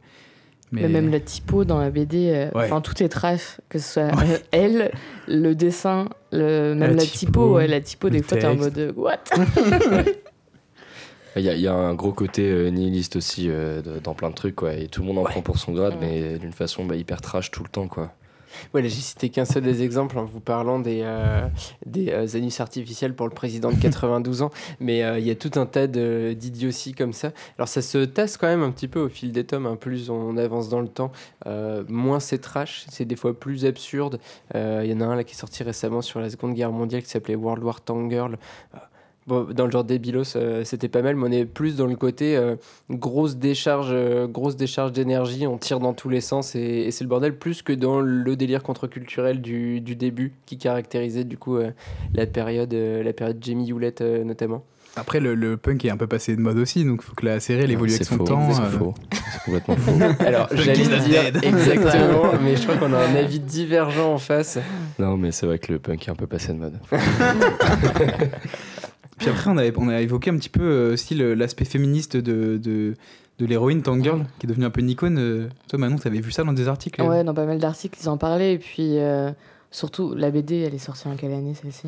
Mais 0.71 0.89
même 0.89 1.09
la 1.09 1.19
typo 1.21 1.63
dans 1.63 1.79
la 1.79 1.89
BD, 1.89 2.29
euh, 2.33 2.49
Ouais. 2.57 2.65
enfin 2.65 2.81
tout 2.81 3.01
est 3.01 3.07
trash, 3.07 3.61
que 3.69 3.79
ce 3.79 3.93
soit 3.93 4.03
Ouais. 4.15 4.29
euh, 4.33 4.37
elle, 4.51 4.91
le 5.27 5.53
dessin, 5.53 6.09
le, 6.31 6.73
même 6.73 6.79
La 6.79 6.87
la, 6.95 7.01
typo, 7.03 7.17
typo, 7.17 7.53
ouais, 7.55 7.67
la 7.67 7.79
typo 7.81 8.09
des 8.09 8.21
fois 8.21 8.37
t'es 8.37 8.45
en 8.47 8.55
mode 8.55 8.93
what? 8.97 9.19
Il 11.37 11.41
y, 11.43 11.49
a- 11.49 11.53
il 11.53 11.59
y 11.59 11.67
a 11.67 11.73
un 11.73 11.93
gros 11.95 12.13
côté 12.13 12.43
euh, 12.49 12.69
nihiliste 12.69 13.17
aussi 13.17 13.47
euh, 13.49 13.81
de- 13.81 13.99
dans 13.99 14.13
plein 14.13 14.29
de 14.29 14.35
trucs, 14.35 14.55
quoi. 14.55 14.73
Et 14.73 14.87
tout 14.87 15.01
le 15.01 15.07
monde 15.07 15.17
en 15.17 15.23
Ouais. 15.23 15.31
prend 15.31 15.41
pour 15.41 15.57
son 15.57 15.73
grade, 15.73 15.95
Ouais. 16.01 16.31
mais 16.31 16.39
d'une 16.39 16.53
façon 16.53 16.85
bah, 16.85 16.95
hyper 16.95 17.19
trash 17.19 17.51
tout 17.51 17.61
le 17.61 17.67
temps, 17.67 17.89
quoi. 17.89 18.13
Voilà, 18.71 18.87
j'ai 18.87 19.01
cité 19.01 19.29
qu'un 19.29 19.45
seul 19.45 19.63
des 19.63 19.83
exemples 19.83 20.17
en 20.17 20.25
vous 20.25 20.39
parlant 20.39 20.79
des, 20.79 21.01
euh, 21.03 21.47
des 21.85 22.09
euh, 22.09 22.27
anus 22.35 22.59
artificiels 22.59 23.15
pour 23.15 23.27
le 23.27 23.33
président 23.33 23.71
de 23.71 23.79
92 23.79 24.41
ans, 24.41 24.51
mais 24.79 25.03
euh, 25.03 25.19
il 25.19 25.25
y 25.25 25.31
a 25.31 25.35
tout 25.35 25.51
un 25.55 25.65
tas 25.65 25.87
d'idioties 25.87 26.93
comme 26.93 27.13
ça. 27.13 27.31
Alors 27.57 27.67
ça 27.67 27.81
se 27.81 27.99
tasse 27.99 28.37
quand 28.37 28.47
même 28.47 28.63
un 28.63 28.71
petit 28.71 28.87
peu 28.87 28.99
au 28.99 29.09
fil 29.09 29.31
des 29.31 29.45
tomes, 29.45 29.65
hein, 29.65 29.75
plus 29.75 30.09
on 30.09 30.37
avance 30.37 30.69
dans 30.69 30.81
le 30.81 30.87
temps, 30.87 31.11
moins 31.87 32.19
c'est 32.19 32.39
trash, 32.39 32.85
c'est 32.89 33.05
des 33.05 33.15
fois 33.15 33.37
plus 33.37 33.65
absurde. 33.65 34.19
Il 34.53 34.85
y 34.85 34.93
en 34.93 35.01
a 35.01 35.05
un 35.05 35.15
là 35.15 35.23
qui 35.23 35.33
est 35.33 35.37
sorti 35.37 35.63
récemment 35.63 36.01
sur 36.01 36.19
la 36.19 36.29
Seconde 36.29 36.53
Guerre 36.53 36.71
mondiale 36.71 37.03
qui 37.03 37.09
s'appelait 37.09 37.35
World 37.35 37.63
War 37.63 37.81
Tank 37.81 38.11
Girl. 38.11 38.37
Bon, 39.27 39.47
dans 39.51 39.65
le 39.65 39.71
genre 39.71 39.83
débilos, 39.83 40.35
euh, 40.35 40.63
c'était 40.63 40.87
pas 40.87 41.01
mal, 41.01 41.15
mais 41.15 41.27
on 41.27 41.31
est 41.31 41.45
plus 41.45 41.75
dans 41.77 41.87
le 41.87 41.95
côté 41.95 42.37
euh, 42.37 42.57
grosse 42.91 43.37
décharge, 43.37 43.89
euh, 43.91 44.27
grosse 44.27 44.55
décharge 44.55 44.91
d'énergie, 44.91 45.47
on 45.47 45.57
tire 45.57 45.79
dans 45.79 45.93
tous 45.93 46.09
les 46.09 46.21
sens 46.21 46.53
et, 46.53 46.59
et 46.59 46.91
c'est 46.91 47.03
le 47.03 47.07
bordel, 47.09 47.35
plus 47.35 47.63
que 47.63 47.73
dans 47.73 48.01
le 48.01 48.35
délire 48.35 48.61
contre-culturel 48.61 49.41
du, 49.41 49.81
du 49.81 49.95
début 49.95 50.33
qui 50.45 50.59
caractérisait 50.59 51.23
du 51.23 51.39
coup 51.39 51.57
euh, 51.57 51.71
la 52.13 52.27
période, 52.27 52.71
euh, 52.75 53.01
la 53.01 53.13
période 53.13 53.37
Jamie 53.41 53.67
Hewlett 53.67 54.01
euh, 54.01 54.23
notamment. 54.23 54.63
Après, 54.97 55.19
le, 55.19 55.35
le 55.35 55.57
punk 55.57 55.83
est 55.83 55.89
un 55.89 55.97
peu 55.97 56.07
passé 56.07 56.35
de 56.37 56.41
mode 56.41 56.57
aussi, 56.57 56.85
donc 56.85 57.01
il 57.03 57.05
faut 57.05 57.15
que 57.15 57.25
la 57.25 57.41
série 57.41 57.63
elle 57.63 57.71
évolue 57.71 57.91
C'est 57.91 57.95
avec 57.95 58.07
son 58.07 58.17
faux, 58.17 58.23
temps. 58.23 58.53
C'est 58.53 58.61
euh. 58.61 58.69
faux. 58.69 58.93
C'est 59.11 59.43
complètement 59.43 59.75
faux. 59.75 59.99
Alors 60.23 60.47
j'allais 60.53 60.73
dire 60.73 61.03
dead. 61.03 61.37
exactement, 61.43 62.31
mais 62.41 62.55
je 62.55 62.63
crois 62.63 62.77
qu'on 62.77 62.93
a 62.93 62.99
un 62.99 63.15
avis 63.15 63.39
divergent 63.39 64.13
en 64.13 64.17
face. 64.17 64.57
Non, 64.97 65.17
mais 65.17 65.31
c'est 65.31 65.45
vrai 65.45 65.59
que 65.59 65.73
le 65.73 65.79
punk 65.79 66.07
est 66.07 66.11
un 66.11 66.15
peu 66.15 66.27
passé 66.27 66.53
de 66.53 66.59
mode. 66.59 66.79
Puis 69.17 69.29
après, 69.29 69.49
on, 69.49 69.57
avait, 69.57 69.73
on 69.77 69.87
a 69.89 70.01
évoqué 70.01 70.29
un 70.29 70.37
petit 70.37 70.49
peu 70.49 70.61
euh, 70.63 70.93
aussi 70.93 71.15
l'aspect 71.15 71.65
féministe 71.65 72.17
de, 72.17 72.57
de, 72.57 72.93
de 73.39 73.45
l'héroïne 73.45 73.81
Tank 73.81 74.03
Girl, 74.03 74.25
qui 74.39 74.45
est 74.45 74.49
devenue 74.49 74.65
un 74.65 74.69
peu 74.69 74.81
une 74.81 74.89
icône. 74.89 75.17
euh. 75.19 75.47
Toi, 75.69 75.79
Manon, 75.79 75.97
t'avais 75.97 76.19
vu 76.19 76.31
ça 76.31 76.43
dans 76.43 76.53
des 76.53 76.67
articles 76.67 77.01
Ouais, 77.01 77.23
dans 77.23 77.33
pas 77.33 77.45
mal 77.45 77.57
d'articles, 77.59 77.97
ils 78.01 78.09
en 78.09 78.17
parlaient. 78.17 78.53
Et 78.53 78.57
puis, 78.57 78.97
euh, 78.99 79.31
surtout, 79.71 80.13
la 80.15 80.31
BD, 80.31 80.59
elle 80.59 80.73
est 80.73 80.77
sortie 80.79 81.07
en 81.07 81.15
quelle 81.15 81.33
année 81.33 81.53
celle-ci? 81.53 81.87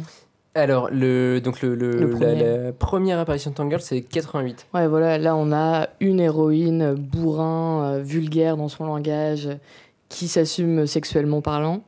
Alors 0.55 0.89
le, 0.91 1.39
donc 1.39 1.61
le, 1.61 1.75
le- 1.75 1.91
Le 1.91 1.99
la, 2.09 2.17
premier. 2.17 2.43
la 2.65 2.71
première 2.73 3.19
apparition 3.19 3.51
de 3.51 3.55
Tangle 3.55 3.79
c'est 3.79 4.01
88. 4.01 4.65
Ouais, 4.73 4.87
voilà, 4.87 5.19
là, 5.19 5.35
on 5.35 5.51
a 5.51 5.87
une 5.99 6.19
héroïne 6.19 6.95
bourrin, 6.95 7.83
euh, 7.97 8.01
vulgaire 8.01 8.57
dans 8.57 8.67
son 8.67 8.85
langage, 8.85 9.49
qui 10.09 10.27
s'assume 10.27 10.87
sexuellement 10.87 11.41
parlant. 11.41 11.83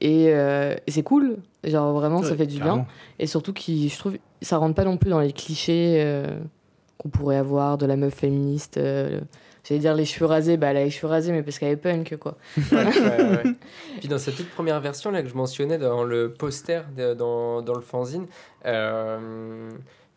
Et, 0.00 0.26
euh, 0.28 0.74
et 0.86 0.90
c'est 0.90 1.02
cool. 1.02 1.36
Genre, 1.64 1.92
vraiment, 1.92 2.22
ça 2.22 2.34
fait 2.36 2.46
du 2.46 2.58
bien. 2.58 2.86
Et 3.18 3.26
surtout, 3.26 3.52
qui, 3.52 3.88
je 3.88 3.98
trouve, 3.98 4.16
ça 4.40 4.56
rentre 4.56 4.74
pas 4.74 4.84
non 4.84 4.96
plus 4.96 5.10
dans 5.10 5.20
les 5.20 5.32
clichés 5.32 5.96
euh, 6.02 6.38
qu'on 6.98 7.08
pourrait 7.10 7.36
avoir 7.36 7.76
de 7.78 7.86
la 7.86 7.96
meuf 7.96 8.14
féministe. 8.14 8.76
euh, 8.78 9.20
J'allais 9.62 9.80
dire 9.80 9.92
les 9.94 10.06
cheveux 10.06 10.24
rasés, 10.24 10.56
bah 10.56 10.68
elle 10.68 10.78
a 10.78 10.84
les 10.84 10.90
cheveux 10.90 11.08
rasés, 11.08 11.32
mais 11.32 11.42
parce 11.42 11.58
qu'elle 11.58 11.72
est 11.72 11.76
punk, 11.76 12.16
quoi. 12.18 12.38
Ouais, 12.72 12.78
ouais, 12.86 13.22
ouais. 13.44 13.52
Puis 13.98 14.08
dans 14.08 14.16
cette 14.16 14.36
toute 14.36 14.48
première 14.48 14.80
version 14.80 15.10
là 15.10 15.22
que 15.22 15.28
je 15.28 15.34
mentionnais 15.34 15.76
dans 15.76 16.02
le 16.02 16.32
poster, 16.32 16.80
de- 16.96 17.12
dans, 17.12 17.60
dans 17.60 17.74
le 17.74 17.82
fanzine, 17.82 18.26
euh, 18.64 19.68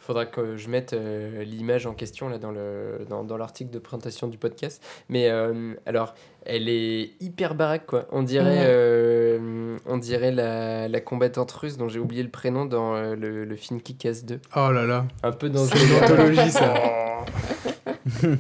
faudra 0.06 0.26
que 0.26 0.58
je 0.58 0.70
mette 0.70 0.94
euh, 0.94 1.44
l'image 1.44 1.86
en 1.88 1.94
question 1.94 2.30
là 2.30 2.38
dans 2.38 2.52
le 2.52 3.06
dans, 3.10 3.24
dans 3.24 3.38
l'article 3.38 3.72
de 3.72 3.80
présentation 3.80 4.28
du 4.28 4.38
podcast. 4.38 4.84
Mais 5.10 5.30
euh, 5.30 5.74
alors, 5.86 6.14
elle 6.46 6.68
est 6.70 7.12
hyper 7.22 7.56
baraque 7.56 7.86
quoi. 7.86 8.06
On 8.12 8.22
dirait 8.24 8.44
Ouais. 8.58 8.66
euh, 8.68 9.78
on 9.86 9.98
dirait 9.98 10.32
la, 10.32 10.88
la 10.88 11.00
combattante 11.02 11.52
russe 11.54 11.78
dont 11.78 11.88
j'ai 11.90 12.00
oublié 12.00 12.22
le 12.24 12.30
prénom 12.30 12.66
dans 12.66 12.96
euh, 12.96 13.16
le, 13.16 13.46
le 13.46 13.56
film 13.56 13.82
Kick-Ass 13.82 14.26
2. 14.26 14.40
Oh 14.56 14.72
là 14.72 14.86
là. 14.86 15.06
Un 15.24 15.32
peu 15.32 15.50
dans 15.50 15.66
une 15.66 16.04
anthologie, 16.04 16.52
ça. 16.52 16.74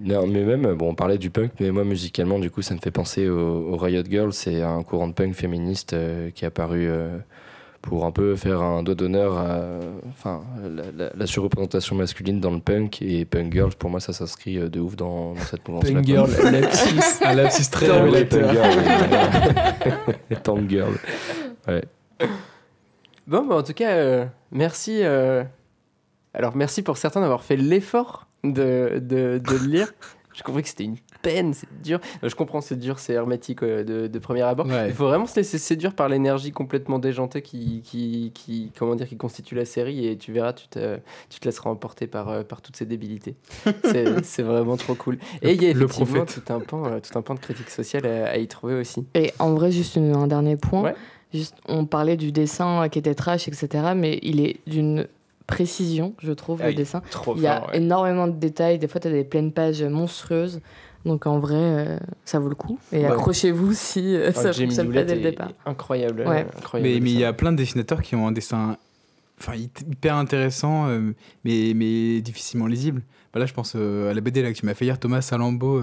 Non, 0.00 0.26
mais 0.26 0.42
même, 0.42 0.74
bon, 0.74 0.88
on 0.90 0.94
parlait 0.96 1.18
du 1.18 1.30
punk, 1.30 1.52
mais 1.60 1.70
moi, 1.70 1.84
musicalement, 1.84 2.40
du 2.40 2.50
coup, 2.50 2.62
ça 2.62 2.74
me 2.74 2.80
fait 2.80 2.90
penser 2.90 3.28
au, 3.28 3.72
au 3.72 3.76
Riot 3.76 4.02
Girl. 4.10 4.32
C'est 4.32 4.60
un 4.60 4.82
courant 4.82 5.06
de 5.06 5.12
punk 5.12 5.34
féministe 5.34 5.92
euh, 5.92 6.30
qui 6.32 6.44
est 6.44 6.48
apparu 6.48 6.88
euh, 6.88 7.16
pour 7.82 8.04
un 8.04 8.10
peu 8.10 8.34
faire 8.36 8.60
un 8.60 8.82
doigt 8.82 8.94
d'honneur 8.94 9.38
à 9.38 9.60
enfin, 10.10 10.42
la, 10.62 10.82
la- 10.96 11.10
la 11.14 11.26
surreprésentation 11.26 11.94
masculine 11.96 12.40
dans 12.40 12.50
le 12.50 12.58
punk. 12.60 13.00
Et 13.02 13.24
Punk 13.24 13.52
Girl, 13.52 13.70
pour 13.74 13.88
moi, 13.90 14.00
ça 14.00 14.12
s'inscrit 14.12 14.58
euh, 14.58 14.68
de 14.68 14.80
ouf 14.80 14.96
dans, 14.96 15.34
dans 15.34 15.40
cette 15.40 15.66
mouvance-là. 15.68 15.94
Punk. 15.94 16.04
Girl, 16.06 16.30
lapsus. 16.50 17.24
Un 17.24 17.34
lapsus 17.34 17.70
très 17.70 17.88
Ouais, 17.90 17.96
ouais, 17.96 18.00
révélateur. 18.10 18.50
Punk 18.50 18.52
Girl. 18.52 18.74
oui. 20.28 20.36
Punk 20.42 20.70
Girl. 20.70 20.92
Bon, 23.26 23.44
bah, 23.46 23.56
en 23.56 23.62
tout 23.62 23.74
cas, 23.74 23.90
euh, 23.90 24.24
merci. 24.50 25.00
euh, 25.02 25.44
Alors, 26.34 26.56
merci 26.56 26.82
pour 26.82 26.96
certains 26.96 27.20
d'avoir 27.20 27.42
fait 27.44 27.56
l'effort 27.56 28.26
de, 28.44 29.00
de, 29.02 29.38
de 29.38 29.56
le 29.56 29.66
lire. 29.66 29.92
J'ai 30.34 30.42
compris 30.42 30.62
que 30.62 30.68
c'était 30.68 30.84
une 30.84 30.96
peine, 31.22 31.54
c'est 31.54 31.66
dur. 31.82 32.00
Je 32.22 32.34
comprends, 32.34 32.60
c'est 32.60 32.76
dur, 32.78 32.98
c'est 32.98 33.12
hermétique 33.12 33.62
euh, 33.62 33.84
de, 33.84 34.06
de 34.06 34.18
premier 34.18 34.42
abord. 34.42 34.66
Ouais. 34.66 34.88
Il 34.88 34.94
faut 34.94 35.06
vraiment 35.06 35.26
se 35.26 35.36
laisser 35.36 35.58
séduire 35.58 35.94
par 35.94 36.08
l'énergie 36.08 36.52
complètement 36.52 36.98
déjantée 36.98 37.42
qui, 37.42 37.82
qui, 37.84 38.30
qui, 38.34 38.72
comment 38.78 38.94
dire, 38.94 39.08
qui 39.08 39.16
constitue 39.16 39.54
la 39.54 39.64
série 39.64 40.06
et 40.06 40.16
tu 40.16 40.32
verras, 40.32 40.52
tu 40.52 40.68
te, 40.68 40.98
tu 41.28 41.40
te 41.40 41.44
laisseras 41.46 41.70
emporter 41.70 42.06
par, 42.06 42.28
euh, 42.28 42.42
par 42.42 42.62
toutes 42.62 42.76
ces 42.76 42.86
débilités. 42.86 43.34
C'est 43.84 44.24
c'est 44.24 44.42
vraiment 44.42 44.76
trop 44.76 44.94
cool. 44.94 45.18
Et 45.42 45.52
il 45.52 45.62
y 45.62 45.66
a 45.66 45.70
effectivement 45.70 46.24
tout 46.24 46.52
un, 46.52 46.60
pan, 46.60 46.84
euh, 46.86 46.98
tout 47.00 47.18
un 47.18 47.22
pan 47.22 47.34
de 47.34 47.40
critique 47.40 47.70
sociale 47.70 48.06
à, 48.06 48.30
à 48.30 48.36
y 48.36 48.46
trouver 48.48 48.74
aussi. 48.74 49.06
Et 49.14 49.32
en 49.38 49.54
vrai, 49.54 49.70
juste 49.70 49.96
une- 49.96 50.14
un 50.14 50.26
dernier 50.26 50.56
point. 50.56 50.82
Ouais. 50.82 50.94
Juste, 51.34 51.56
on 51.68 51.84
parlait 51.84 52.16
du 52.16 52.32
dessin 52.32 52.88
qui 52.88 52.98
était 52.98 53.14
trash, 53.14 53.48
etc. 53.48 53.92
Mais 53.94 54.18
il 54.22 54.40
est 54.40 54.56
d'une 54.66 55.06
précision, 55.46 56.14
je 56.22 56.32
trouve, 56.32 56.60
Ah, 56.62 56.66
le 56.66 56.72
il- 56.72 56.76
dessin. 56.76 57.02
Trop 57.10 57.34
Il 57.36 57.42
y 57.42 57.46
a 57.46 57.60
fort, 57.60 57.68
ouais. 57.70 57.78
énormément 57.78 58.26
de 58.28 58.32
détails. 58.32 58.78
Des 58.78 58.86
fois, 58.88 59.00
tu 59.00 59.08
as 59.08 59.10
des 59.10 59.24
pleines 59.24 59.52
pages 59.52 59.82
monstrueuses. 59.82 60.60
Donc 61.08 61.26
en 61.26 61.38
vrai, 61.40 61.54
euh, 61.56 61.98
ça 62.24 62.38
vaut 62.38 62.48
le 62.48 62.54
coup. 62.54 62.78
Et 62.92 62.98
Ouais. 63.00 63.06
accrochez-vous 63.06 63.72
si 63.72 64.14
euh, 64.14 64.28
Ah, 64.28 64.32
ça 64.42 64.52
Jamie 64.52 64.66
fonctionne 64.68 64.92
pas 64.92 65.02
dès 65.04 65.14
le 65.16 65.22
départ. 65.22 65.50
Incroyable. 65.66 66.20
Ouais. 66.20 66.44
euh, 66.44 66.58
incroyable 66.58 66.90
Mais 66.94 67.00
mais 67.00 67.10
il 67.10 67.18
y 67.18 67.24
a 67.24 67.32
plein 67.32 67.50
de 67.50 67.56
dessinateurs 67.56 68.02
qui 68.02 68.14
ont 68.14 68.28
un 68.28 68.32
dessin 68.32 68.76
enfin, 69.40 69.54
hyper 69.56 70.14
intéressant, 70.16 70.88
euh, 70.88 71.12
mais, 71.44 71.72
mais 71.74 72.20
difficilement 72.20 72.66
lisible. 72.66 73.02
Bah 73.32 73.40
là, 73.40 73.46
je 73.46 73.54
pense 73.54 73.72
euh, 73.76 74.10
à 74.10 74.14
la 74.14 74.20
BD 74.20 74.42
là, 74.42 74.52
que 74.52 74.58
tu 74.58 74.66
m'as 74.66 74.74
fait 74.74 74.84
hier, 74.84 74.98
Thomas 74.98 75.20
Salambo. 75.22 75.82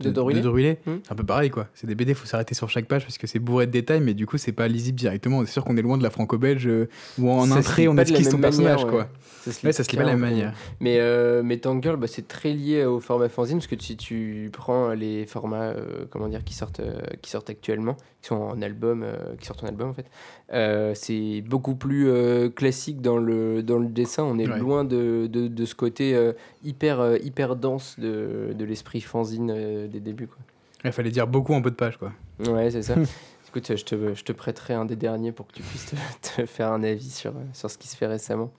De. 0.00 0.10
Hmm. 0.10 0.98
C'est 1.02 1.12
un 1.12 1.14
peu 1.14 1.24
pareil, 1.24 1.50
quoi. 1.50 1.68
C'est 1.74 1.86
des 1.86 1.94
BD, 1.94 2.12
il 2.12 2.14
faut 2.14 2.26
s'arrêter 2.26 2.54
sur 2.54 2.68
chaque 2.68 2.86
page 2.86 3.04
parce 3.04 3.18
que 3.18 3.26
c'est 3.26 3.38
bourré 3.38 3.66
de 3.66 3.72
détails, 3.72 4.00
mais 4.00 4.14
du 4.14 4.26
coup, 4.26 4.38
c'est 4.38 4.52
pas 4.52 4.68
lisible 4.68 4.98
directement. 4.98 5.44
C'est 5.44 5.52
sûr 5.52 5.64
qu'on 5.64 5.76
est 5.76 5.82
loin 5.82 5.98
de 5.98 6.02
la 6.02 6.10
franco-belge 6.10 6.66
euh, 6.66 6.88
où 7.18 7.30
en 7.30 7.46
Ça 7.46 7.56
entrée, 7.56 7.82
lit 7.82 7.88
on 7.88 7.94
de 7.94 8.00
esquisse 8.00 8.32
même 8.32 8.40
personnage, 8.40 8.84
quoi. 8.86 9.08
Ça 9.42 9.52
se 9.52 9.66
Ouais, 9.66 9.72
ça 9.72 9.84
se 9.84 9.90
lit 9.90 9.96
pas 9.96 10.02
de 10.02 10.08
la 10.08 10.16
même 10.16 10.30
manière. 10.30 10.54
Mais, 10.80 10.98
euh, 11.00 11.42
mais 11.42 11.56
bah, 11.56 12.06
c'est 12.06 12.28
très 12.28 12.52
lié 12.52 12.84
au 12.84 13.00
format 13.00 13.28
fanzine, 13.28 13.58
parce 13.58 13.66
que 13.68 13.76
si 13.80 13.96
tu 13.96 14.50
prends 14.52 14.90
les 14.90 15.24
formats 15.26 15.70
euh, 15.70 16.04
comment 16.10 16.28
dire, 16.28 16.44
qui, 16.44 16.52
sortent, 16.54 16.80
euh, 16.80 17.00
qui 17.22 17.30
sortent 17.30 17.48
actuellement, 17.48 17.96
qui 18.20 18.28
sont 18.28 18.36
en 18.36 18.60
album, 18.60 19.06
qui 19.38 19.46
sortent 19.46 19.64
en 19.64 19.68
album 19.68 19.88
en 19.88 19.94
fait, 19.94 20.94
c'est 20.94 21.42
beaucoup 21.46 21.74
plus 21.74 22.10
classique 22.54 23.00
dans 23.00 23.16
le, 23.16 23.62
dans 23.62 23.78
le 23.78 23.86
dessin. 23.88 24.24
On 24.24 24.38
est 24.38 24.50
Ouais. 24.50 24.58
loin 24.58 24.84
de, 24.84 25.28
de, 25.30 25.46
de 25.46 25.64
ce 25.64 25.74
côté 25.74 26.18
hyper, 26.64 27.16
hyper 27.22 27.56
dense 27.56 27.98
de, 27.98 28.52
de 28.52 28.64
l'esprit 28.64 29.00
fanzine 29.00 29.88
des 29.90 30.00
débuts. 30.00 30.26
Quoi. 30.26 30.38
Il 30.84 30.92
fallait 30.92 31.10
dire 31.10 31.26
beaucoup 31.26 31.52
en 31.54 31.60
peu 31.60 31.70
de 31.70 31.76
pages, 31.76 31.98
quoi. 31.98 32.12
Ouais, 32.48 32.70
c'est 32.70 32.82
ça. 32.82 32.94
Écoute, 33.48 33.76
je 33.76 33.84
te, 33.84 34.14
je 34.14 34.22
te 34.24 34.32
prêterai 34.32 34.74
un 34.74 34.84
des 34.84 34.96
derniers 34.96 35.32
pour 35.32 35.46
que 35.48 35.52
tu 35.54 35.62
puisses 35.62 35.86
te, 35.86 35.96
te 36.42 36.46
faire 36.46 36.72
un 36.72 36.82
avis 36.84 37.10
sur, 37.10 37.32
sur 37.52 37.70
ce 37.70 37.76
qui 37.78 37.88
se 37.88 37.96
fait 37.96 38.06
récemment. 38.06 38.50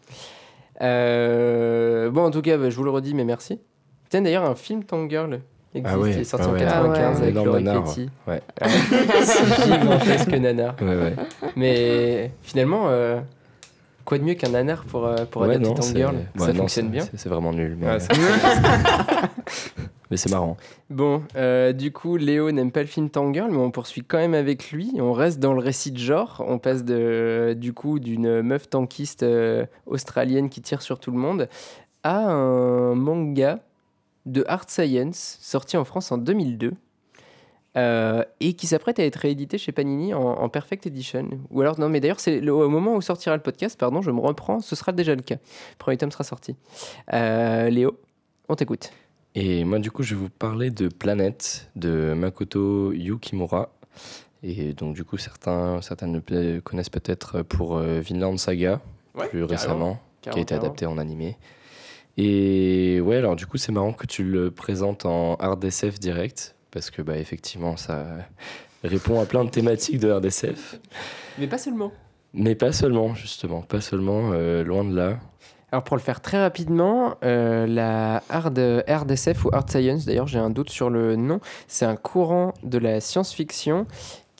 Euh, 0.81 2.09
bon, 2.11 2.25
en 2.25 2.31
tout 2.31 2.41
cas, 2.41 2.57
bah, 2.57 2.69
je 2.69 2.75
vous 2.75 2.83
le 2.83 2.91
redis, 2.91 3.13
mais 3.13 3.23
merci. 3.23 3.59
Tiens, 4.09 4.21
d'ailleurs, 4.21 4.43
un 4.43 4.55
film 4.55 4.83
Tank 4.83 5.09
Girl 5.09 5.39
existe, 5.73 5.95
Ah 5.95 5.99
ouais, 5.99 6.11
il 6.11 6.19
est 6.19 6.23
sorti 6.25 6.45
ah 6.47 6.49
en 6.49 6.53
ouais. 6.53 6.59
95 6.59 6.99
Ah 6.99 7.11
ouais. 7.19 7.21
avec 7.23 7.35
Laurie 7.35 7.63
nanar, 7.63 7.83
Petty. 7.85 8.09
ouais. 8.27 8.41
Ouais. 8.61 8.67
C'est 9.23 9.63
gigantesque 9.71 10.27
nanar. 10.33 10.75
Ouais, 10.81 10.87
ouais. 10.97 11.15
Mais 11.55 12.31
finalement, 12.41 12.85
euh, 12.89 13.21
quoi 14.03 14.17
de 14.17 14.23
mieux 14.23 14.33
qu'un 14.33 14.49
nanar 14.49 14.83
pour, 14.83 15.05
euh, 15.07 15.23
pour 15.29 15.43
Ouais, 15.43 15.49
adapter 15.55 15.69
non, 15.69 15.75
Tank 15.75 15.83
c'est- 15.85 15.95
Girl 15.95 16.15
ouais, 16.15 16.23
Ça 16.45 16.47
non, 16.53 16.59
fonctionne 16.59 16.89
bien. 16.89 17.05
c'est- 17.15 17.29
vraiment 17.29 17.53
nul. 17.53 17.77
Mais, 17.79 17.87
Ah, 17.87 19.27
mais 20.11 20.17
c'est 20.17 20.29
marrant. 20.29 20.57
Bon, 20.89 21.23
euh, 21.37 21.71
du 21.71 21.93
coup, 21.93 22.17
Léo 22.17 22.51
n'aime 22.51 22.71
pas 22.71 22.81
le 22.81 22.87
film 22.87 23.09
Tank 23.09 23.33
Girl, 23.33 23.49
mais 23.49 23.57
on 23.57 23.71
poursuit 23.71 24.03
quand 24.03 24.17
même 24.17 24.33
avec 24.33 24.69
lui. 24.71 24.91
On 24.99 25.13
reste 25.13 25.39
dans 25.39 25.53
le 25.53 25.59
récit 25.59 25.91
de 25.91 25.97
genre. 25.97 26.43
On 26.45 26.59
passe 26.59 26.83
du 26.83 27.73
coup 27.73 27.99
d'une 27.99 28.41
meuf 28.41 28.69
tankiste 28.69 29.23
euh, 29.23 29.65
australienne 29.85 30.49
qui 30.49 30.61
tire 30.61 30.81
sur 30.81 30.99
tout 30.99 31.11
le 31.11 31.17
monde 31.17 31.47
à 32.03 32.29
un 32.29 32.93
manga 32.93 33.59
de 34.25 34.43
Art 34.47 34.69
Science 34.69 35.37
sorti 35.39 35.77
en 35.77 35.85
France 35.85 36.11
en 36.11 36.17
2002 36.17 36.73
euh, 37.77 38.23
et 38.41 38.53
qui 38.53 38.67
s'apprête 38.67 38.99
à 38.99 39.05
être 39.05 39.15
réédité 39.15 39.57
chez 39.57 39.71
Panini 39.71 40.13
en, 40.13 40.49
Perfect 40.49 40.85
Edition. 40.87 41.29
Ou 41.51 41.61
alors, 41.61 41.79
non, 41.79 41.87
mais 41.87 42.01
d'ailleurs, 42.01 42.19
c'est 42.19 42.47
au 42.49 42.67
moment 42.67 42.95
où 42.95 43.01
sortira 43.01 43.37
le 43.37 43.41
podcast, 43.41 43.79
pardon, 43.79 44.01
je 44.01 44.11
me 44.11 44.19
reprends, 44.19 44.59
ce 44.59 44.75
sera 44.75 44.91
déjà 44.91 45.15
le 45.15 45.21
cas. 45.21 45.35
Le 45.35 45.77
premier 45.77 45.97
tome 45.97 46.11
sera 46.11 46.25
sorti. 46.25 46.57
Léo, 47.13 47.97
on 48.49 48.55
t'écoute. 48.55 48.91
Et 49.35 49.63
moi, 49.63 49.79
du 49.79 49.91
coup, 49.91 50.03
je 50.03 50.15
vais 50.15 50.21
vous 50.21 50.29
parler 50.29 50.71
de 50.71 50.89
Planète 50.89 51.69
de 51.75 52.13
Makoto 52.13 52.91
Yukimura. 52.91 53.69
Et 54.43 54.73
donc, 54.73 54.95
du 54.95 55.03
coup, 55.03 55.17
certains, 55.17 55.81
certains 55.81 56.11
le 56.11 56.59
connaissent 56.59 56.89
peut-être 56.89 57.41
pour 57.43 57.77
euh, 57.77 58.01
Vinland 58.01 58.37
Saga, 58.37 58.81
Ouais, 59.13 59.27
plus 59.27 59.43
récemment, 59.43 59.99
qui 60.21 60.29
a 60.29 60.37
été 60.39 60.55
adapté 60.55 60.85
en 60.85 60.97
animé. 60.97 61.37
Et 62.17 62.99
ouais, 63.01 63.17
alors 63.17 63.35
du 63.35 63.45
coup, 63.45 63.57
c'est 63.57 63.71
marrant 63.71 63.93
que 63.93 64.05
tu 64.05 64.23
le 64.23 64.51
présentes 64.51 65.05
en 65.05 65.35
hard 65.35 65.63
SF 65.63 65.99
direct, 65.99 66.55
parce 66.71 66.89
que 66.91 67.01
bah, 67.01 67.17
effectivement, 67.17 67.77
ça, 67.77 68.05
répond 68.83 69.19
à 69.19 69.25
plein 69.25 69.45
de 69.45 69.49
thématiques 69.49 69.99
de 69.99 70.11
RDSF. 70.11 70.79
Mais 71.37 71.47
pas 71.47 71.57
seulement. 71.57 71.91
Mais 72.33 72.55
pas 72.55 72.71
seulement, 72.71 73.13
justement, 73.15 73.61
pas 73.61 73.81
seulement, 73.81 74.31
euh, 74.33 74.63
loin 74.63 74.83
de 74.83 74.95
là. 74.95 75.19
Alors 75.71 75.83
pour 75.85 75.95
le 75.95 76.01
faire 76.01 76.19
très 76.19 76.41
rapidement, 76.41 77.15
euh, 77.23 77.65
la 77.65 78.23
hard 78.29 78.59
RDSF 78.89 79.45
ou 79.45 79.49
Hard 79.53 79.69
Science, 79.69 80.05
d'ailleurs 80.05 80.27
j'ai 80.27 80.39
un 80.39 80.49
doute 80.49 80.69
sur 80.69 80.89
le 80.89 81.15
nom, 81.15 81.39
c'est 81.69 81.85
un 81.85 81.95
courant 81.95 82.53
de 82.63 82.77
la 82.77 82.99
science-fiction 82.99 83.87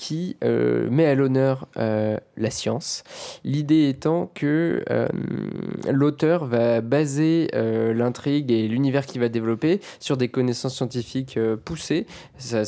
qui 0.01 0.35
euh, 0.43 0.89
met 0.89 1.05
à 1.05 1.13
l'honneur 1.13 1.67
euh, 1.77 2.17
la 2.35 2.49
science. 2.49 3.03
L'idée 3.43 3.87
étant 3.87 4.31
que 4.33 4.83
euh, 4.89 5.07
l'auteur 5.91 6.45
va 6.45 6.81
baser 6.81 7.49
l'intrigue 7.53 8.51
et 8.51 8.67
l'univers 8.67 9.05
qu'il 9.05 9.21
va 9.21 9.29
développer 9.29 9.79
sur 9.99 10.17
des 10.17 10.29
connaissances 10.29 10.75
scientifiques 10.75 11.37
poussées. 11.63 12.07
Ça, 12.39 12.63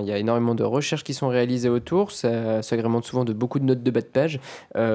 il 0.00 0.06
y 0.06 0.12
a 0.12 0.18
énormément 0.18 0.56
de 0.56 0.64
recherches 0.64 1.04
qui 1.04 1.14
sont 1.14 1.28
réalisées 1.28 1.68
autour. 1.68 2.10
Ça 2.10 2.62
s'agrémente 2.62 3.04
souvent 3.04 3.24
de 3.24 3.32
beaucoup 3.32 3.60
de 3.60 3.64
notes 3.64 3.84
de 3.84 3.90
bas 3.92 4.00
de 4.00 4.06
page. 4.06 4.40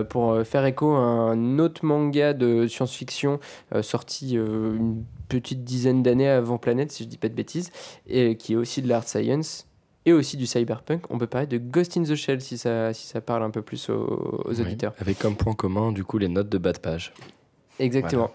Pour 0.10 0.41
faire 0.43 0.65
écho 0.65 0.91
à 0.91 0.99
un 0.99 1.57
autre 1.60 1.86
manga 1.86 2.34
de 2.34 2.67
science-fiction 2.67 3.39
sorti 3.81 4.34
une 4.36 5.05
petite 5.29 5.63
dizaine 5.63 6.03
d'années 6.03 6.27
avant 6.27 6.57
Planète, 6.57 6.91
si 6.91 7.03
je 7.03 7.07
dis 7.07 7.17
pas 7.17 7.29
de 7.29 7.36
bêtises, 7.36 7.71
et 8.07 8.36
qui 8.36 8.53
est 8.53 8.57
aussi 8.57 8.81
de 8.81 8.89
l'art 8.89 9.07
science 9.07 9.70
et 10.05 10.13
aussi 10.13 10.37
du 10.37 10.45
cyberpunk. 10.45 11.03
On 11.09 11.17
peut 11.17 11.27
parler 11.27 11.47
de 11.47 11.57
Ghost 11.57 11.97
in 11.97 12.03
the 12.03 12.15
Shell 12.15 12.41
si 12.41 12.57
ça, 12.57 12.93
si 12.93 13.07
ça 13.07 13.21
parle 13.21 13.43
un 13.43 13.49
peu 13.51 13.61
plus 13.61 13.89
aux, 13.89 14.41
aux 14.45 14.53
Oui. 14.53 14.61
auditeurs. 14.61 14.93
Avec 14.99 15.19
comme 15.19 15.35
point 15.35 15.53
commun, 15.53 15.91
du 15.91 16.03
coup, 16.03 16.17
les 16.17 16.27
notes 16.27 16.49
de 16.49 16.57
bas 16.57 16.73
de 16.73 16.79
page. 16.79 17.13
Exactement. 17.79 18.31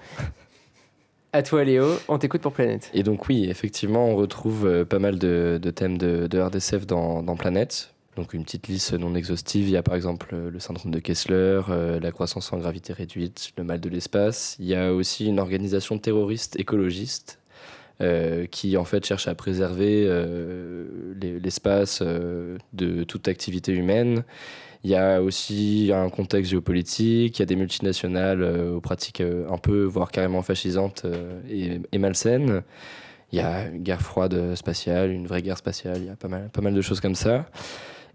À 1.33 1.43
toi 1.43 1.65
Léo, 1.65 1.87
on 2.09 2.19
t'écoute 2.19 2.41
pour 2.41 2.53
Planète. 2.53 2.91
Et 2.95 3.03
donc 3.03 3.29
oui, 3.29 3.47
effectivement, 3.51 4.09
on 4.09 4.17
retrouve 4.17 4.67
euh, 4.67 4.85
pas 4.85 4.99
mal 4.99 5.19
de, 5.19 5.59
de 5.61 5.71
thèmes 5.71 5.99
de, 5.99 6.27
de 6.27 6.85
dans, 6.87 7.23
dans 7.23 7.37
Planète. 7.37 7.93
Donc 8.17 8.33
une 8.33 8.45
petite 8.45 8.69
liste 8.69 8.95
non 8.95 9.15
exhaustive. 9.15 9.69
Il 9.69 9.73
y 9.73 9.77
a 9.77 9.83
par 9.83 9.95
exemple 9.95 10.31
euh, 10.33 10.51
le 10.51 10.59
syndrome 10.59 10.91
de 10.91 10.99
Kessler, 10.99 11.61
euh, 11.69 12.01
la 12.01 12.11
croissance 12.13 12.51
en 12.55 12.59
gravité 12.59 12.95
réduite, 12.95 13.53
le 13.59 13.65
mal 13.65 13.81
de 13.81 13.89
l'espace. 13.91 14.57
Il 14.59 14.65
y 14.67 14.75
a 14.75 14.95
aussi 14.95 15.27
une 15.27 15.39
organisation 15.39 15.99
terroriste 15.99 16.59
écologiste 16.59 17.39
euh, 18.01 18.47
qui 18.47 18.77
en 18.77 18.85
fait 18.85 19.05
cherche 19.07 19.27
à 19.29 19.35
préserver 19.35 20.05
euh, 20.07 20.87
les- 21.21 21.41
l'espace 21.41 22.01
euh, 22.03 22.59
de 22.73 23.05
toute 23.05 23.29
activité 23.29 23.73
humaine. 23.73 24.25
Il 24.85 24.91
y 24.91 24.95
a 24.95 25.21
aussi 25.23 25.91
un 25.93 26.09
contexte 26.11 26.51
géopolitique, 26.51 27.39
il 27.39 27.43
y 27.43 27.43
a 27.43 27.47
des 27.47 27.57
multinationales 27.57 28.43
aux 28.45 28.81
pratiques 28.81 29.21
un 29.21 29.59
peu, 29.59 29.83
voire 29.83 30.11
carrément 30.13 30.43
fascisantes 30.43 31.05
et, 31.51 31.81
et 31.91 31.99
malsaines. 31.99 32.63
Il 33.33 33.39
y 33.41 33.43
a 33.43 33.67
une 33.67 33.83
guerre 33.83 34.03
froide 34.03 34.55
spatiale, 34.55 35.11
une 35.11 35.27
vraie 35.27 35.43
guerre 35.43 35.59
spatiale, 35.59 35.97
il 35.99 36.05
y 36.05 36.09
a 36.11 36.15
pas 36.15 36.29
mal, 36.29 36.51
pas 36.53 36.61
mal 36.61 36.75
de 36.75 36.81
choses 36.83 37.01
comme 37.01 37.17
ça. 37.17 37.47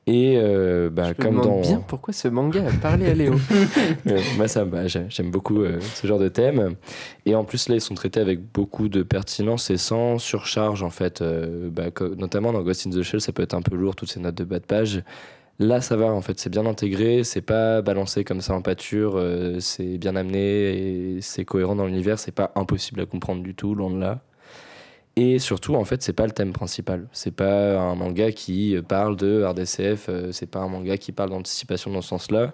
Et 0.07 0.33
euh, 0.37 0.89
bah, 0.89 1.03
Je 1.05 1.09
me 1.09 1.13
comme 1.27 1.41
dans. 1.41 1.61
bien 1.61 1.79
pourquoi 1.87 2.11
ce 2.13 2.27
manga 2.27 2.63
a 2.67 2.71
parlé 2.81 3.07
à 3.09 3.13
Léo. 3.13 3.35
Euh, 4.07 4.19
moi, 4.37 4.47
ça, 4.47 4.65
bah, 4.65 4.87
j'ai- 4.87 5.05
j'aime 5.09 5.29
beaucoup 5.29 5.61
euh, 5.61 5.79
ce 5.93 6.07
genre 6.07 6.17
de 6.17 6.27
thème. 6.27 6.75
Et 7.27 7.35
en 7.35 7.43
plus, 7.43 7.69
là, 7.69 7.75
ils 7.75 7.81
sont 7.81 7.93
traités 7.93 8.19
avec 8.19 8.39
beaucoup 8.51 8.89
de 8.89 9.03
pertinence 9.03 9.69
et 9.69 9.77
sans 9.77 10.17
surcharge, 10.17 10.81
en 10.81 10.89
fait. 10.89 11.21
Euh, 11.21 11.69
bah, 11.69 11.85
notamment 12.17 12.51
dans 12.51 12.61
Ghost 12.63 12.87
in 12.87 12.89
the 12.89 13.03
Shell, 13.03 13.21
ça 13.21 13.31
peut 13.31 13.43
être 13.43 13.53
un 13.53 13.61
peu 13.61 13.75
lourd, 13.75 13.95
toutes 13.95 14.09
ces 14.09 14.19
notes 14.19 14.35
de 14.35 14.43
bas 14.43 14.59
de 14.59 14.65
page. 14.65 15.03
Là, 15.59 15.79
ça 15.81 15.95
va, 15.95 16.07
en 16.07 16.21
fait, 16.21 16.39
c'est 16.39 16.49
bien 16.49 16.65
intégré, 16.65 17.23
c'est 17.23 17.41
pas 17.41 17.83
balancé 17.83 18.23
comme 18.23 18.41
ça 18.41 18.55
en 18.55 18.63
pâture, 18.63 19.23
c'est 19.59 19.99
bien 19.99 20.15
amené 20.15 21.17
et 21.17 21.21
c'est 21.21 21.45
cohérent 21.45 21.75
dans 21.75 21.85
l'univers, 21.85 22.17
c'est 22.17 22.31
pas 22.31 22.51
impossible 22.55 23.01
à 23.01 23.05
comprendre 23.05 23.43
du 23.43 23.53
tout, 23.53 23.75
loin 23.75 23.91
de 23.91 23.99
là. 23.99 24.21
Et 25.17 25.39
surtout, 25.39 25.75
en 25.75 25.83
fait, 25.83 26.01
c'est 26.01 26.13
pas 26.13 26.25
le 26.25 26.31
thème 26.31 26.53
principal. 26.53 27.07
C'est 27.11 27.35
pas 27.35 27.77
un 27.79 27.95
manga 27.95 28.31
qui 28.31 28.77
parle 28.87 29.17
de 29.17 29.43
RDCF, 29.43 30.07
euh, 30.09 30.31
c'est 30.31 30.49
pas 30.49 30.59
un 30.59 30.69
manga 30.69 30.97
qui 30.97 31.11
parle 31.11 31.31
d'anticipation 31.31 31.91
dans 31.91 32.01
ce 32.01 32.09
sens-là. 32.09 32.53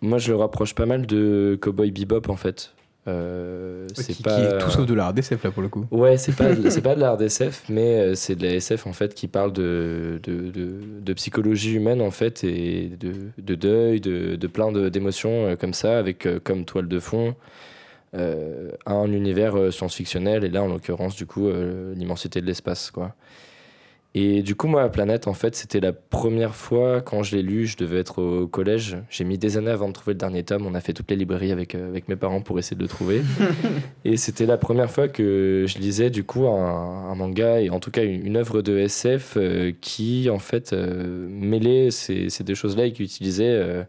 Moi, 0.00 0.18
je 0.18 0.30
le 0.30 0.36
rapproche 0.36 0.74
pas 0.74 0.86
mal 0.86 1.06
de 1.06 1.58
Cowboy 1.60 1.90
Bebop, 1.90 2.28
en 2.28 2.36
fait. 2.36 2.72
Euh, 3.08 3.86
c'est 3.94 4.14
qui 4.14 4.22
pas... 4.24 4.38
est 4.38 4.58
tout 4.58 4.70
sauf 4.70 4.84
de 4.84 4.92
la 4.94 5.08
RDSF 5.10 5.44
là 5.44 5.52
pour 5.52 5.62
le 5.62 5.68
coup. 5.68 5.86
Ouais, 5.92 6.16
c'est 6.16 6.34
pas, 6.34 6.50
c'est 6.70 6.82
pas 6.82 6.96
de 6.96 7.00
la 7.00 7.12
RDSF, 7.12 7.64
mais 7.68 8.00
euh, 8.00 8.14
c'est 8.16 8.34
de 8.34 8.42
la 8.44 8.54
SF 8.54 8.84
en 8.88 8.92
fait 8.92 9.14
qui 9.14 9.28
parle 9.28 9.52
de, 9.52 10.18
de, 10.24 10.50
de, 10.50 10.80
de 11.02 11.12
psychologie 11.12 11.74
humaine 11.74 12.00
en 12.00 12.10
fait 12.10 12.42
et 12.42 12.88
de, 12.98 13.12
de 13.38 13.54
deuil, 13.54 14.00
de, 14.00 14.46
plein 14.48 14.72
de- 14.72 14.88
d'émotions 14.88 15.54
comme 15.56 15.72
ça, 15.72 15.98
avec 16.00 16.26
comme 16.42 16.64
toile 16.64 16.88
de 16.88 16.98
fond 16.98 17.36
euh, 18.16 18.70
un 18.86 19.12
univers 19.12 19.56
euh, 19.56 19.70
science-fictionnel 19.70 20.44
et 20.44 20.48
là 20.48 20.62
en 20.62 20.68
l'occurrence 20.68 21.16
du 21.16 21.26
coup 21.26 21.46
euh, 21.46 21.94
l'immensité 21.94 22.40
de 22.40 22.46
l'espace 22.46 22.90
quoi. 22.90 23.14
Et 24.14 24.42
du 24.42 24.54
coup 24.54 24.66
moi 24.66 24.80
la 24.80 24.88
planète 24.88 25.28
en 25.28 25.34
fait 25.34 25.54
c'était 25.54 25.80
la 25.80 25.92
première 25.92 26.54
fois 26.54 27.02
quand 27.02 27.22
je 27.22 27.36
l'ai 27.36 27.42
lu, 27.42 27.66
je 27.66 27.76
devais 27.76 27.98
être 27.98 28.22
au 28.22 28.46
collège. 28.46 28.96
J'ai 29.10 29.24
mis 29.24 29.36
des 29.36 29.58
années 29.58 29.70
avant 29.70 29.88
de 29.88 29.92
trouver 29.92 30.14
le 30.14 30.18
dernier 30.18 30.42
tome. 30.42 30.64
On 30.66 30.74
a 30.74 30.80
fait 30.80 30.94
toutes 30.94 31.10
les 31.10 31.16
librairies 31.16 31.52
avec 31.52 31.74
avec 31.74 32.08
mes 32.08 32.16
parents 32.16 32.40
pour 32.40 32.58
essayer 32.58 32.76
de 32.76 32.82
le 32.82 32.88
trouver. 32.88 33.20
Et 34.06 34.16
c'était 34.16 34.46
la 34.46 34.56
première 34.56 34.90
fois 34.90 35.08
que 35.08 35.66
je 35.68 35.78
lisais 35.78 36.08
du 36.08 36.24
coup 36.24 36.46
un, 36.46 37.10
un 37.10 37.14
manga 37.14 37.60
et 37.60 37.68
en 37.68 37.78
tout 37.78 37.90
cas 37.90 38.04
une, 38.04 38.24
une 38.26 38.36
œuvre 38.36 38.62
de 38.62 38.78
SF 38.78 39.34
euh, 39.36 39.72
qui 39.82 40.30
en 40.30 40.38
fait 40.38 40.72
euh, 40.72 41.28
mêlait 41.28 41.90
ces, 41.90 42.30
ces 42.30 42.42
deux 42.42 42.54
choses-là 42.54 42.86
et 42.86 42.92
qui 42.92 43.02
utilisait 43.02 43.44
euh, 43.50 43.82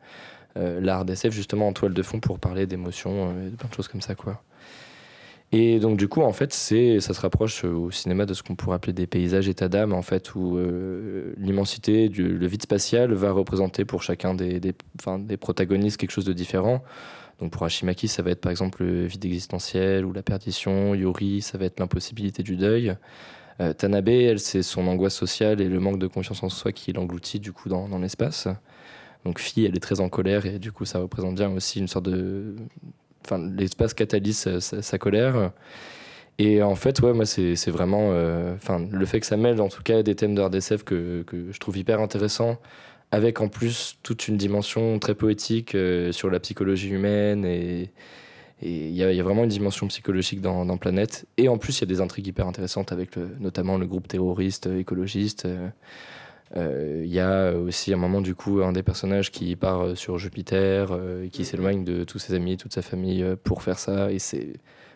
l'art 0.80 1.06
d'SF 1.06 1.32
justement 1.32 1.67
en 1.67 1.74
toile 1.74 1.93
de 1.93 2.02
fond 2.02 2.20
pour 2.20 2.39
parler 2.39 2.65
d'émotions 2.65 3.30
euh, 3.30 3.48
et 3.48 3.52
de 3.52 3.56
plein 3.56 3.70
de 3.70 3.74
choses 3.74 3.88
comme 3.88 4.02
ça 4.02 4.15
quoi. 4.15 4.41
Et 5.54 5.80
donc 5.80 5.98
du 5.98 6.08
coup 6.10 6.22
en 6.22 6.34
fait 6.34 6.54
c'est 6.54 7.00
ça 7.00 7.13
se 7.13 7.22
rapproche 7.22 7.63
euh, 7.63 7.72
au 7.72 7.91
cinéma 7.91 8.26
de 8.26 8.34
ce 8.34 8.43
qu'on 8.43 8.56
pourrait 8.56 8.76
appeler 8.76 8.93
des 8.93 9.08
paysages 9.08 9.48
état 9.48 9.70
d'âme 9.70 9.93
en 9.93 10.02
fait 10.02 10.36
où 10.36 10.58
euh, 10.58 11.34
l'immensité 11.38 12.10
le 12.10 12.48
vide 12.48 12.63
spatial 12.63 13.13
va 13.13 13.32
représenter 13.32 13.86
pour 13.86 14.04
chacun 14.04 14.34
des, 14.34 14.60
des, 14.60 14.74
des 15.20 15.38
protagonistes 15.38 15.98
quelque 15.98 16.12
chose 16.12 16.26
de 16.26 16.34
différent. 16.34 16.84
Donc 17.39 17.52
pour 17.52 17.63
Hashimaki, 17.63 18.08
ça 18.08 18.24
va 18.24 18.32
être 18.32 18.41
par 18.41 18.52
exemple 18.52 18.84
le 18.84 19.06
vide 19.06 19.24
existentiel 19.26 20.06
ou 20.06 20.12
la 20.12 20.24
perdition. 20.24 20.96
Yuri, 20.96 21.41
ça 21.41 21.58
va 21.58 21.65
être 21.65 21.80
l'impossibilité 21.80 22.41
du 22.41 22.56
deuil. 22.56 22.96
Euh, 23.60 23.74
Tanabe, 23.74 24.10
elle, 24.10 24.39
c'est 24.39 24.63
son 24.63 24.88
angoisse 24.88 25.15
sociale 25.15 25.62
et 25.62 25.70
le 25.70 25.80
manque 25.80 26.00
de 26.00 26.08
confiance 26.08 26.43
en 26.43 26.50
soi 26.50 26.72
qui 26.72 26.93
l'engloutit 26.93 27.39
du 27.39 27.54
coup 27.54 27.70
dans 27.70 28.00
l'espace. 28.00 28.48
Donc 29.28 29.40
Fille, 29.40 29.66
elle 29.66 29.76
est 29.76 29.82
très 29.82 30.00
en 30.00 30.08
colère 30.08 30.46
et 30.46 30.58
du 30.58 30.72
coup 30.72 30.86
ça 30.86 31.00
représente 31.00 31.36
bien 31.36 31.52
aussi 31.52 31.80
une 31.80 31.90
sorte 31.90 32.06
de... 32.06 32.56
Enfin, 33.26 33.46
l'espace 33.58 33.94
catalyse 33.94 34.48
sa, 34.60 34.98
colère. 34.98 35.52
Et 36.40 36.63
en 36.63 36.76
fait, 36.76 37.02
ouais, 37.02 37.12
moi, 37.12 37.26
c'est 37.26 37.70
vraiment... 37.70 38.12
euh, 38.13 38.56
Enfin, 38.56 38.88
le 38.90 39.06
fait 39.06 39.20
que 39.20 39.26
ça 39.26 39.36
mêle 39.36 39.60
en 39.60 39.68
tout 39.68 39.84
cas 39.84 40.02
des 40.02 40.16
thèmes 40.16 40.34
de 40.34 40.42
RDSF 40.42 40.84
que, 40.84 41.24
que 41.24 41.52
je 41.52 41.60
trouve 41.60 41.78
hyper 41.78 42.00
intéressant 42.00 42.58
avec 43.12 43.42
en 43.42 43.50
plus 43.50 43.98
toute 44.02 44.30
une 44.30 44.38
dimension 44.38 44.98
très 45.00 45.13
poétique 45.13 45.76
euh, 45.76 46.13
sur 46.13 46.30
la 46.30 46.40
psychologie 46.40 46.90
humaine 46.90 47.44
et 47.44 47.92
et 48.62 48.88
il 48.88 48.94
y, 48.94 48.98
y 48.98 49.20
a 49.20 49.24
vraiment 49.24 49.44
une 49.44 49.50
dimension 49.50 49.88
psychologique 49.88 50.42
dans, 50.42 50.78
Planète. 50.78 51.28
Et 51.38 51.48
en 51.48 51.60
plus, 51.60 51.78
il 51.78 51.82
y 51.82 51.84
a 51.84 51.88
des 51.88 52.02
intrigues 52.02 52.26
hyper 52.26 52.48
intéressantes 52.48 52.92
avec 52.92 53.16
notamment 53.40 53.78
le 53.78 53.86
groupe 53.86 54.08
terroriste 54.08 54.66
écologiste. 54.66 55.46
Euh, 55.46 55.70
Il 56.55 57.05
y 57.07 57.19
a 57.19 57.51
aussi 57.53 57.93
un 57.93 57.97
moment, 57.97 58.21
du 58.21 58.33
coup, 58.36 58.62
un 58.62 58.71
des 58.71 58.83
personnages 58.83 59.31
qui 59.31 59.55
part 59.55 59.81
euh, 59.81 59.95
sur 59.95 60.17
Jupiter, 60.17 60.88
euh, 60.91 61.27
qui 61.29 61.43
s'éloigne 61.45 61.83
de 61.83 62.03
tous 62.03 62.19
ses 62.19 62.33
amis, 62.33 62.57
toute 62.57 62.73
sa 62.73 62.81
famille 62.81 63.21
euh, 63.23 63.36
pour 63.41 63.62
faire 63.63 63.79
ça. 63.79 64.12
Et 64.12 64.19
c'est 64.19 64.53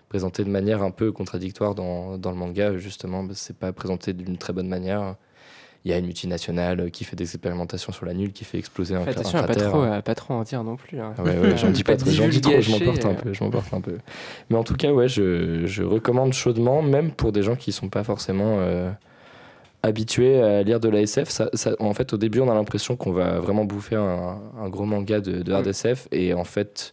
présenté 0.10 0.44
de 0.44 0.50
manière 0.50 0.82
un 0.82 0.92
peu 0.92 1.12
contradictoire 1.12 1.76
dans, 1.76 2.18
dans 2.18 2.32
le 2.32 2.38
manga, 2.38 2.78
justement. 2.78 3.26
C'est 3.34 3.58
pas 3.58 3.74
présenté 3.74 4.14
d'une 4.14 4.38
très 4.38 4.54
bonne 4.54 4.68
manière. 4.68 5.16
Il 5.84 5.90
y 5.90 5.94
a 5.96 5.98
une 5.98 6.06
multinationale 6.06 6.92
qui 6.92 7.04
fait 7.06 7.16
des 7.16 7.24
expérimentations 7.24 7.92
sur 7.92 8.06
la 8.06 8.14
nulle, 8.14 8.34
qui 8.34 8.44
fait 8.46 8.60
exploser 8.60 8.94
un, 8.94 9.00
un 9.02 9.08
attention 9.08 9.40
à 9.40 9.42
pas 9.44 9.54
cratère. 9.54 9.70
trop, 9.72 9.82
à 9.82 10.02
pas 10.04 10.14
trop 10.14 10.36
en 10.36 10.44
dire 10.44 10.64
non 10.64 10.76
plus. 10.76 11.00
hein. 11.00 11.14
Ouais, 11.18 11.38
ouais, 11.40 11.58
j'en 11.58 11.72
dis 11.72 11.84
pas, 11.86 11.94
Pas 11.94 11.98
trop, 11.98 12.12
j'en 12.12 12.28
dis 12.28 12.40
trop, 12.40 12.62
je 12.62 12.70
m'emporte 12.72 13.04
un 13.06 13.10
euh. 13.10 13.14
peu, 13.16 13.34
je 13.34 13.44
m'emporte 13.44 13.74
un 13.74 13.82
peu. 13.82 13.98
Mais 14.52 14.58
en 14.58 14.64
tout 14.64 14.76
cas, 14.76 14.92
ouais, 14.92 15.08
je, 15.08 15.66
je 15.66 15.82
recommande 15.84 16.34
chaudement, 16.34 16.84
même 16.84 17.12
pour 17.12 17.32
des 17.32 17.42
gens 17.42 17.56
qui 17.56 17.72
sont 17.72 17.90
pas 17.90 18.04
forcément 18.04 18.58
euh, 18.60 18.92
habitués 19.84 20.42
à 20.42 20.64
lire 20.64 20.80
de 20.80 20.90
la 20.90 21.02
SF. 21.02 21.30
Ça, 21.30 21.50
ça- 21.54 21.76
en 21.80 21.94
fait, 21.94 22.14
au 22.14 22.18
début, 22.18 22.40
on 22.40 22.50
a 22.52 22.54
l'impression 22.54 22.96
qu'on 22.96 23.12
va 23.12 23.40
vraiment 23.40 23.66
bouffer 23.66 23.96
un, 23.96 24.40
un 24.60 24.70
gros 24.70 24.86
manga 24.86 25.20
de, 25.22 25.42
de 25.42 25.52
hard 25.54 25.68
SF, 25.68 26.08
et 26.12 26.34
en 26.34 26.44
fait, 26.44 26.92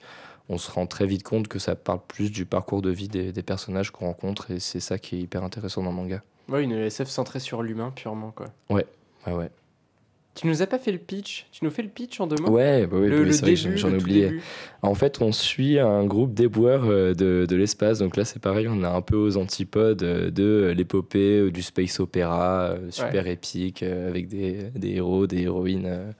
on 0.49 0.57
se 0.59 0.71
rend 0.71 0.87
très 0.87 1.07
vite 1.07 1.23
compte 1.23 1.49
que 1.49 1.59
ça 1.59 1.75
parle 1.77 2.01
plus 2.09 2.31
du 2.31 2.47
parcours 2.47 2.81
de 2.83 2.91
vie 2.91 3.09
des, 3.09 3.33
des 3.33 3.43
personnages 3.43 3.91
qu'on 3.91 4.07
rencontre, 4.07 4.51
et 4.51 4.61
c'est 4.61 4.81
ça 4.81 4.99
qui 4.99 5.17
est 5.17 5.21
hyper 5.21 5.45
intéressant 5.45 5.83
dans 5.83 5.91
le 5.91 5.97
manga. 5.97 6.23
Ouais, 6.49 6.65
une 6.65 6.73
SF 6.73 7.09
centrée 7.09 7.41
sur 7.41 7.63
l'humain 7.63 7.93
purement 7.95 8.31
quoi. 8.31 8.47
Ouais, 8.71 8.87
ouais. 9.27 9.51
Tu 10.39 10.47
nous 10.47 10.63
as 10.63 10.69
pas 10.69 10.79
fait 10.79 10.93
le 10.93 10.99
pitch 10.99 11.47
Tu 11.51 11.65
nous 11.65 11.71
fais 11.71 11.83
le 11.83 11.89
pitch 11.89 12.21
en 12.21 12.29
deux 12.29 12.41
mots 12.41 12.51
Ouais, 12.51 12.87
bah 12.87 12.97
oui, 13.01 13.09
le, 13.09 13.25
oui, 13.25 13.33
c'est 13.35 13.43
vrai 13.43 13.57
j'en 13.57 13.91
ai 13.91 13.97
oublié. 13.97 14.39
En 14.83 14.95
fait, 14.95 15.21
on 15.21 15.33
suit 15.33 15.81
un 15.81 16.05
groupe 16.05 16.33
d'éboueurs 16.33 16.85
euh, 16.85 17.13
de, 17.13 17.45
de 17.45 17.57
l'espace. 17.57 17.99
Donc 17.99 18.17
là, 18.17 18.25
c'est 18.25 18.41
pareil, 18.41 18.69
on 18.69 18.85
est 18.85 18.87
un 18.87 19.03
peu 19.03 19.17
aux 19.17 19.37
antipodes 19.37 20.05
euh, 20.05 20.31
de 20.31 20.73
l'épopée 20.77 21.41
euh, 21.41 21.51
du 21.51 21.61
space 21.63 21.99
opéra, 21.99 22.77
super 22.91 23.27
épique, 23.27 23.83
avec 23.83 24.29
des, 24.29 24.71
des 24.77 24.93
héros, 24.95 25.27
des 25.27 25.43
héroïnes 25.43 26.15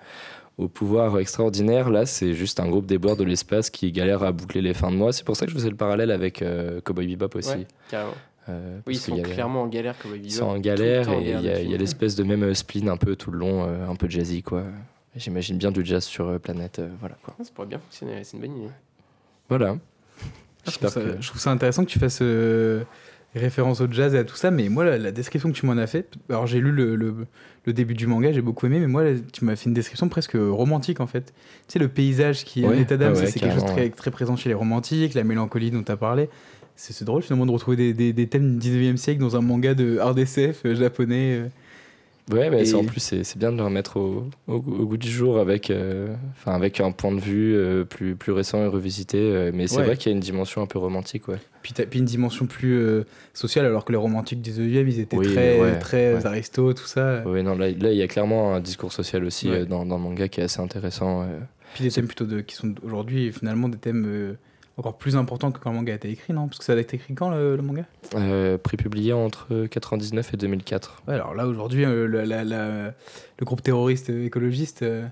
au 0.59 0.67
pouvoir 0.69 1.19
extraordinaire. 1.19 1.89
Là, 1.89 2.05
c'est 2.05 2.35
juste 2.35 2.61
un 2.61 2.69
groupe 2.69 2.87
d'éboueurs 2.87 3.17
de 3.17 3.25
l'espace 3.25 3.71
qui 3.71 3.93
galère 3.93 4.25
à 4.25 4.33
boucler 4.33 4.61
les 4.61 4.75
fins 4.75 4.91
de 4.91 4.97
mois. 4.97 5.13
C'est 5.13 5.25
pour 5.25 5.37
ça 5.37 5.47
que 5.47 5.53
je 5.53 5.57
faisais 5.57 5.71
le 5.71 5.77
parallèle 5.77 6.11
avec 6.11 6.43
euh, 6.43 6.81
Cowboy 6.81 7.07
Bebop 7.07 7.37
aussi. 7.37 7.51
Ouais, 7.51 7.67
carrément. 7.89 8.15
Euh, 8.49 8.79
Oui, 8.87 8.95
ils 8.95 8.99
sont 8.99 9.15
y 9.17 9.21
a- 9.21 9.25
clairement 9.25 9.63
en 9.63 9.67
galère 9.69 9.95
comme 9.99 10.13
ils 10.17 10.33
sont 10.33 10.45
en 10.47 10.59
galère 10.59 11.09
et 11.11 11.23
il 11.23 11.71
y 11.71 11.75
a, 11.75 11.79
l'espèce 11.79 12.15
de 12.17 12.25
même 12.25 12.43
euh, 12.43 12.55
spleen 12.55 12.89
un 12.89 12.97
peu 12.97 13.15
tout 13.17 13.31
le 13.31 13.39
long, 13.39 13.65
euh, 13.67 13.87
un 13.89 13.95
peu 13.95 14.09
jazzy 14.09 14.43
quoi. 14.43 14.65
J'imagine 15.17 15.59
bien 15.59 15.71
du 15.73 15.85
jazz 15.85 16.05
sur 16.05 16.29
euh, 16.29 16.39
Planète, 16.39 16.79
euh, 16.79 16.89
voilà 17.01 17.17
quoi. 17.23 17.35
Ça 17.43 17.51
pourrait 17.55 17.67
bien 17.67 17.79
fonctionner, 17.79 18.23
c'est 18.25 18.37
une 18.37 18.43
bonne 18.43 18.57
idée. 18.57 18.71
Voilà. 19.49 19.77
Je 20.67 20.73
trouve, 20.73 20.89
ça, 20.89 21.01
que- 21.01 21.17
je 21.21 21.29
trouve 21.29 21.41
ça 21.41 21.51
intéressant 21.51 21.85
que 21.85 21.91
tu 21.91 21.99
fasses 21.99 22.19
euh, 22.23 22.85
référence 23.35 23.81
au 23.81 23.91
jazz 23.91 24.15
et 24.15 24.19
à 24.19 24.25
tout 24.25 24.37
ça, 24.37 24.51
mais 24.51 24.69
moi, 24.69 24.85
la, 24.85 24.99
la 24.99 25.13
description 25.13 25.51
que 25.51 25.57
tu 25.57 25.65
m'en 25.67 25.77
as 25.79 25.87
fait, 25.87 26.15
alors 26.29 26.47
j'ai 26.47 26.61
lu 26.61 26.71
le, 26.73 26.95
le- 26.97 27.27
le 27.67 27.73
début 27.73 27.95
du 27.95 28.07
manga, 28.07 28.33
j'ai 28.33 28.41
beaucoup 28.43 28.67
aimé, 28.67 28.79
mais 28.81 28.87
moi, 28.87 29.05
là, 29.05 29.11
tu 29.33 29.45
m'as 29.45 29.57
fait 29.57 29.67
une 29.67 29.75
description 29.75 30.09
presque 30.09 30.37
romantique 30.37 31.01
en 31.01 31.07
fait. 31.07 31.33
Tu 31.67 31.75
sais, 31.75 31.79
le 31.79 31.89
paysage 31.89 32.45
qui 32.45 32.63
est 32.63 32.67
un 32.67 32.73
état 32.73 32.97
d'âme, 32.97 33.13
ouais, 33.15 33.27
c'est 33.27 33.41
quelque 33.41 33.55
chose 33.55 33.65
de 33.65 33.69
très, 33.69 33.91
très 33.91 34.11
présent 34.11 34.37
chez 34.37 34.49
les 34.49 34.55
romantiques, 34.55 35.15
la 35.15 35.25
mélancolie 35.25 35.71
dont 35.71 35.83
tu 35.83 35.93
as 35.93 35.97
parlé. 35.97 36.29
C'est 36.81 37.05
drôle 37.05 37.23
finalement 37.23 37.45
de 37.47 37.51
retrouver 37.51 37.77
des, 37.77 37.93
des- 37.93 38.13
des 38.13 38.27
thèmes 38.29 38.59
du 38.59 38.69
19e 38.71 38.97
siècle 38.97 39.21
dans 39.21 39.35
un 39.37 39.41
manga 39.41 39.75
de 39.75 39.99
hard 39.99 40.17
SF 40.19 40.63
euh, 40.65 40.75
japonais. 40.77 41.41
euh. 41.41 41.49
Ouais, 42.33 42.51
mais 42.51 42.65
c'est- 42.67 42.75
en 42.75 42.85
plus, 42.85 43.01
c'est 43.01 43.37
bien 43.39 43.51
de 43.51 43.57
le 43.57 43.65
remettre 43.65 43.97
au, 43.97 44.27
au 44.47 44.61
goût- 44.61 44.77
au 44.83 44.87
goût 44.87 44.97
du 44.97 45.09
jour 45.11 45.39
avec, 45.41 45.71
euh, 45.71 46.15
enfin, 46.33 46.53
avec 46.55 46.79
un 46.81 46.93
point 46.93 47.11
de 47.11 47.19
vue 47.21 47.57
euh, 47.57 47.85
plus, 47.85 48.15
plus 48.15 48.31
récent 48.33 48.63
et 48.63 48.67
revisité. 48.69 49.19
euh, 49.19 49.51
mais 49.53 49.67
c'est 49.67 49.79
Ouais. 49.79 49.85
vrai 49.87 49.97
qu'il 49.97 50.13
y 50.13 50.15
a 50.15 50.15
une 50.15 50.21
dimension 50.21 50.63
un 50.63 50.67
peu 50.67 50.79
romantique, 50.79 51.27
ouais. 51.27 51.39
Puis, 51.63 51.75
une 51.95 52.05
dimension 52.05 52.47
plus 52.47 52.81
sociale, 53.35 53.67
alors 53.67 53.85
que 53.85 53.91
les 53.93 53.99
romantiques 53.99 54.41
du 54.41 54.51
19e, 54.51 54.87
ils 54.89 55.01
étaient 55.01 55.17
Oui, 55.17 55.27
très, 55.33 55.61
ouais, 55.61 55.79
très 55.81 56.15
ouais. 56.15 56.43
tout 56.75 56.87
ça. 56.87 57.23
Ouais, 57.27 57.43
non, 57.43 57.57
là, 57.57 57.71
là, 57.71 57.91
il 57.93 57.99
y 57.99 58.03
a 58.03 58.09
clairement 58.09 58.55
un 58.55 58.61
discours 58.61 58.93
social 58.93 59.25
aussi 59.25 59.49
dans, 59.69 59.85
dans 59.85 59.97
le 59.97 60.03
manga 60.03 60.29
qui 60.29 60.41
est 60.41 60.45
assez 60.45 60.61
intéressant. 60.61 61.27
Puis 61.75 61.83
des 61.85 61.91
thèmes 61.91 62.07
plutôt 62.07 62.25
de, 62.27 62.41
qui 62.41 62.55
sont 62.55 62.73
aujourd'hui 62.85 63.33
finalement 63.33 63.69
des 63.69 63.79
thèmes 63.79 64.37
encore 64.79 64.97
plus 64.97 65.17
importants 65.17 65.51
que 65.51 65.59
quand 65.59 65.71
le 65.71 65.77
manga 65.77 65.93
a 65.93 65.97
été 65.97 66.09
écrit, 66.11 66.33
non? 66.33 66.47
Parce 66.47 66.59
que 66.59 66.65
ça 66.65 66.73
a 66.73 66.77
été 66.77 66.97
écrit 66.97 67.15
quand 67.15 67.31
le, 67.31 67.57
le 67.57 67.63
manga? 67.63 67.85
Euh, 68.15 68.57
prépublié 68.59 69.13
entre 69.13 69.67
99 69.67 70.35
et 70.35 70.37
2004. 70.37 71.03
Ouais, 71.09 71.15
alors 71.15 71.35
là 71.35 71.47
aujourd'hui, 71.47 71.85
euh, 71.85 72.07
le, 72.07 73.45
groupe 73.45 73.63
terroriste 73.63 74.09
écologiste, 74.11 74.83
euh, 74.83 75.05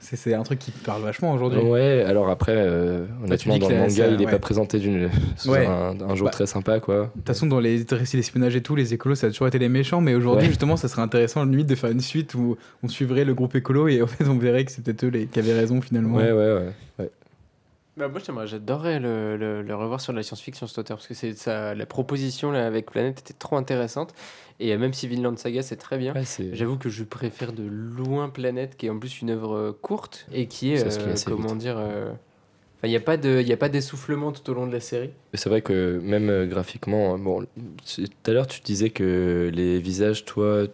c'est 0.00 0.32
un 0.32 0.42
truc 0.44 0.60
qui 0.60 0.70
parle 0.70 1.02
vachement 1.02 1.32
aujourd'hui. 1.32 1.60
Ouais, 1.60 2.04
alors 2.06 2.30
après, 2.30 2.54
euh, 2.56 3.04
honnêtement, 3.24 3.54
dis 3.54 3.60
dans 3.60 3.68
que 3.68 3.72
le 3.72 3.78
manga, 3.80 4.06
il 4.06 4.16
n'est 4.16 4.24
ouais. 4.24 4.30
pas 4.30 4.38
présenté 4.38 4.78
d'une, 4.78 5.10
sous 5.36 5.50
Ouais. 5.50 5.66
un, 5.66 6.00
un 6.00 6.14
jour 6.14 6.26
Bah, 6.26 6.30
très 6.30 6.46
sympa, 6.46 6.80
quoi. 6.80 7.06
De 7.06 7.10
toute 7.16 7.26
façon, 7.26 7.46
dans 7.46 7.58
les 7.60 7.84
récits 7.90 8.16
d'espionnage 8.16 8.54
et 8.56 8.62
tout, 8.62 8.76
les 8.76 8.94
écolos, 8.94 9.16
ça 9.16 9.26
a 9.26 9.30
toujours 9.30 9.48
été 9.48 9.58
les 9.58 9.68
méchants, 9.68 10.00
mais 10.00 10.14
aujourd'hui, 10.14 10.44
Ouais. 10.44 10.48
justement, 10.50 10.76
ça 10.76 10.88
serait 10.88 11.02
intéressant, 11.02 11.44
limite, 11.44 11.66
de 11.66 11.74
faire 11.74 11.90
une 11.90 12.00
suite 12.00 12.34
où 12.34 12.56
on 12.82 12.88
suivrait 12.88 13.24
le 13.24 13.34
groupe 13.34 13.54
écolo 13.56 13.88
et 13.88 14.00
en 14.02 14.06
fait, 14.06 14.24
on 14.28 14.38
verrait 14.38 14.64
que 14.64 14.70
c'est 14.72 14.82
peut-être 14.82 15.04
eux 15.04 15.08
les, 15.08 15.26
qui 15.26 15.40
avaient 15.40 15.52
raison 15.58 15.80
finalement. 15.82 16.16
Ouais, 16.16 16.32
ouais, 16.32 16.58
ouais. 16.98 17.10
Bah, 17.98 18.08
moi, 18.08 18.20
j'aimerais, 18.24 18.46
j'adorerais 18.46 19.00
le, 19.00 19.36
le- 19.36 19.62
le 19.62 19.74
revoir 19.74 20.00
sur 20.00 20.12
de 20.12 20.18
la 20.18 20.22
science-fiction, 20.22 20.66
cet 20.68 20.78
auteur, 20.78 20.98
parce 20.98 21.08
que 21.08 21.14
c'est 21.14 21.34
ça, 21.36 21.74
la 21.74 21.84
proposition 21.86 22.50
là, 22.52 22.66
avec 22.66 22.90
Planète 22.90 23.20
était 23.20 23.34
trop 23.34 23.56
intéressante. 23.56 24.14
Et 24.60 24.72
euh, 24.72 24.78
même 24.78 24.92
si 24.92 25.08
Vinland 25.08 25.36
Saga, 25.36 25.62
c'est 25.62 25.76
très 25.76 25.98
bien, 25.98 26.14
Ouais, 26.14 26.24
c'est- 26.24 26.54
j'avoue 26.54 26.76
que 26.78 26.88
je 26.88 27.02
préfère 27.04 27.52
de 27.52 27.64
loin 27.64 28.28
Planète, 28.28 28.76
qui 28.76 28.86
est 28.86 28.90
en 28.90 28.98
plus 28.98 29.20
une 29.20 29.30
œuvre 29.30 29.56
euh, 29.56 29.72
courte 29.82 30.26
et 30.32 30.46
qui 30.46 30.72
est, 30.72 30.78
Ça 30.78 30.90
se 30.90 31.00
lit 31.00 31.06
euh, 31.08 31.12
assez 31.14 31.24
comment 31.30 31.48
vite. 31.48 31.58
dire, 31.58 31.76
euh, 31.78 32.10
enfin, 32.10 32.84
il 32.84 32.90
n'y 32.90 32.96
a 32.96 33.00
pas 33.00 33.16
de, 33.16 33.40
il 33.40 33.48
y 33.48 33.52
a 33.52 33.56
pas 33.56 33.68
d'essoufflement 33.68 34.30
tout 34.32 34.48
au 34.50 34.54
long 34.54 34.66
de 34.68 34.72
la 34.72 34.80
série. 34.80 35.10
Mais 35.32 35.38
C'est 35.38 35.48
vrai 35.48 35.62
que 35.62 35.98
même 36.02 36.30
euh, 36.30 36.46
graphiquement, 36.46 37.14
euh, 37.14 37.18
bon, 37.18 37.46
c'est- 37.84 38.02
tout 38.06 38.30
à 38.30 38.34
l'heure 38.34 38.46
tu 38.46 38.60
disais 38.60 38.90
que 38.90 39.50
les 39.52 39.78
visages, 39.80 40.24
toi, 40.24 40.64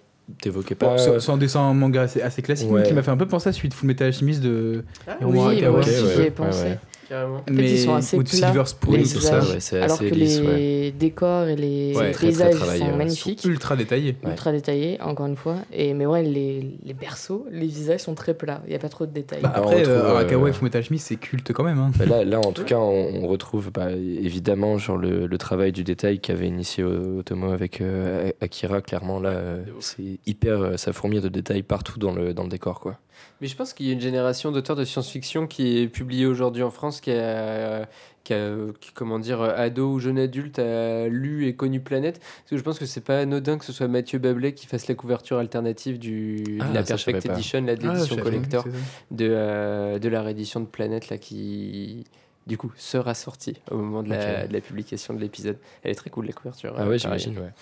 t'évoquais 0.43 0.75
pas. 0.75 0.89
Bon, 0.89 0.99
c'est 0.99 1.20
c'est 1.20 1.33
un 1.33 1.37
dessin 1.39 1.72
manga 1.75 2.03
assez, 2.03 2.20
assez 2.22 2.41
classique, 2.43 2.68
mais 2.70 2.77
Ouais. 2.77 2.83
qui 2.83 2.93
m'a 2.95 3.03
fait 3.03 3.11
un 3.11 3.16
peu 3.16 3.27
penser 3.27 3.49
à 3.49 3.53
celui 3.53 3.68
de 3.70 3.75
Full 3.75 3.87
Metal 3.89 4.07
Alchemist 4.09 4.43
de. 4.43 4.85
Ah, 5.07 5.16
Oui, 5.22 5.39
moi 5.39 5.47
aussi 5.47 5.47
ouais, 5.49 5.83
j'y 5.83 6.20
ai 6.20 6.20
ouais, 6.22 6.31
pensé. 6.31 6.62
ouais. 6.64 6.79
Carrément. 7.09 7.43
mais 7.51 7.71
ils 7.71 7.79
sont 7.79 7.95
assez 7.95 8.17
ou 8.17 8.23
de 8.23 8.29
plats, 8.29 8.49
Silver 8.49 8.65
Spoon, 8.67 8.93
les 8.97 9.03
tout 9.03 9.09
c'est 9.09 9.19
ça. 9.21 9.41
ouais, 9.41 9.61
c'est 9.61 9.81
Alors 9.81 9.97
assez 9.97 10.09
que 10.11 10.15
lisse, 10.15 10.41
les 10.41 10.47
ouais. 10.47 10.91
décors 10.99 11.45
et 11.49 11.57
les 11.57 11.93
paysages 12.19 12.55
sont 12.55 12.97
magnifiques, 12.97 13.45
Ultra 13.45 13.77
détaillé. 13.77 14.17
Ouais. 14.23 14.31
ultra 14.31 14.53
détaillés, 14.53 15.01
encore 15.01 15.27
une 15.27 15.37
fois. 15.37 15.57
Et, 15.73 15.95
mais 15.95 16.07
ouais, 16.07 16.23
les, 16.23 16.77
les 16.85 16.95
berceaux, 16.95 17.47
les 17.51 17.67
visages 17.67 18.01
sont 18.01 18.15
très 18.15 18.35
plats. 18.35 18.63
Il 18.67 18.71
n'y 18.71 18.77
a 18.77 18.79
pas 18.79 18.89
trop 18.89 19.07
de 19.07 19.13
détails. 19.13 19.43
Bah, 19.43 19.53
Ah, 19.55 19.61
on 19.61 19.65
après, 19.65 19.77
retrouve, 19.81 19.95
euh, 19.95 20.11
Arakawa 20.11 20.49
euh, 20.49 20.53
et 20.73 20.77
Alchemist, 20.77 21.07
c'est 21.09 21.17
culte 21.17 21.53
quand 21.53 21.65
même. 21.65 21.79
Hein. 21.79 21.91
Bah 21.99 22.07
Là, 22.07 22.25
là, 22.25 22.41
en 22.41 22.53
tout 22.53 22.65
cas, 22.65 22.79
on, 22.79 23.23
on 23.25 23.27
retrouve 23.29 23.71
bah, 23.73 23.91
évidemment 23.93 24.79
genre, 24.79 24.97
le, 24.97 25.27
le 25.27 25.39
travail 25.39 25.73
du 25.73 25.85
détail 25.85 26.19
qu'avait 26.21 26.49
initié 26.49 26.85
Otomo 26.85 27.51
avec 27.53 27.81
euh, 27.81 28.31
Akira. 28.41 28.81
Clairement, 28.81 29.21
là, 29.21 29.31
euh, 29.31 29.63
c'est 29.81 30.19
hyper. 30.27 30.61
euh, 30.61 30.77
ça 30.77 30.93
fourmille 30.93 31.21
de 31.21 31.29
détails 31.29 31.63
partout 31.63 31.99
dans 31.99 32.13
le, 32.13 32.35
dans 32.35 32.43
le 32.45 32.49
décor. 32.49 32.81
Quoi. 32.81 32.99
Mais 33.41 33.47
je 33.49 33.57
pense 33.57 33.72
qu'il 33.72 33.87
y 33.87 33.91
a 33.91 33.93
une 33.93 34.01
génération 34.01 34.53
d'auteurs 34.53 34.77
de 34.77 34.85
science-fiction 34.85 35.47
qui 35.47 35.79
est 35.79 35.89
publiée 35.89 36.27
aujourd'hui 36.27 36.62
en 36.62 36.70
France, 36.70 37.01
qui 37.01 37.11
a, 37.11 37.87
qui 38.22 38.33
a, 38.33 38.55
qui, 38.81 38.93
comment 38.93 39.18
dire, 39.18 39.43
ado 39.43 39.93
ou 39.93 39.99
jeune 40.01 40.18
adulte, 40.18 40.59
a 40.59 41.09
lu 41.09 41.47
et 41.47 41.55
connu 41.55 41.81
Planète. 41.81 42.20
Parce 42.20 42.51
que 42.51 42.57
je 42.57 42.62
pense 42.62 42.79
que 42.79 42.87
c'est 42.87 43.01
pas 43.03 43.18
anodin 43.18 43.59
que 43.59 43.64
ce 43.64 43.72
soit 43.72 43.89
Mathieu 43.89 44.18
Babelet 44.18 44.53
qui 44.53 44.66
fasse 44.66 44.89
la 44.89 44.95
couverture 44.95 45.39
alternative 45.39 45.99
du, 45.99 46.59
Ah, 46.61 46.68
de 46.68 46.75
la 46.75 46.81
je 46.83 46.87
savais 46.97 47.12
Perfect. 47.12 47.35
Edition, 47.35 47.61
là, 47.62 47.77
de 47.77 47.87
Ah, 47.87 47.93
l'édition 47.93 48.16
collector, 48.16 48.64
de, 49.11 49.29
euh, 49.31 49.99
de 49.99 50.09
la 50.09 50.22
réédition 50.22 50.61
de 50.61 50.66
Planète, 50.66 51.09
là, 51.11 51.18
qui 51.18 52.05
du 52.47 52.59
coup 52.59 52.70
sera 52.77 53.14
sortie 53.14 53.57
au 53.70 53.77
moment 53.79 54.03
de 54.03 54.11
la, 54.11 54.47
de 54.47 54.53
la 54.53 54.61
publication 54.61 55.14
de 55.14 55.20
l'épisode. 55.20 55.59
Elle 55.83 55.93
est 55.93 55.95
très 55.95 56.11
cool, 56.11 56.27
la 56.27 56.33
couverture. 56.33 56.75
Ah 56.77 56.83
euh, 56.83 56.89
ouais, 56.89 56.99
j'imagine, 56.99 57.39
ouais. 57.39 57.53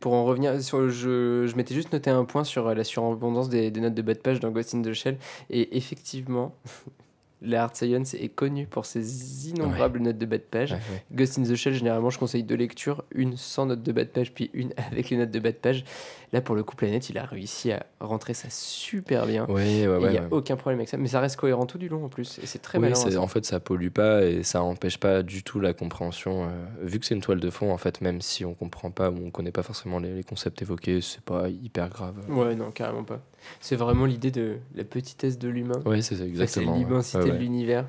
Pour 0.00 0.14
en 0.14 0.24
revenir, 0.24 0.60
sur, 0.62 0.88
je, 0.88 1.46
je 1.46 1.56
m'étais 1.56 1.74
juste 1.74 1.92
noté 1.92 2.10
un 2.10 2.24
point 2.24 2.42
sur 2.44 2.66
euh, 2.66 2.74
la 2.74 2.84
surabondance 2.84 3.50
des, 3.50 3.70
des 3.70 3.80
notes 3.80 3.94
de 3.94 4.02
bas 4.02 4.14
de 4.14 4.18
page 4.18 4.40
dans 4.40 4.50
Ghost 4.50 4.74
in 4.74 4.80
the 4.80 4.94
Shell. 4.94 5.18
Et 5.50 5.76
effectivement, 5.76 6.54
la 7.42 7.64
Hard 7.64 7.76
Science 7.76 8.14
est 8.14 8.28
connue 8.28 8.66
pour 8.66 8.86
ses 8.86 9.48
innombrables 9.50 10.00
notes 10.00 10.18
de 10.18 10.26
bas 10.26 10.38
de 10.38 10.42
page. 10.42 10.72
Ouais, 10.72 10.78
ouais. 10.78 11.04
Ghost 11.12 11.38
in 11.38 11.42
the 11.42 11.54
Shell, 11.54 11.74
généralement, 11.74 12.10
je 12.10 12.18
conseille 12.18 12.42
deux 12.42 12.54
lectures, 12.54 13.04
une 13.14 13.36
sans 13.36 13.66
notes 13.66 13.82
de 13.82 13.92
bas 13.92 14.04
de 14.04 14.08
page, 14.08 14.32
puis 14.32 14.50
une 14.54 14.72
avec 14.90 15.10
les 15.10 15.16
notes 15.16 15.30
de 15.30 15.38
bas 15.38 15.52
de 15.52 15.56
page. 15.56 15.84
Là, 16.32 16.40
pour 16.40 16.54
le 16.54 16.62
coup, 16.62 16.76
Planète, 16.76 17.10
il 17.10 17.18
a 17.18 17.24
réussi 17.24 17.72
à 17.72 17.84
rentrer 17.98 18.34
ça 18.34 18.46
super 18.50 19.26
bien. 19.26 19.46
Ouais, 19.46 19.86
ouais, 19.86 19.86
ouais, 19.88 19.98
il 20.04 20.10
n'y 20.12 20.18
a 20.18 20.22
ouais. 20.22 20.28
aucun 20.30 20.54
problème 20.56 20.78
avec 20.78 20.88
ça, 20.88 20.96
mais 20.96 21.08
ça 21.08 21.18
reste 21.18 21.34
cohérent 21.36 21.66
tout 21.66 21.76
du 21.78 21.88
long 21.88 22.04
en 22.04 22.08
plus. 22.08 22.38
Et 22.40 22.46
c'est 22.46 22.60
très 22.60 22.78
Oui, 22.78 22.82
malin. 22.82 22.94
c'est- 22.94 23.16
en 23.16 23.26
fait, 23.26 23.44
ça 23.44 23.58
pollue 23.58 23.88
pas 23.88 24.22
et 24.24 24.44
ça 24.44 24.62
empêche 24.62 24.98
pas 24.98 25.24
du 25.24 25.42
tout 25.42 25.58
la 25.58 25.72
compréhension. 25.72 26.44
euh, 26.44 26.48
vu 26.82 27.00
que 27.00 27.06
c'est 27.06 27.16
une 27.16 27.20
toile 27.20 27.40
de 27.40 27.50
fond, 27.50 27.72
en 27.72 27.78
fait, 27.78 28.00
même 28.00 28.20
si 28.20 28.44
on 28.44 28.54
comprend 28.54 28.92
pas 28.92 29.10
ou 29.10 29.16
on 29.26 29.30
connaît 29.32 29.50
pas 29.50 29.64
forcément 29.64 29.98
les, 29.98 30.14
les 30.14 30.22
concepts 30.22 30.62
évoqués, 30.62 31.00
c'est 31.00 31.20
pas 31.22 31.48
hyper 31.48 31.88
grave. 31.88 32.14
Ouais, 32.28 32.54
non, 32.54 32.70
carrément 32.70 33.02
pas. 33.04 33.20
C'est 33.58 33.74
vraiment 33.76 34.06
l'idée 34.06 34.30
de 34.30 34.58
la 34.76 34.84
petitesse 34.84 35.36
de 35.36 35.48
l'humain. 35.48 35.80
Ouais, 35.84 36.00
c'est 36.00 36.14
ça, 36.14 36.24
exactement. 36.24 36.74
ouais. 36.74 36.78
l'immensité 36.78 37.18
Ouais, 37.18 37.30
de 37.32 37.36
l'univers. 37.38 37.86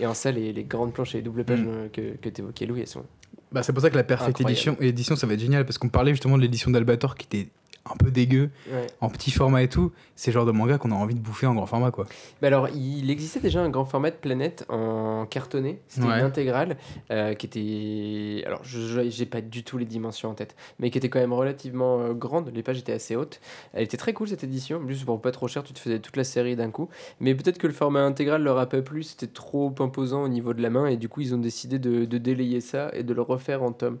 Et 0.00 0.06
en 0.06 0.14
ça, 0.14 0.32
les, 0.32 0.52
les 0.52 0.64
grandes 0.64 0.92
planches 0.92 1.14
et 1.14 1.18
les 1.18 1.22
doubles 1.22 1.44
pages 1.44 1.60
Mm. 1.60 1.68
euh, 1.68 1.88
que, 1.92 2.16
que 2.16 2.28
tu 2.28 2.40
évoquais, 2.40 2.66
Louis, 2.66 2.80
elles 2.80 2.88
sont. 2.88 3.04
Bah, 3.52 3.62
c'est 3.62 3.72
pour 3.72 3.82
ça 3.82 3.88
que 3.90 3.94
la 3.94 4.02
Perfect. 4.02 4.40
Edition, 4.40 4.76
édition, 4.80 5.14
ça 5.14 5.28
va 5.28 5.34
être 5.34 5.40
génial 5.40 5.64
parce 5.64 5.78
qu'on 5.78 5.88
parlait 5.88 6.10
justement 6.10 6.36
de 6.36 6.42
l'édition 6.42 6.72
d'Albator 6.72 7.14
qui 7.14 7.26
était 7.26 7.50
un 7.90 7.96
peu 7.96 8.10
dégueu, 8.10 8.50
Ouais. 8.72 8.86
en 9.00 9.10
petit 9.10 9.30
format 9.30 9.62
et 9.62 9.68
tout. 9.68 9.92
C'est 10.16 10.30
le 10.30 10.34
genre 10.34 10.46
de 10.46 10.52
manga 10.52 10.78
qu'on 10.78 10.90
a 10.90 10.94
envie 10.94 11.14
de 11.14 11.20
bouffer 11.20 11.46
en 11.46 11.54
grand 11.54 11.66
format, 11.66 11.90
quoi. 11.90 12.06
Bah 12.40 12.46
alors, 12.48 12.68
il 12.70 13.10
existait 13.10 13.40
déjà 13.40 13.60
un 13.60 13.68
grand 13.68 13.84
format 13.84 14.10
de 14.10 14.16
planète 14.16 14.64
en 14.68 15.26
cartonné. 15.26 15.80
C'était 15.88 16.06
Ouais. 16.06 16.18
une 16.20 16.24
intégrale 16.24 16.76
euh, 17.10 17.34
qui 17.34 17.46
était. 17.46 18.46
Alors, 18.46 18.60
je 18.64 19.08
j'ai 19.10 19.26
pas 19.26 19.40
du 19.42 19.64
tout 19.64 19.76
les 19.76 19.84
dimensions 19.84 20.30
en 20.30 20.34
tête, 20.34 20.56
mais 20.78 20.90
qui 20.90 20.98
était 20.98 21.08
quand 21.10 21.18
même 21.20 21.32
relativement 21.34 22.00
euh, 22.00 22.12
grande. 22.14 22.50
Les 22.54 22.62
pages 22.62 22.78
étaient 22.78 22.92
assez 22.92 23.16
hautes. 23.16 23.40
Elle 23.74 23.82
était 23.84 23.96
très 23.98 24.12
cool 24.14 24.28
cette 24.28 24.44
édition. 24.44 24.78
En 24.78 24.86
plus, 24.86 25.04
pour 25.04 25.20
pas 25.20 25.30
trop 25.32 25.46
cher, 25.48 25.62
tu 25.62 25.72
te 25.72 25.78
faisais 25.78 25.98
toute 25.98 26.16
la 26.16 26.24
série 26.24 26.56
d'un 26.56 26.70
coup. 26.70 26.88
Mais 27.20 27.34
peut-être 27.34 27.58
que 27.58 27.66
le 27.66 27.72
format 27.74 28.02
intégral 28.02 28.42
leur 28.42 28.58
a 28.58 28.66
pas 28.66 28.80
plu. 28.82 29.02
C'était 29.02 29.26
trop 29.26 29.74
imposant 29.80 30.22
au 30.22 30.28
niveau 30.28 30.54
de 30.54 30.62
la 30.62 30.70
main. 30.70 30.86
Et 30.86 30.96
du 30.96 31.08
coup, 31.08 31.20
ils 31.20 31.34
ont 31.34 31.38
décidé 31.38 31.78
de, 31.78 32.04
de 32.06 32.18
délayer 32.18 32.60
ça 32.62 32.90
et 32.94 33.02
de 33.02 33.12
le 33.12 33.20
refaire 33.22 33.62
en 33.62 33.72
tome. 33.72 33.98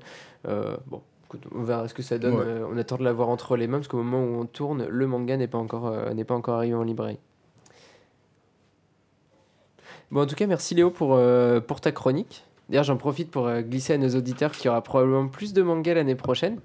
Euh, 0.48 0.76
bon. 0.86 1.02
Écoute, 1.34 1.52
On 1.54 1.62
verra 1.62 1.88
ce 1.88 1.94
que 1.94 2.02
ça 2.02 2.18
donne. 2.18 2.34
Ouais. 2.34 2.44
Euh, 2.46 2.66
on 2.70 2.76
attend 2.76 2.96
de 2.96 3.04
l'avoir 3.04 3.28
entre 3.28 3.56
les 3.56 3.66
mains 3.66 3.78
parce 3.78 3.88
qu'au 3.88 4.02
moment 4.02 4.22
où 4.24 4.40
on 4.40 4.46
tourne, 4.46 4.86
le 4.86 5.06
manga 5.06 5.36
n'est 5.36 5.48
pas 5.48 5.58
encore 5.58 5.86
euh, 5.86 6.12
n'est 6.14 6.24
pas 6.24 6.34
encore 6.34 6.56
arrivé 6.56 6.74
en 6.74 6.82
librairie. 6.82 7.18
Bon, 10.10 10.22
en 10.22 10.26
tout 10.26 10.36
cas, 10.36 10.46
merci 10.46 10.74
Léo 10.74 10.90
pour, 10.90 11.14
euh, 11.14 11.60
pour 11.60 11.80
ta 11.80 11.92
chronique. 11.92 12.44
D'ailleurs, 12.68 12.84
j'en 12.84 12.96
profite 12.96 13.30
pour 13.30 13.50
glisser 13.60 13.94
à 13.94 13.98
nos 13.98 14.10
auditeurs 14.10 14.52
qu'il 14.52 14.66
y 14.66 14.68
aura 14.68 14.82
probablement 14.82 15.28
plus 15.28 15.52
de 15.52 15.60
mangas 15.60 15.94
l'année 15.94 16.14
prochaine. 16.14 16.60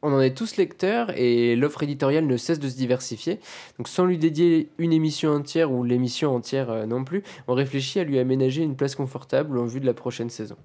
On 0.00 0.12
en 0.12 0.20
est 0.20 0.36
tous 0.36 0.58
lecteurs 0.58 1.10
et 1.16 1.56
l'offre 1.56 1.82
éditoriale 1.82 2.24
ne 2.24 2.36
cesse 2.36 2.60
de 2.60 2.68
se 2.68 2.76
diversifier. 2.76 3.40
Donc, 3.78 3.88
sans 3.88 4.04
lui 4.04 4.16
dédier 4.16 4.70
une 4.78 4.92
émission 4.92 5.32
entière 5.32 5.72
ou 5.72 5.82
l'émission 5.82 6.32
entière 6.36 6.86
non 6.86 7.02
plus, 7.02 7.24
on 7.48 7.54
réfléchit 7.54 7.98
à 7.98 8.04
lui 8.04 8.20
aménager 8.20 8.62
une 8.62 8.76
place 8.76 8.94
confortable 8.94 9.58
en 9.58 9.64
vue 9.64 9.80
de 9.80 9.86
la 9.86 9.94
prochaine 9.94 10.30
saison. 10.30 10.56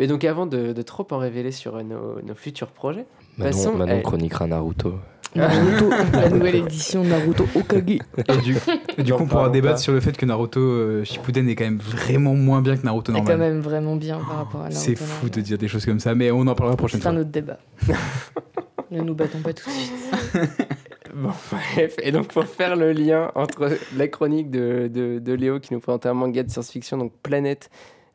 Mais 0.00 0.06
donc, 0.06 0.24
avant 0.24 0.46
de, 0.46 0.72
de 0.72 0.82
trop 0.82 1.06
en 1.10 1.18
révéler 1.18 1.52
sur 1.52 1.76
euh, 1.76 1.82
nos, 1.82 2.22
nos 2.22 2.34
futurs 2.34 2.68
projets, 2.72 3.04
Manon, 3.36 3.50
Passons, 3.52 3.76
Manon 3.76 4.00
chroniquera 4.00 4.46
Naruto. 4.46 4.94
Naruto, 5.36 5.90
la 6.14 6.28
nouvelle 6.30 6.54
édition 6.56 7.04
Naruto 7.04 7.46
Okage. 7.54 7.82
Et 8.26 8.36
du, 8.42 8.56
et 8.96 9.02
du 9.02 9.10
N'en 9.12 9.16
coup, 9.18 9.22
on 9.24 9.26
pourra 9.26 9.50
débattre 9.50 9.74
pas. 9.74 9.80
sur 9.82 9.92
le 9.92 10.00
fait 10.00 10.16
que 10.16 10.24
Naruto 10.24 10.58
euh, 10.58 11.04
Shippuden 11.04 11.48
est 11.50 11.54
quand 11.54 11.64
même 11.64 11.78
vraiment 11.78 12.34
moins 12.34 12.62
bien 12.62 12.76
que 12.78 12.82
Naruto 12.84 13.12
C'est 13.12 13.18
quand 13.18 13.24
normal. 13.28 13.52
même 13.52 13.60
vraiment 13.60 13.94
bien 13.96 14.18
par 14.18 14.36
rapport 14.38 14.62
à 14.62 14.70
Naruto. 14.70 14.80
C'est 14.80 14.96
fou 14.96 15.12
normal. 15.26 15.30
de 15.32 15.40
dire 15.42 15.58
des 15.58 15.68
choses 15.68 15.84
comme 15.84 16.00
ça, 16.00 16.14
mais 16.14 16.30
on 16.30 16.40
en 16.46 16.54
parlera 16.54 16.70
la 16.70 16.76
prochaine 16.76 17.00
C'est 17.02 17.06
un 17.06 17.12
fois. 17.12 17.20
autre 17.20 17.30
débat. 17.30 17.58
ne 18.90 19.02
nous 19.02 19.14
battons 19.14 19.40
pas 19.40 19.52
tout 19.52 19.68
de 19.68 19.74
suite. 19.74 19.92
Bon, 21.12 21.30
bref, 21.50 21.96
et 22.04 22.12
donc 22.12 22.28
pour 22.28 22.44
faire 22.44 22.76
le 22.76 22.92
lien 22.92 23.32
entre 23.34 23.68
la 23.96 24.06
chronique 24.06 24.48
de, 24.48 24.86
de, 24.88 25.18
de 25.18 25.32
Léo 25.32 25.58
qui 25.58 25.74
nous 25.74 25.80
présente 25.80 26.06
un 26.06 26.14
manga 26.14 26.44
de 26.44 26.48
science-fiction, 26.48 26.98
donc 26.98 27.12
Planète, 27.24 27.68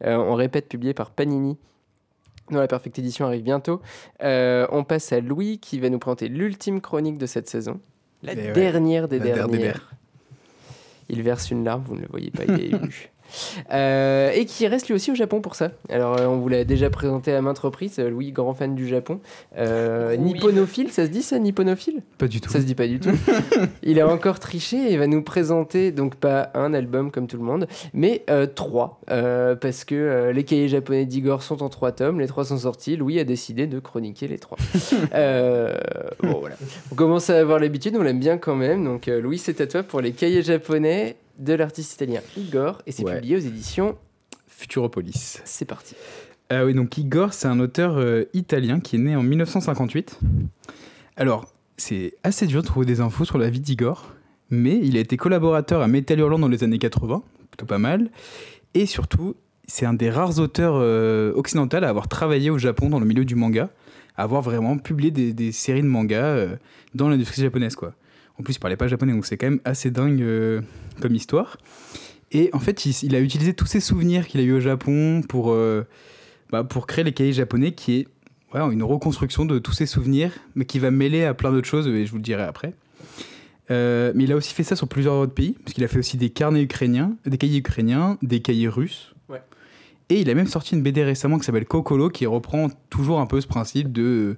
euh, 0.06 0.16
on 0.16 0.34
répète, 0.34 0.70
publié 0.70 0.94
par 0.94 1.12
Panini, 1.12 1.58
dont 2.52 2.60
la 2.60 2.68
Perfect 2.68 3.00
Edition 3.00 3.26
arrive 3.26 3.44
bientôt. 3.44 3.82
Euh, 4.24 4.68
on 4.72 4.84
passe 4.84 5.12
à 5.12 5.20
Louis 5.20 5.60
qui 5.60 5.80
va 5.80 5.90
nous 5.90 6.00
présenter 6.00 6.28
l'ultime 6.28 6.82
chronique 6.82 7.18
de 7.18 7.26
cette 7.26 7.50
saison. 7.50 7.80
La 8.24 8.34
Et 8.34 8.38
ouais, 8.38 8.52
dernière 8.54 9.08
des 9.08 9.20
la 9.20 9.26
dernière 9.26 9.48
des 9.48 9.58
dernières. 9.58 9.92
Il 11.10 11.22
verse 11.22 11.52
une 11.52 11.64
larme, 11.64 11.84
vous 11.86 11.96
ne 11.96 12.02
le 12.02 12.08
voyez 12.10 12.32
pas, 12.32 12.44
il 12.46 12.62
est 12.62 12.70
ému. 12.76 13.10
Euh, 13.72 14.32
et 14.34 14.46
qui 14.46 14.68
reste 14.68 14.88
lui 14.88 14.96
aussi 14.96 15.12
au 15.12 15.16
Japon 15.16 15.42
pour 15.42 15.56
ça. 15.56 15.72
Alors, 15.90 16.20
euh, 16.20 16.26
on 16.26 16.38
vous 16.38 16.48
l'a 16.50 16.64
déjà 16.64 16.90
présenté 16.90 17.34
à 17.34 17.42
maintes 17.42 17.60
reprises. 17.60 18.00
euh, 18.00 18.10
Louis, 18.10 18.32
grand 18.32 18.54
fan 18.54 18.76
du 18.76 18.88
Japon. 18.88 19.20
Euh. 19.58 20.16
Nipponophile, 20.16 20.92
ça 20.92 21.06
se 21.06 21.12
dit 21.12 21.22
ça, 21.24 21.40
nipponophile 21.40 22.02
Pas 22.18 22.28
du 22.28 22.42
tout. 22.42 22.50
Ça 22.50 22.60
se 22.60 22.66
dit 22.66 22.76
pas 22.76 22.88
du 22.88 23.00
tout. 23.00 23.10
il 23.84 24.00
a 24.00 24.08
encore 24.08 24.40
triché 24.40 24.92
et 24.92 24.98
va 24.98 25.08
nous 25.08 25.22
présenter 25.22 25.92
donc 25.92 26.16
pas 26.16 26.50
un 26.54 26.74
album 26.74 27.12
comme 27.12 27.28
tout 27.28 27.38
le 27.38 27.44
monde, 27.44 27.68
mais 27.94 28.24
euh, 28.30 28.46
trois. 28.48 29.00
Euh, 29.10 29.56
parce 29.56 29.84
que 29.86 29.96
euh, 29.96 30.32
les 30.34 30.44
cahiers 30.44 30.68
japonais 30.68 31.06
d'Igor 31.06 31.44
sont 31.44 31.64
en 31.64 31.70
trois 31.70 31.92
tomes, 31.92 32.20
les 32.20 32.28
trois 32.28 32.46
sont 32.46 32.58
sortis. 32.58 32.96
Louis 32.98 33.20
a 33.20 33.24
décidé 33.24 33.68
de 33.68 33.80
chroniquer 33.80 34.28
les 34.28 34.40
trois. 34.40 34.58
Euh, 35.14 35.76
bon 36.22 36.40
voilà. 36.40 36.56
On 36.92 36.96
commence 36.96 37.30
à 37.30 37.38
avoir 37.40 37.60
l'habitude, 37.60 37.96
on 37.98 38.02
l'aime 38.02 38.20
bien 38.20 38.38
quand 38.38 38.56
même. 38.56 38.84
Donc 38.84 39.08
euh, 39.08 39.22
Louis, 39.22 39.38
c'est 39.38 39.62
à 39.62 39.68
toi 39.68 39.84
pour 39.84 40.02
les 40.02 40.12
cahiers 40.12 40.42
japonais 40.42 41.16
de 41.40 41.54
l'artiste 41.54 41.94
italien 41.94 42.22
Igor 42.38 42.82
et 42.86 42.92
c'est 42.92 43.04
Ouais. 43.04 43.16
publié 43.16 43.36
aux 43.38 43.40
éditions. 43.40 43.98
Futuropolis. 44.48 45.42
C'est 45.44 45.66
parti. 45.66 45.96
Ah 46.50 46.64
oui, 46.66 46.74
donc 46.74 46.98
Igor, 46.98 47.34
c'est 47.34 47.48
un 47.48 47.60
auteur 47.60 47.98
euh, 47.98 48.24
italien 48.34 48.80
qui 48.80 48.96
est 48.96 49.00
né 49.00 49.16
en 49.16 49.24
1958. 49.24 50.20
Alors, 51.18 51.52
c'est 51.78 52.14
assez 52.24 52.48
dur 52.48 52.62
de 52.62 52.68
trouver 52.68 52.86
des 52.86 53.02
infos 53.02 53.26
sur 53.26 53.38
la 53.38 53.50
vie 53.50 53.60
d'Igor, 53.60 54.14
mais 54.50 54.78
il 54.82 54.96
a 54.98 55.00
été 55.00 55.18
collaborateur 55.18 55.82
à 55.82 55.88
Metal 55.88 56.20
Hurlant 56.20 56.40
dans 56.40 56.48
les 56.48 56.64
années 56.64 56.78
80, 56.78 57.24
plutôt 57.52 57.66
pas 57.66 57.80
mal. 57.80 58.10
Et 58.74 58.86
surtout, 58.86 59.36
c'est 59.68 59.86
un 59.86 59.94
des 59.94 60.10
rares 60.10 60.40
auteurs 60.40 60.76
euh, 60.76 61.34
occidentaux 61.34 61.78
à 61.78 61.88
avoir 61.88 62.08
travaillé 62.08 62.50
au 62.50 62.58
Japon 62.58 62.90
dans 62.90 63.00
le 63.00 63.06
milieu 63.06 63.26
du 63.26 63.36
manga, 63.36 63.70
à 64.16 64.24
avoir 64.24 64.42
vraiment 64.42 64.78
publié 64.78 65.12
des, 65.12 65.34
des 65.34 65.52
séries 65.52 65.82
de 65.82 65.88
manga 65.88 66.24
euh, 66.24 66.56
dans 66.94 67.10
l'industrie 67.10 67.42
japonaise, 67.42 67.76
quoi. 67.76 67.94
En 68.40 68.44
plus, 68.44 68.56
il 68.56 68.60
parlait 68.60 68.78
pas 68.78 68.88
japonais, 68.88 69.14
donc 69.14 69.26
c'est 69.26 69.38
quand 69.38 69.50
même 69.50 69.62
assez 69.64 69.92
dingue 69.92 70.22
euh, 70.22 70.62
comme 71.02 71.16
histoire. 71.16 71.58
Et 72.32 72.50
en 72.54 72.60
fait, 72.60 72.86
il, 72.86 72.96
il 73.04 73.16
a 73.16 73.20
utilisé 73.20 73.54
tous 73.54 73.66
ses 73.66 73.80
souvenirs 73.80 74.28
qu'il 74.28 74.42
a 74.42 74.44
eu 74.44 74.54
au 74.54 74.60
Japon 74.60 75.22
pour, 75.28 75.52
euh, 75.52 75.86
bah, 76.52 76.64
pour 76.64 76.88
créer 76.88 77.04
les 77.04 77.14
cahiers 77.14 77.34
japonais, 77.34 77.72
qui 77.72 78.00
est 78.00 78.08
voilà, 78.52 78.72
une 78.72 78.84
reconstruction 78.84 79.46
de 79.46 79.60
tous 79.60 79.74
ses 79.74 79.86
souvenirs, 79.86 80.32
mais 80.56 80.66
qui 80.66 80.80
va 80.80 80.92
mêler 80.92 81.24
à 81.24 81.34
plein 81.34 81.52
d'autres 81.52 81.68
choses, 81.68 81.88
et 81.88 82.06
je 82.06 82.12
vous 82.12 82.18
le 82.18 82.24
dirai 82.24 82.44
après. 82.44 82.74
Euh, 83.72 84.12
mais 84.16 84.26
il 84.26 84.32
a 84.32 84.36
aussi 84.36 84.54
fait 84.54 84.64
ça 84.64 84.76
sur 84.76 84.88
plusieurs 84.88 85.16
autres 85.16 85.34
pays, 85.34 85.56
parce 85.64 85.74
qu'il 85.74 85.84
a 85.84 85.88
fait 85.88 86.00
aussi 86.00 86.18
des 86.18 86.30
carnets 86.30 86.62
ukrainiens, 86.62 87.16
des 87.26 87.38
cahiers 87.38 87.60
ukrainiens, 87.60 88.18
des 88.22 88.42
cahiers 88.42 88.68
russes. 88.68 89.16
Ouais. 89.30 89.42
Et 90.10 90.22
il 90.22 90.30
a 90.30 90.36
même 90.36 90.48
sorti 90.48 90.76
une 90.76 90.84
BD 90.84 91.04
récemment 91.04 91.40
qui 91.40 91.46
s'appelle 91.46 91.66
Kokolo, 91.66 92.10
qui 92.10 92.26
reprend 92.26 92.70
toujours 92.90 93.20
un 93.20 93.26
peu 93.26 93.42
ce 93.42 93.48
principe 93.48 93.92
de, 93.92 94.38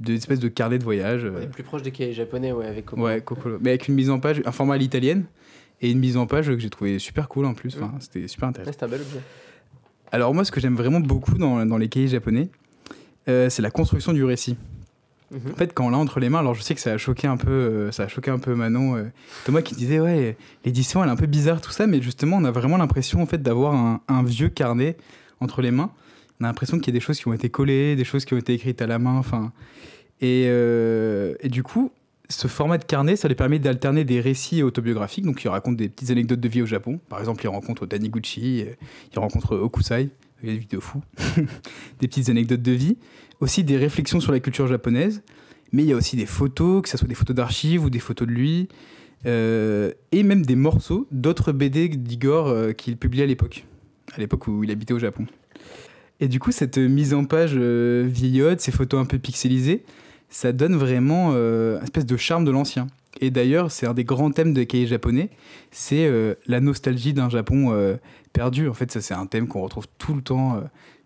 de 0.00 0.12
espèce 0.14 0.40
de 0.40 0.48
carnet 0.48 0.78
de 0.78 0.84
voyage. 0.84 1.24
euh, 1.24 1.32
On 1.38 1.42
est 1.42 1.46
plus 1.46 1.62
proche 1.62 1.82
des 1.82 1.90
cahiers 1.92 2.12
japonais, 2.12 2.52
ouais, 2.52 2.66
avec 2.66 2.86
Kokoro. 2.86 3.06
Ouais. 3.06 3.58
Mais 3.60 3.70
avec 3.70 3.88
une 3.88 3.94
mise 3.94 4.10
en 4.10 4.18
page, 4.20 4.42
un 4.44 4.52
format 4.52 4.74
à 4.74 4.78
l'italienne, 4.78 5.24
et 5.80 5.90
une 5.90 5.98
mise 6.00 6.16
en 6.16 6.26
page 6.26 6.46
que 6.46 6.58
j'ai 6.58 6.70
trouvé 6.70 6.98
super 6.98 7.28
cool 7.28 7.44
en 7.46 7.54
plus. 7.54 7.76
Enfin, 7.76 7.92
C'était 8.00 8.26
super 8.28 8.48
intéressant. 8.48 8.70
Ouais, 8.70 8.76
c'est 8.78 8.84
un 8.84 8.88
bel 8.88 9.00
objet. 9.00 9.20
Alors 10.10 10.34
moi, 10.34 10.44
ce 10.44 10.50
que 10.50 10.60
j'aime 10.60 10.74
vraiment 10.74 11.00
beaucoup 11.00 11.36
dans, 11.38 11.64
dans 11.66 11.76
les 11.78 11.88
cahiers 11.88 12.08
japonais, 12.08 12.48
euh, 13.28 13.48
c'est 13.50 13.62
la 13.62 13.70
construction 13.70 14.12
du 14.12 14.24
récit. 14.24 14.56
Mhm. 15.30 15.52
En 15.52 15.56
fait, 15.56 15.74
quand 15.74 15.86
on 15.86 15.90
l'a 15.90 15.98
entre 15.98 16.18
les 16.20 16.30
mains, 16.30 16.38
alors 16.38 16.54
je 16.54 16.62
sais 16.62 16.74
que 16.74 16.80
ça 16.80 16.92
a 16.94 16.96
choqué 16.96 17.26
un 17.28 17.36
peu, 17.36 17.50
euh, 17.50 17.92
ça 17.92 18.04
a 18.04 18.08
choqué 18.08 18.30
un 18.30 18.38
peu 18.38 18.54
Manon, 18.54 18.96
euh, 18.96 19.04
Thomas 19.44 19.60
qui 19.60 19.74
disait 19.74 20.00
ouais, 20.00 20.38
l'édition 20.64 21.02
elle 21.02 21.10
est 21.10 21.12
un 21.12 21.16
peu 21.16 21.26
bizarre 21.26 21.60
tout 21.60 21.70
ça, 21.70 21.86
mais 21.86 22.00
justement 22.00 22.38
on 22.38 22.44
a 22.44 22.50
vraiment 22.50 22.78
l'impression 22.78 23.20
en 23.20 23.26
fait 23.26 23.42
d'avoir 23.42 23.74
un, 23.74 24.00
un 24.08 24.22
vieux 24.22 24.48
carnet 24.48 24.96
entre 25.40 25.60
les 25.60 25.70
mains. 25.70 25.90
On 26.40 26.44
a 26.44 26.48
l'impression 26.48 26.78
qu'il 26.78 26.88
y 26.88 26.96
a 26.96 26.98
des 26.98 27.04
choses 27.04 27.18
qui 27.18 27.26
ont 27.28 27.32
été 27.32 27.50
collées, 27.50 27.96
des 27.96 28.04
choses 28.04 28.24
qui 28.24 28.34
ont 28.34 28.38
été 28.38 28.54
écrites 28.54 28.80
à 28.80 28.86
la 28.86 28.98
main, 28.98 29.16
enfin. 29.16 29.52
Et, 30.20 30.44
euh, 30.46 31.34
et 31.40 31.48
du 31.48 31.62
coup, 31.62 31.90
ce 32.28 32.46
format 32.46 32.78
de 32.78 32.84
carnet, 32.84 33.16
ça 33.16 33.28
lui 33.28 33.34
permet 33.34 33.58
d'alterner 33.58 34.04
des 34.04 34.20
récits 34.20 34.62
autobiographiques, 34.62 35.24
donc 35.24 35.42
il 35.42 35.48
raconte 35.48 35.76
des 35.76 35.88
petites 35.88 36.10
anecdotes 36.10 36.40
de 36.40 36.48
vie 36.48 36.62
au 36.62 36.66
Japon. 36.66 37.00
Par 37.08 37.18
exemple, 37.18 37.42
il 37.44 37.48
rencontre 37.48 37.86
Taniguchi, 37.86 38.62
euh, 38.62 38.74
il 39.12 39.18
rencontre 39.18 39.56
Okusai, 39.56 40.10
il 40.42 40.48
y 40.48 40.52
a 40.52 40.54
des 40.54 40.60
vidéos 40.60 40.80
fous, 40.80 41.02
des 41.98 42.08
petites 42.08 42.28
anecdotes 42.28 42.62
de 42.62 42.72
vie, 42.72 42.98
aussi 43.40 43.64
des 43.64 43.76
réflexions 43.76 44.20
sur 44.20 44.30
la 44.30 44.40
culture 44.40 44.66
japonaise, 44.66 45.22
mais 45.72 45.82
il 45.82 45.88
y 45.88 45.92
a 45.92 45.96
aussi 45.96 46.16
des 46.16 46.26
photos, 46.26 46.82
que 46.82 46.88
ce 46.88 46.96
soit 46.96 47.08
des 47.08 47.14
photos 47.14 47.34
d'archives 47.34 47.82
ou 47.84 47.90
des 47.90 47.98
photos 47.98 48.28
de 48.28 48.32
lui, 48.32 48.68
euh, 49.26 49.90
et 50.12 50.22
même 50.22 50.46
des 50.46 50.54
morceaux 50.54 51.08
d'autres 51.10 51.50
BD 51.50 51.88
d'Igor 51.88 52.74
qu'il 52.76 52.96
publiait 52.96 53.24
à 53.24 53.26
l'époque, 53.26 53.64
à 54.14 54.18
l'époque 54.18 54.46
où 54.46 54.62
il 54.62 54.70
habitait 54.70 54.94
au 54.94 55.00
Japon. 55.00 55.26
Et 56.20 56.28
du 56.28 56.40
coup, 56.40 56.52
cette 56.52 56.78
mise 56.78 57.14
en 57.14 57.24
page 57.24 57.52
euh, 57.54 58.06
vieillotte, 58.08 58.60
ces 58.60 58.72
photos 58.72 59.00
un 59.00 59.04
peu 59.04 59.18
pixelisées, 59.18 59.84
ça 60.30 60.52
donne 60.52 60.76
vraiment 60.76 61.30
euh, 61.32 61.78
une 61.78 61.84
espèce 61.84 62.06
de 62.06 62.16
charme 62.16 62.44
de 62.44 62.50
l'ancien. 62.50 62.86
Et 63.20 63.30
d'ailleurs, 63.30 63.70
c'est 63.70 63.86
un 63.86 63.94
des 63.94 64.04
grands 64.04 64.30
thèmes 64.30 64.52
de 64.52 64.62
cahiers 64.62 64.86
japonais, 64.86 65.30
c'est 65.70 66.06
euh, 66.06 66.34
la 66.46 66.60
nostalgie 66.60 67.12
d'un 67.12 67.28
Japon 67.28 67.72
euh, 67.72 67.96
perdu. 68.32 68.68
En 68.68 68.74
fait, 68.74 68.92
ça 68.92 69.00
c'est 69.00 69.14
un 69.14 69.26
thème 69.26 69.48
qu'on 69.48 69.62
retrouve 69.62 69.86
tout 69.98 70.14
le 70.14 70.22
temps. 70.22 70.62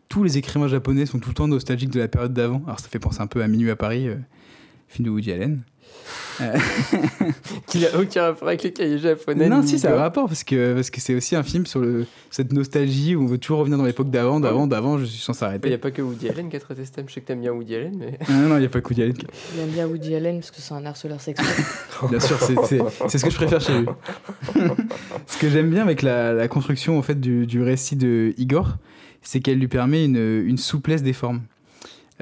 tous 0.09 0.25
les 0.25 0.37
écrivains 0.39 0.69
japonais 0.69 1.07
sont 1.07 1.19
tout 1.19 1.31
le 1.31 1.35
temps 1.35 1.49
nostalgiques 1.49 1.91
de 1.91 2.01
la 2.01 2.09
période 2.09 2.35
d'avant. 2.35 2.63
Alors 2.67 2.81
ça 2.81 2.89
fait 2.89 2.99
penser 2.99 3.21
un 3.21 3.27
peu 3.27 3.43
à 3.43 3.49
Minuit 3.49 3.71
à 3.71 3.77
Paris, 3.77 4.09
film 4.89 5.07
de 5.07 5.11
Woody 5.11 5.33
Allen. 5.33 5.63
Qu'il 7.67 7.87
a 7.87 7.99
aucun 7.99 8.23
rapport 8.23 8.49
avec 8.49 8.63
les 8.63 8.73
cahiers 8.73 8.99
japonais. 8.99 9.49
non, 9.49 9.63
si, 9.63 9.79
ça 9.79 9.91
a 9.93 9.95
un 9.95 9.99
rapport 9.99 10.27
parce 10.27 10.45
que 10.45 10.75
parce 10.75 10.91
que 10.91 11.01
c'est 11.01 11.15
aussi 11.15 11.37
un 11.37 11.43
film 11.43 11.67
sur 11.67 11.81
le, 11.81 12.07
cette 12.31 12.53
nostalgie 12.53 13.15
où 13.17 13.23
on 13.23 13.27
veut 13.27 13.39
toujours 13.39 13.59
revenir 13.61 13.79
dans 13.79 13.85
l'époque 13.85 14.11
d'avant, 14.11 14.41
d'avant, 14.41 14.67
d'avant. 14.67 14.99
Je 14.99 15.05
suis 15.05 15.21
sans 15.21 15.33
Il 15.33 15.35
n'y 15.35 15.39
s'arrêter. 15.39 15.75
a 15.75 15.79
pas 15.79 15.91
que 15.91 16.03
Woody 16.03 16.29
Allen 16.29 16.49
qui 16.49 16.57
a 16.57 16.61
traité 16.61 16.85
ce 16.85 16.93
thème. 16.93 17.07
Je 17.09 17.15
sais 17.15 17.21
que 17.21 17.27
t'aimes 17.27 17.41
bien 17.41 17.53
Woody 17.53 17.75
Allen, 17.77 17.95
mais. 17.99 18.19
Non, 18.29 18.49
non, 18.49 18.57
il 18.57 18.61
n'y 18.61 18.67
a 18.67 18.69
pas 18.69 18.81
que 18.81 18.89
Woody 18.89 19.03
Allen. 19.03 19.15
qui- 19.15 19.27
Il 19.55 19.61
aime 19.61 19.69
bien 19.71 19.87
Woody 19.87 20.15
Allen 20.15 20.37
parce 20.41 20.51
que 20.51 20.61
c'est 20.61 20.75
un 20.75 20.85
harceleur 20.87 21.21
sexuel. 21.21 21.49
Bien 22.11 22.21
sûr, 22.21 22.37
c'est- 22.39 22.55
c'est 22.67 22.81
c'est 23.09 23.19
ce 23.19 23.25
que 23.25 23.31
je 23.31 23.37
préfère 23.37 23.61
chez 23.61 23.79
lui. 23.79 23.87
ce 25.27 25.39
que 25.39 25.49
j'aime 25.49 25.71
bien 25.71 25.83
avec 25.83 26.03
la, 26.03 26.33
la 26.33 26.49
construction 26.49 26.99
en 26.99 27.03
fait 27.03 27.21
du, 27.21 27.47
du 27.47 27.63
récit 27.63 27.97
de 27.97 28.33
Igor, 28.39 28.77
c'est 29.23 29.41
qu'elle 29.41 29.59
lui 29.59 29.69
permet 29.69 30.05
une, 30.05 30.17
une 30.47 30.59
souplesse 30.59 31.03
des 31.03 31.13
formes. 31.13 31.43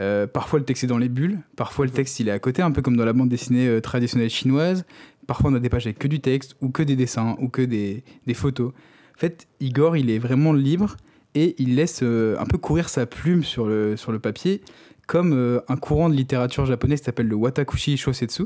Euh, 0.01 0.26
parfois 0.26 0.59
le 0.59 0.64
texte 0.64 0.84
est 0.84 0.86
dans 0.86 0.98
les 0.98 1.11
bulles, 1.11 1.40
parfois 1.57 1.84
le 1.84 1.90
texte 1.90 2.20
il 2.20 2.28
est 2.28 2.32
à 2.32 2.38
côté, 2.38 2.62
un 2.62 2.70
peu 2.70 2.80
comme 2.80 2.96
dans 2.96 3.05
la 3.05 3.12
bande 3.12 3.28
dessinée 3.28 3.68
euh, 3.68 3.80
traditionnelle 3.80 4.30
chinoise. 4.30 4.84
Parfois 5.26 5.51
on 5.51 5.55
a 5.55 5.61
des 5.61 5.68
pages 5.68 5.86
avec 5.86 5.98
que 5.98 6.09
du 6.09 6.20
texte, 6.20 6.57
ou 6.61 6.70
que 6.70 6.82
des 6.82 6.96
dessins, 6.96 7.36
ou 7.38 7.48
que 7.48 7.62
des, 7.62 8.03
photos. 8.34 8.72
En 9.16 9.18
fait, 9.18 9.46
Igor 9.61 9.96
il 9.96 10.11
est 10.11 10.18
vraiment 10.18 10.55
libre 10.55 10.96
et 11.34 11.55
il 11.59 11.74
laisse 11.76 12.01
euh, 12.03 12.38
un 12.38 12.46
peu 12.46 12.57
courir 12.57 12.88
sa 12.88 13.05
plume 13.05 13.44
sur 13.44 13.66
le, 13.66 13.96
sur 13.96 14.11
le 14.11 14.18
papier, 14.18 14.62
comme 15.07 15.61
un 15.66 15.76
courant 15.76 16.09
de 16.09 16.14
littérature 16.14 16.66
japonaise 16.66 17.01
qui 17.01 17.07
s'appelle 17.07 17.26
le 17.26 17.34
Watakushi 17.34 17.96
Shosetsu 17.96 18.44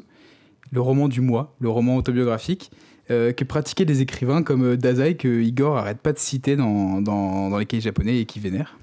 le 0.72 0.80
roman 0.80 1.08
du 1.08 1.20
mois, 1.20 1.54
le 1.60 1.68
roman 1.68 1.96
autobiographique, 1.96 2.70
que 3.08 3.44
pratiquaient 3.44 3.84
des 3.84 4.00
écrivains 4.00 4.42
comme 4.42 4.64
euh, 4.64 4.76
Dazai, 4.78 5.14
que 5.14 5.42
Igor 5.42 5.76
arrête 5.76 5.98
pas 5.98 6.14
de 6.14 6.18
citer 6.18 6.56
dans, 6.56 7.02
dans, 7.02 7.58
les 7.58 7.66
cahiers 7.66 7.82
japonais 7.82 8.18
et 8.18 8.24
qui 8.24 8.40
vénère. 8.40 8.78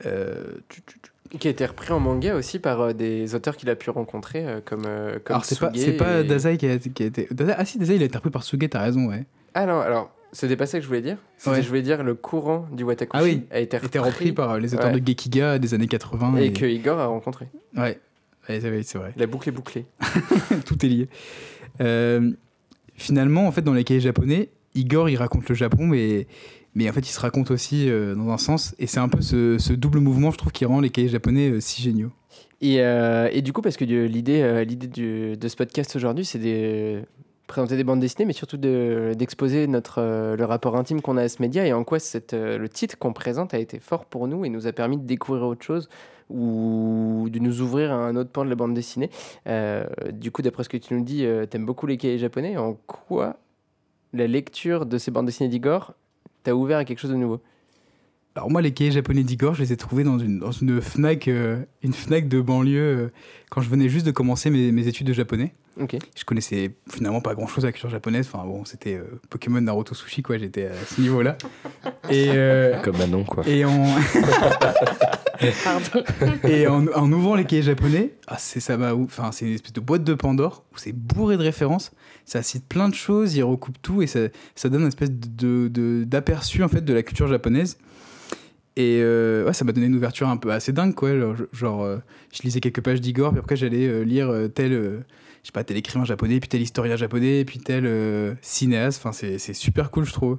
Tu- 0.00 0.82
tu- 0.86 0.98
tu- 1.02 1.11
Qui 1.38 1.48
a 1.48 1.50
été 1.50 1.64
repris 1.64 1.92
en 1.92 1.98
manga 2.00 2.34
aussi 2.34 2.58
par 2.58 2.80
euh, 2.80 2.92
des 2.92 3.34
auteurs 3.34 3.56
qu'il 3.56 3.70
a 3.70 3.74
pu 3.76 3.88
rencontrer, 3.90 4.46
euh, 4.46 4.60
comme, 4.64 4.82
euh, 4.86 5.18
comme 5.24 5.36
Alors, 5.36 5.44
c'est 5.46 5.58
pas, 5.58 5.72
c'est 5.74 5.92
pas 5.96 6.20
et- 6.20 6.24
Dazai 6.24 6.58
qui 6.58 6.66
a, 6.68 6.78
qui 6.78 7.02
a 7.02 7.06
été. 7.06 7.26
Dazai- 7.30 7.54
ah 7.56 7.64
si, 7.64 7.78
Dazai, 7.78 7.96
il 7.96 8.02
a 8.02 8.04
été 8.04 8.16
repris 8.18 8.30
par 8.30 8.42
Suge, 8.42 8.58
t'as 8.70 8.82
raison, 8.82 9.06
ouais. 9.08 9.24
Ah 9.54 9.64
non, 9.64 9.80
alors, 9.80 10.10
c'était 10.32 10.56
pas 10.56 10.66
ça 10.66 10.76
que 10.78 10.82
je 10.82 10.88
voulais 10.88 11.00
dire. 11.00 11.16
C'était, 11.38 11.56
Ouais. 11.56 11.62
Je 11.62 11.68
voulais 11.68 11.80
dire 11.82 12.02
le 12.02 12.14
courant 12.14 12.66
du 12.72 12.84
Watakushi 12.84 13.18
Ah 13.18 13.24
oui, 13.24 13.44
a 13.50 13.60
été 13.60 13.76
repris, 13.78 13.86
été 13.88 13.98
repris 13.98 14.32
par 14.32 14.50
euh, 14.52 14.58
les 14.58 14.74
auteurs 14.74 14.92
Ouais. 14.92 15.00
de 15.00 15.06
Gekiga 15.06 15.58
des 15.58 15.72
années 15.74 15.88
80. 15.88 16.36
et 16.38 16.46
Et, 16.46 16.52
que 16.52 16.66
Igor 16.66 16.98
a 16.98 17.06
rencontré. 17.06 17.48
Ouais, 17.76 17.98
Ouais, 18.48 18.60
c'est 18.60 18.68
vrai, 18.70 18.82
c'est 18.82 18.98
vrai. 18.98 19.12
La 19.16 19.26
boucle 19.26 19.48
est 19.48 19.52
bouclée. 19.52 19.86
tout 20.66 20.84
est 20.84 20.88
lié. 20.88 21.08
Finalement, 22.96 23.46
en 23.46 23.52
fait, 23.52 23.62
dans 23.62 23.72
les 23.72 23.84
cahiers 23.84 24.00
japonais, 24.00 24.50
Igor, 24.74 25.08
il 25.08 25.16
raconte 25.16 25.48
le 25.48 25.54
Japon, 25.54 25.86
mais, 25.86 26.26
mais 26.74 26.88
en 26.88 26.92
fait, 26.92 27.00
il 27.00 27.12
se 27.12 27.20
raconte 27.20 27.50
aussi 27.50 27.88
euh, 27.90 28.14
dans 28.14 28.30
un 28.30 28.38
sens. 28.38 28.74
Et 28.78 28.86
c'est 28.86 29.00
un 29.00 29.08
peu 29.08 29.20
ce, 29.20 29.72
double 29.72 29.98
mouvement, 30.00 30.30
je 30.30 30.38
trouve, 30.38 30.52
qui 30.52 30.64
rend 30.64 30.80
les 30.80 30.90
cahiers 30.90 31.08
japonais 31.08 31.50
euh, 31.50 31.60
si 31.60 31.82
géniaux. 31.82 32.10
Et, 32.60 32.80
euh, 32.80 33.28
et 33.32 33.42
du 33.42 33.52
coup, 33.52 33.60
parce 33.60 33.76
que 33.76 33.84
l'idée, 33.84 34.64
l'idée 34.64 35.36
de 35.36 35.48
ce 35.48 35.56
podcast 35.56 35.96
aujourd'hui, 35.96 36.24
c'est 36.24 36.38
de 36.38 37.02
présenter 37.48 37.76
des 37.76 37.84
bandes 37.84 38.00
dessinées, 38.00 38.24
mais 38.24 38.32
surtout 38.32 38.56
de- 38.56 39.12
d'exposer 39.18 39.66
notre 39.66 40.00
le 40.36 40.44
rapport 40.44 40.76
intime 40.76 41.02
qu'on 41.02 41.16
a 41.16 41.22
à 41.22 41.28
ce 41.28 41.42
média 41.42 41.66
et 41.66 41.72
en 41.72 41.82
quoi 41.84 41.98
le 42.32 42.66
titre 42.68 42.96
qu'on 42.98 43.12
présente 43.12 43.52
a 43.52 43.58
été 43.58 43.80
fort 43.80 44.04
pour 44.06 44.28
nous 44.28 44.44
et 44.44 44.48
nous 44.48 44.66
a 44.68 44.72
permis 44.72 44.96
de 44.96 45.04
découvrir 45.04 45.44
autre 45.46 45.64
chose 45.64 45.88
ou 46.30 47.26
de 47.30 47.38
nous 47.40 47.60
ouvrir 47.60 47.92
à 47.92 47.96
un 47.96 48.16
autre 48.16 48.30
pan 48.30 48.44
de 48.44 48.48
la 48.48 48.54
bande 48.56 48.74
dessinée. 48.74 49.10
Du 50.12 50.30
coup, 50.30 50.40
d'après 50.40 50.62
ce 50.64 50.68
que 50.68 50.76
tu 50.78 50.94
nous 50.94 51.02
dis, 51.04 51.26
euh, 51.26 51.44
t'aimes 51.46 51.66
beaucoup 51.66 51.86
les 51.86 51.96
cahiers 51.98 52.18
japonais. 52.18 52.56
En 52.56 52.74
quoi 52.86 53.36
la 54.14 54.26
lecture 54.26 54.86
de 54.86 54.96
ces 54.98 55.10
bandes 55.10 55.26
dessinées 55.26 55.48
d'Igor 55.50 55.94
t'a 56.42 56.54
ouvert 56.56 56.78
à 56.78 56.84
quelque 56.84 56.98
chose 56.98 57.10
de 57.10 57.16
nouveau 57.16 57.40
Alors 58.34 58.50
moi, 58.50 58.62
les 58.62 58.72
cahiers 58.72 58.90
japonais 58.90 59.22
d'Igor, 59.22 59.54
je 59.54 59.62
les 59.62 59.72
ai 59.72 59.76
trouvés 59.76 60.04
dans 60.04 60.18
une, 60.18 60.38
dans 60.38 60.52
une 60.52 60.80
Fnac, 60.80 61.28
euh, 61.28 61.58
une 61.82 61.92
Fnac 61.92 62.28
de 62.28 62.40
banlieue 62.40 62.80
euh, 62.80 63.12
quand 63.50 63.60
je 63.60 63.68
venais 63.68 63.88
juste 63.88 64.06
de 64.06 64.10
commencer 64.10 64.50
mes, 64.50 64.72
mes 64.72 64.86
études 64.88 65.06
de 65.06 65.12
japonais. 65.12 65.54
Ok. 65.80 65.96
Je 66.14 66.24
connaissais 66.24 66.72
finalement 66.90 67.22
pas 67.22 67.34
grand 67.34 67.46
chose 67.46 67.64
à 67.64 67.68
la 67.68 67.72
culture 67.72 67.88
japonaise. 67.88 68.28
Enfin 68.30 68.44
bon, 68.46 68.64
c'était 68.66 68.94
euh, 68.94 69.04
Pokémon, 69.30 69.60
Naruto, 69.60 69.94
Sushi, 69.94 70.22
quoi. 70.22 70.36
J'étais 70.36 70.66
à 70.66 70.74
ce 70.86 71.00
niveau-là. 71.00 71.38
Et, 72.10 72.26
euh, 72.30 72.78
Comme 72.82 72.98
Manon, 72.98 73.24
quoi. 73.24 73.42
Et 73.48 73.64
on. 73.64 73.86
Pardon. 75.64 76.04
Et 76.48 76.66
en, 76.66 76.86
en 76.88 77.12
ouvrant 77.12 77.34
les 77.34 77.44
cahiers 77.44 77.62
japonais, 77.62 78.12
ah, 78.28 78.36
c'est 78.38 78.60
ça 78.60 78.76
m'a 78.76 78.92
ou- 78.94 79.04
enfin 79.04 79.32
c'est 79.32 79.46
une 79.46 79.54
espèce 79.54 79.72
de 79.72 79.80
boîte 79.80 80.04
de 80.04 80.14
Pandore 80.14 80.62
où 80.72 80.76
c'est 80.78 80.92
bourré 80.92 81.36
de 81.36 81.42
références. 81.42 81.90
Ça 82.24 82.42
cite 82.42 82.66
plein 82.66 82.88
de 82.88 82.94
choses, 82.94 83.34
il 83.34 83.42
recoupe 83.42 83.76
tout 83.82 84.00
et 84.02 84.06
ça, 84.06 84.20
ça 84.54 84.68
donne 84.68 84.82
une 84.82 84.88
espèce 84.88 85.10
de 85.10 85.68
de- 85.68 86.04
d'aperçu 86.04 86.62
en 86.62 86.68
fait 86.68 86.84
de 86.84 86.92
la 86.94 87.02
culture 87.02 87.26
japonaise. 87.26 87.78
Et 88.76 89.00
euh, 89.02 89.44
ouais, 89.44 89.52
ça 89.52 89.64
m'a 89.66 89.72
donné 89.72 89.86
une 89.86 89.94
ouverture 89.96 90.28
un 90.28 90.36
peu 90.38 90.50
assez 90.50 90.72
dingue 90.72 90.94
quoi. 90.94 91.16
Genre, 91.18 91.34
je- 91.36 91.44
genre, 91.52 91.82
euh, 91.82 91.98
je 92.32 92.42
lisais 92.42 92.60
quelques 92.60 92.80
pages 92.80 93.00
d'Igor, 93.00 93.30
puis 93.32 93.40
après 93.40 93.56
j'allais 93.56 93.86
euh, 93.86 94.02
lire 94.02 94.32
tel 94.54 94.72
je 94.72 95.48
sais 95.48 95.52
pas 95.52 95.64
tel 95.64 95.76
écrivain 95.76 96.04
japonais, 96.04 96.38
puis 96.40 96.48
tel 96.48 96.62
historien 96.62 96.96
japonais, 96.96 97.44
puis 97.44 97.58
tel 97.58 98.36
cinéaste. 98.40 99.02
Enfin 99.04 99.12
c'est 99.12 99.52
super 99.54 99.90
cool 99.90 100.04
je 100.04 100.12
trouve. 100.12 100.38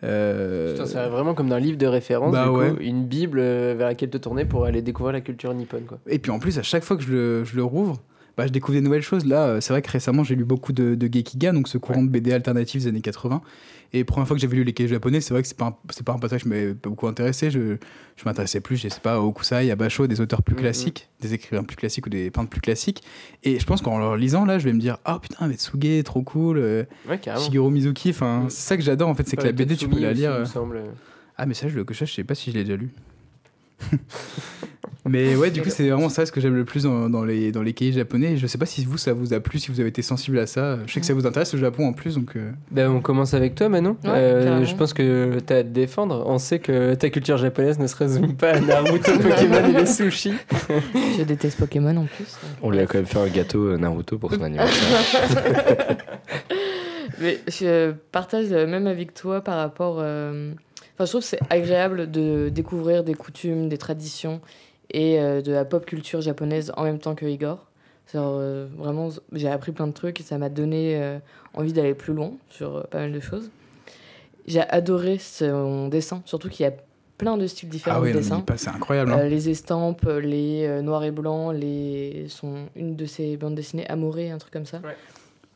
Putain, 0.00 0.86
c'est 0.86 1.08
vraiment 1.08 1.34
comme 1.34 1.48
dans 1.50 1.56
un 1.56 1.60
livre 1.60 1.76
de 1.76 1.86
référence, 1.86 2.32
Bah 2.32 2.44
du 2.44 2.50
coup, 2.50 2.56
ouais. 2.58 2.74
une 2.80 3.04
bible 3.06 3.38
vers 3.40 3.86
laquelle 3.88 4.08
te 4.08 4.16
tourner 4.16 4.46
pour 4.46 4.64
aller 4.64 4.80
découvrir 4.80 5.12
la 5.12 5.20
culture 5.20 5.52
nippone. 5.52 5.84
Quoi. 5.84 5.98
Et 6.06 6.18
puis 6.18 6.30
en 6.30 6.38
plus, 6.38 6.58
à 6.58 6.62
chaque 6.62 6.84
fois 6.84 6.96
que 6.96 7.02
je 7.02 7.12
le, 7.12 7.44
je 7.44 7.54
le 7.56 7.64
rouvre, 7.64 8.00
bah, 8.36 8.46
je 8.46 8.52
découvre 8.52 8.74
des 8.78 8.80
nouvelles 8.82 9.02
choses. 9.02 9.24
Là, 9.26 9.46
euh, 9.46 9.60
c'est 9.60 9.72
vrai 9.72 9.82
que 9.82 9.90
récemment, 9.90 10.24
j'ai 10.24 10.34
lu 10.34 10.44
beaucoup 10.44 10.72
de, 10.72 10.94
de 10.94 11.06
Gekiga, 11.12 11.52
donc 11.52 11.68
ce 11.68 11.78
courant 11.78 12.02
de 12.02 12.08
BD 12.08 12.32
alternatif 12.32 12.82
des 12.82 12.88
années 12.88 13.00
80. 13.00 13.42
Et 13.92 14.04
première 14.04 14.28
fois 14.28 14.36
que 14.36 14.40
j'avais 14.40 14.54
lu 14.56 14.62
les 14.62 14.72
cahiers 14.72 14.88
japonais, 14.88 15.20
c'est 15.20 15.34
vrai 15.34 15.42
que 15.42 15.48
c'est 15.48 15.56
pas, 15.56 15.64
un- 15.66 15.76
c'est 15.90 16.04
pas 16.04 16.12
un 16.12 16.18
passage 16.18 16.42
qui 16.42 16.48
m'avait 16.48 16.74
beaucoup 16.74 17.08
intéressé. 17.08 17.50
Je, 17.50 17.76
je 18.16 18.24
m'intéressais 18.24 18.60
plus, 18.60 18.76
je 18.76 18.88
sais 18.88 19.00
pas, 19.00 19.14
à 19.14 19.18
Okusai, 19.20 19.68
à 19.70 19.74
Basho, 19.76 20.06
des 20.06 20.20
auteurs 20.20 20.42
plus 20.44 20.54
Mhm. 20.54 20.60
classiques, 20.60 21.08
des 21.20 21.34
écrivains 21.34 21.64
plus 21.64 21.76
classiques 21.76 22.06
ou 22.06 22.10
des 22.10 22.30
peintres 22.30 22.50
plus 22.50 22.60
classiques. 22.60 23.02
Et 23.42 23.58
je 23.58 23.66
pense 23.66 23.82
qu'en 23.82 23.98
leur 23.98 24.16
lisant, 24.16 24.44
là, 24.44 24.60
je 24.60 24.64
vais 24.64 24.72
me 24.72 24.78
dire, 24.80 24.98
ah 25.04 25.18
putain, 25.20 25.48
Metsuge, 25.48 26.04
trop 26.04 26.22
cool, 26.22 26.58
euh, 26.58 26.84
Ouais. 27.08 27.20
Shigeru 27.38 27.70
Mizuki, 27.72 28.10
enfin, 28.10 28.42
Mhm. 28.44 28.50
c'est 28.50 28.68
ça 28.68 28.76
que 28.76 28.82
j'adore 28.84 29.08
en 29.08 29.14
fait, 29.16 29.26
c'est 29.28 29.36
que 29.36 29.42
la 29.42 29.50
BD, 29.52 29.76
tu 29.76 29.88
peux 29.88 29.98
la 29.98 30.10
aussi, 30.12 30.20
lire. 30.20 30.30
il 30.30 30.34
me 30.36 30.40
euh, 30.42 30.44
semble. 30.46 30.80
ah, 31.36 31.46
mais 31.46 31.54
ça, 31.54 31.66
je 31.66 31.74
le 31.74 31.82
cochage, 31.82 32.10
je 32.10 32.14
sais 32.14 32.24
pas 32.24 32.36
si 32.36 32.52
je 32.52 32.58
l'ai 32.58 32.64
déjà 32.64 32.76
lu. 32.76 32.90
mais 35.08 35.34
ouais, 35.34 35.50
du 35.50 35.62
coup, 35.62 35.70
c'est 35.70 35.88
vraiment 35.88 36.08
ça 36.10 36.26
ce 36.26 36.32
que 36.32 36.40
j'aime 36.40 36.54
le 36.54 36.64
plus 36.64 36.82
dans, 36.84 37.08
dans 37.08 37.24
les, 37.24 37.52
dans 37.52 37.62
les 37.62 37.72
cahiers 37.72 37.92
japonais. 37.92 38.36
Je 38.36 38.46
sais 38.46 38.58
pas 38.58 38.66
si 38.66 38.84
vous, 38.84 38.98
ça 38.98 39.12
vous 39.14 39.32
a 39.32 39.40
plu, 39.40 39.58
si 39.58 39.70
vous 39.70 39.80
avez 39.80 39.88
été 39.88 40.02
sensible 40.02 40.38
à 40.38 40.46
ça. 40.46 40.78
Je 40.86 40.92
sais 40.92 41.00
que 41.00 41.06
ça 41.06 41.14
vous 41.14 41.26
intéresse 41.26 41.52
le 41.54 41.58
Japon 41.60 41.86
en 41.88 41.92
plus, 41.94 42.16
donc. 42.16 42.36
euh, 42.36 42.50
Ben, 42.70 42.88
on 42.90 43.00
commence 43.00 43.32
avec 43.34 43.54
toi, 43.54 43.68
Manon. 43.68 43.96
Ouais, 44.04 44.10
Euh, 44.10 44.64
je 44.64 44.74
pense 44.74 44.92
que 44.92 45.38
tu 45.46 45.52
as 45.52 45.56
à 45.56 45.62
te 45.62 45.68
défendre. 45.68 46.22
On 46.26 46.38
sait 46.38 46.58
que 46.58 46.94
ta 46.94 47.08
culture 47.10 47.38
japonaise 47.38 47.78
ne 47.78 47.86
se 47.86 47.96
résume 47.96 48.34
pas 48.36 48.50
à 48.50 48.60
Naruto, 48.60 49.12
Pokémon 49.18 49.68
et 49.68 49.72
les 49.80 49.86
sushis. 49.86 50.34
Je 51.18 51.22
déteste 51.22 51.58
Pokémon 51.58 51.96
en 51.96 52.04
plus. 52.06 52.36
On 52.62 52.70
lui 52.70 52.78
a 52.80 52.86
quand 52.86 52.98
même 52.98 53.06
fait 53.06 53.18
un 53.18 53.28
gâteau 53.28 53.68
euh, 53.70 53.78
Naruto 53.78 54.18
pour 54.18 54.32
son 54.32 54.42
anniversaire. 54.42 55.96
Mais 57.20 57.38
je 57.48 57.92
partage 58.12 58.48
le 58.50 58.66
même 58.66 58.86
avec 58.86 59.12
toi 59.12 59.42
par 59.42 59.56
rapport. 59.58 59.96
euh, 60.00 60.52
Enfin, 61.00 61.06
je 61.06 61.10
trouve 61.12 61.22
que 61.22 61.28
c'est 61.28 61.40
agréable 61.48 62.10
de 62.10 62.50
découvrir 62.50 63.04
des 63.04 63.14
coutumes, 63.14 63.70
des 63.70 63.78
traditions 63.78 64.42
et 64.90 65.18
euh, 65.18 65.40
de 65.40 65.50
la 65.50 65.64
pop 65.64 65.86
culture 65.86 66.20
japonaise 66.20 66.72
en 66.76 66.84
même 66.84 66.98
temps 66.98 67.14
que 67.14 67.24
Igor. 67.24 67.66
Euh, 68.14 68.66
vraiment, 68.76 69.08
j'ai 69.32 69.48
appris 69.48 69.72
plein 69.72 69.86
de 69.86 69.92
trucs 69.94 70.20
et 70.20 70.22
ça 70.22 70.36
m'a 70.36 70.50
donné 70.50 71.00
euh, 71.00 71.18
envie 71.54 71.72
d'aller 71.72 71.94
plus 71.94 72.12
loin 72.12 72.32
sur 72.50 72.76
euh, 72.76 72.82
pas 72.82 72.98
mal 72.98 73.12
de 73.12 73.20
choses. 73.20 73.50
J'ai 74.46 74.60
adoré 74.60 75.16
son 75.16 75.88
dessin, 75.88 76.20
surtout 76.26 76.50
qu'il 76.50 76.64
y 76.64 76.68
a 76.68 76.72
plein 77.16 77.38
de 77.38 77.46
styles 77.46 77.70
différents 77.70 77.96
Ah 77.96 78.02
ouais, 78.02 78.12
de 78.12 78.18
dessin. 78.18 78.44
c'est 78.56 78.68
incroyable. 78.68 79.12
hein. 79.12 79.20
Euh, 79.20 79.28
les 79.30 79.48
estampes, 79.48 80.06
les 80.22 80.66
euh, 80.66 80.82
noirs 80.82 81.04
et 81.04 81.12
blancs, 81.12 81.54
les... 81.54 82.26
sont 82.28 82.66
une 82.76 82.94
de 82.94 83.06
ces 83.06 83.38
bandes 83.38 83.54
dessinées 83.54 83.86
Amoré, 83.88 84.30
un 84.30 84.38
truc 84.38 84.52
comme 84.52 84.66
ça. 84.66 84.80
Ouais, 84.84 84.96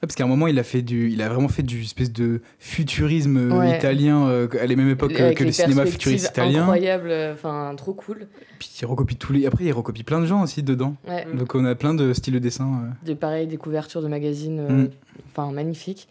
parce 0.06 0.14
qu'à 0.16 0.24
un 0.24 0.28
moment, 0.28 0.46
il 0.46 0.58
a, 0.58 0.62
fait 0.62 0.82
du, 0.82 1.10
il 1.10 1.20
a 1.22 1.28
vraiment 1.28 1.48
fait 1.48 1.62
du 1.62 1.82
espèce 1.82 2.12
de 2.12 2.40
futurisme 2.58 3.36
euh, 3.36 3.58
Ouais. 3.58 3.76
italien 3.76 4.26
euh, 4.26 4.48
à 4.60 4.66
la 4.66 4.76
même 4.76 4.88
époque 4.90 5.12
euh, 5.12 5.24
Avec 5.26 5.38
que 5.38 5.44
le 5.44 5.52
cinéma 5.52 5.86
futuriste 5.86 6.30
italien. 6.30 6.62
incroyables, 6.62 7.10
euh, 7.10 7.34
enfin 7.34 7.72
trop 7.76 7.94
cool. 7.94 8.26
Puis 8.58 8.70
il 8.80 8.86
recopie 8.86 9.16
tous 9.16 9.32
les. 9.32 9.46
Après, 9.46 9.64
il 9.64 9.72
recopie 9.72 10.02
plein 10.04 10.20
de 10.20 10.26
gens 10.26 10.42
aussi 10.42 10.62
dedans. 10.62 10.94
Ouais. 11.08 11.24
Mm. 11.26 11.36
Donc 11.38 11.54
on 11.54 11.64
a 11.64 11.74
plein 11.74 11.94
de 11.94 12.12
styles 12.12 12.34
de 12.34 12.38
dessin. 12.38 12.64
euh. 12.66 12.88
Des 13.06 13.14
pareils, 13.14 13.46
des 13.46 13.56
couvertures 13.56 14.02
de 14.02 14.08
magazines, 14.08 14.60
euh, 14.60 14.68
Mm. 14.84 14.88
enfin 15.30 15.50
magnifiques. 15.52 16.08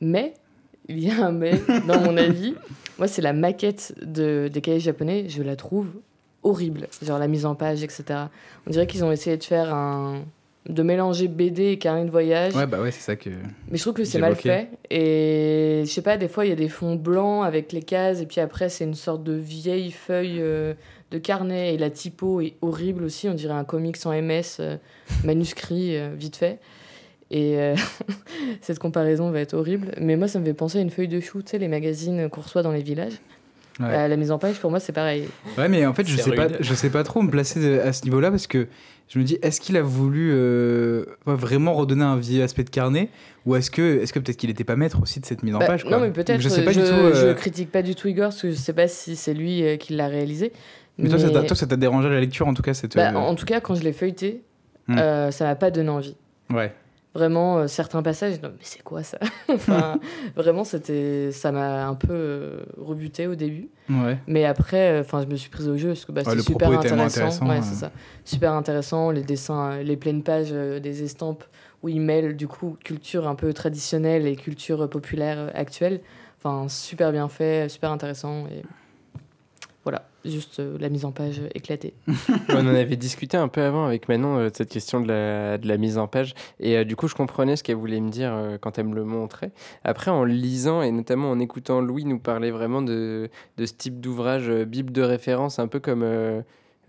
Mais 0.00 0.34
il 0.88 0.98
y 0.98 1.10
a 1.10 1.26
un 1.26 1.32
mais 1.32 1.60
dans 1.86 2.00
mon 2.00 2.16
avis. 2.16 2.54
Moi, 2.98 3.08
c'est 3.08 3.22
la 3.22 3.32
maquette 3.32 3.94
de, 4.04 4.48
des 4.52 4.60
cahiers 4.60 4.80
japonais. 4.80 5.26
Je 5.28 5.42
la 5.42 5.56
trouve 5.56 5.86
horrible. 6.42 6.86
Genre 7.02 7.18
la 7.18 7.28
mise 7.28 7.46
en 7.46 7.54
page, 7.54 7.82
etc. 7.82 8.04
On 8.66 8.70
dirait 8.70 8.86
qu'ils 8.86 9.04
ont 9.04 9.12
essayé 9.12 9.36
de 9.36 9.44
faire 9.44 9.74
un 9.74 10.22
de 10.68 10.82
mélanger 10.82 11.26
BD 11.28 11.68
et 11.72 11.78
carnet 11.78 12.04
de 12.04 12.10
voyage. 12.10 12.54
Ouais, 12.54 12.66
bah 12.66 12.80
ouais, 12.80 12.90
c'est 12.90 13.00
ça 13.00 13.16
que. 13.16 13.30
Mais 13.70 13.76
je 13.78 13.82
trouve 13.82 13.94
que 13.94 14.04
c'est 14.04 14.18
mal 14.18 14.36
fait. 14.36 14.68
Et 14.90 15.82
je 15.84 15.90
sais 15.90 16.02
pas, 16.02 16.16
des 16.16 16.28
fois, 16.28 16.44
il 16.44 16.50
y 16.50 16.52
a 16.52 16.56
des 16.56 16.68
fonds 16.68 16.96
blancs 16.96 17.44
avec 17.46 17.72
les 17.72 17.82
cases, 17.82 18.20
et 18.20 18.26
puis 18.26 18.40
après, 18.40 18.68
c'est 18.68 18.84
une 18.84 18.94
sorte 18.94 19.24
de 19.24 19.32
vieille 19.32 19.90
feuille 19.90 20.36
euh, 20.40 20.74
de 21.10 21.18
carnet, 21.18 21.74
et 21.74 21.78
la 21.78 21.88
typo 21.90 22.40
est 22.40 22.54
horrible 22.60 23.04
aussi. 23.04 23.28
On 23.28 23.34
dirait 23.34 23.54
un 23.54 23.64
comics 23.64 23.96
en 24.04 24.12
MS, 24.12 24.42
euh, 24.60 24.76
manuscrit, 25.24 25.96
euh, 25.96 26.10
vite 26.14 26.36
fait. 26.36 26.58
Et 27.30 27.58
euh, 27.58 27.74
cette 28.60 28.78
comparaison 28.78 29.30
va 29.30 29.40
être 29.40 29.54
horrible. 29.54 29.92
Mais 29.98 30.16
moi, 30.16 30.28
ça 30.28 30.38
me 30.40 30.44
fait 30.44 30.54
penser 30.54 30.78
à 30.78 30.82
une 30.82 30.90
feuille 30.90 31.08
de 31.08 31.20
chou, 31.20 31.42
tu 31.42 31.50
sais, 31.52 31.58
les 31.58 31.68
magazines 31.68 32.28
qu'on 32.28 32.40
reçoit 32.42 32.62
dans 32.62 32.72
les 32.72 32.82
villages. 32.82 33.14
Ouais. 33.78 33.86
Euh, 33.88 34.08
la 34.08 34.16
mise 34.16 34.30
en 34.30 34.38
page, 34.38 34.58
pour 34.60 34.70
moi, 34.70 34.78
c'est 34.80 34.92
pareil. 34.92 35.24
Ouais, 35.56 35.68
mais 35.68 35.86
en 35.86 35.94
fait, 35.94 36.06
je 36.06 36.16
sais, 36.16 36.32
pas, 36.32 36.48
je 36.60 36.74
sais 36.74 36.90
pas 36.90 37.02
trop 37.02 37.22
me 37.22 37.30
placer 37.30 37.60
de- 37.60 37.78
à 37.80 37.92
ce 37.94 38.04
niveau-là 38.04 38.30
parce 38.30 38.46
que 38.46 38.66
je 39.12 39.18
me 39.18 39.24
dis, 39.24 39.38
est-ce 39.42 39.60
qu'il 39.60 39.76
a 39.76 39.82
voulu 39.82 40.30
euh, 40.32 41.04
vraiment 41.26 41.74
redonner 41.74 42.04
un 42.04 42.16
vieil 42.16 42.40
aspect 42.42 42.62
de 42.64 42.70
carnet 42.70 43.08
ou 43.44 43.56
est-ce 43.56 43.68
que, 43.70 44.00
est 44.00 44.12
que 44.12 44.20
peut-être 44.20 44.36
qu'il 44.36 44.50
était 44.50 44.62
pas 44.64 44.76
maître 44.76 45.02
aussi 45.02 45.18
de 45.20 45.26
cette 45.26 45.42
mise 45.42 45.54
en 45.54 45.58
Bah, 45.58 45.66
page 45.66 45.82
quoi. 45.82 45.90
non, 45.90 46.00
mais 46.00 46.10
peut-être. 46.12 46.40
Je 46.40 46.48
tout. 46.88 46.94
euh, 46.94 47.28
je 47.28 47.32
critique 47.34 47.72
pas 47.72 47.82
du 47.82 47.94
tout 47.96 48.06
Igor, 48.08 48.26
parce 48.28 48.40
que 48.40 48.50
je 48.50 48.54
sais 48.56 48.72
pas 48.72 48.86
si 48.88 49.16
c'est 49.16 49.34
lui 49.34 49.62
euh, 49.64 49.76
qui 49.76 49.94
l'a 49.94 50.06
réalisé. 50.06 50.52
mais 50.96 51.08
toi, 51.08 51.18
ça 51.18 51.28
t'a- 51.30 51.42
toi, 51.42 51.56
ça 51.56 51.66
t'a 51.66 51.76
dérangé 51.76 52.08
la 52.08 52.20
lecture 52.20 52.46
en 52.46 52.54
tout 52.54 52.62
cas 52.62 52.72
cette. 52.72 52.94
Bah, 52.96 53.10
euh, 53.12 53.16
En 53.16 53.34
tout 53.34 53.46
cas, 53.46 53.60
quand 53.60 53.74
je 53.74 53.82
l'ai 53.82 53.92
feuilleté, 53.92 54.42
Hmm. 54.88 54.98
euh, 54.98 55.30
ça 55.30 55.44
m'a 55.44 55.54
pas 55.56 55.70
donné 55.70 55.88
envie. 55.90 56.16
Ouais. 56.52 56.72
Vraiment, 57.12 57.58
euh, 57.58 57.66
certains 57.66 58.02
passages, 58.02 58.40
non, 58.40 58.50
mais 58.50 58.60
c'est 58.62 58.82
quoi 58.82 59.02
ça? 59.02 59.18
Enfin, 59.48 59.98
Vraiment, 60.36 60.62
c'était, 60.62 61.32
ça 61.32 61.50
m'a 61.50 61.86
un 61.88 61.96
peu 61.96 62.12
euh, 62.12 62.60
rebuté 62.78 63.26
au 63.26 63.34
début. 63.34 63.68
Ouais. 63.88 64.16
Mais 64.28 64.44
après, 64.44 64.92
euh, 64.92 65.00
enfin, 65.00 65.20
je 65.20 65.26
me 65.26 65.34
suis 65.34 65.50
prise 65.50 65.66
au 65.68 65.76
jeu 65.76 65.88
parce 65.88 66.04
que 66.04 66.12
bah, 66.12 66.22
Ouais, 66.24 66.30
c'était 66.30 66.42
super 66.42 66.70
intéressant. 66.70 67.04
intéressant, 67.24 67.48
Ouais, 67.48 67.62
c'est 67.62 67.74
ça. 67.74 67.90
Super 68.24 68.52
intéressant, 68.52 69.10
les 69.10 69.22
dessins, 69.22 69.72
euh, 69.72 69.82
les 69.82 69.96
pleines 69.96 70.22
pages 70.22 70.52
des 70.52 71.02
estampes 71.02 71.42
où 71.82 71.88
ils 71.88 72.00
mêlent 72.00 72.36
du 72.36 72.46
coup 72.46 72.76
culture 72.84 73.26
un 73.26 73.34
peu 73.34 73.52
traditionnelle 73.52 74.26
et 74.28 74.36
culture 74.36 74.88
populaire 74.88 75.50
actuelle. 75.54 76.00
Enfin, 76.38 76.68
super 76.68 77.10
bien 77.10 77.28
fait, 77.28 77.68
super 77.68 77.90
intéressant. 77.90 78.46
Et 78.46 78.62
juste 80.24 80.60
euh, 80.60 80.76
la 80.78 80.88
mise 80.88 81.04
en 81.04 81.12
page 81.12 81.40
éclatée. 81.54 81.94
on 82.48 82.58
en 82.58 82.66
avait 82.74 82.96
discuté 82.96 83.36
un 83.36 83.48
peu 83.48 83.62
avant 83.62 83.86
avec 83.86 84.08
Manon 84.08 84.38
euh, 84.38 84.50
de 84.50 84.56
cette 84.56 84.68
question 84.68 85.00
de 85.00 85.08
la, 85.08 85.58
de 85.58 85.66
la 85.66 85.76
mise 85.76 85.98
en 85.98 86.06
page. 86.06 86.34
Et 86.58 86.76
euh, 86.76 86.84
du 86.84 86.96
coup, 86.96 87.08
je 87.08 87.14
comprenais 87.14 87.56
ce 87.56 87.62
qu'elle 87.62 87.76
voulait 87.76 88.00
me 88.00 88.10
dire 88.10 88.58
quand 88.60 88.78
elle 88.78 88.86
me 88.86 88.94
le 88.94 89.04
montrait. 89.04 89.52
Après, 89.84 90.10
en 90.10 90.24
lisant 90.24 90.82
et 90.82 90.90
notamment 90.90 91.30
en 91.30 91.38
écoutant 91.38 91.80
Louis 91.80 92.04
nous 92.04 92.18
parler 92.18 92.50
vraiment 92.50 92.82
de, 92.82 93.30
de 93.56 93.66
ce 93.66 93.72
type 93.72 94.00
d'ouvrage, 94.00 94.50
bible 94.50 94.92
de 94.92 95.02
référence, 95.02 95.58
un 95.58 95.68
peu 95.68 95.80
comme. 95.80 96.04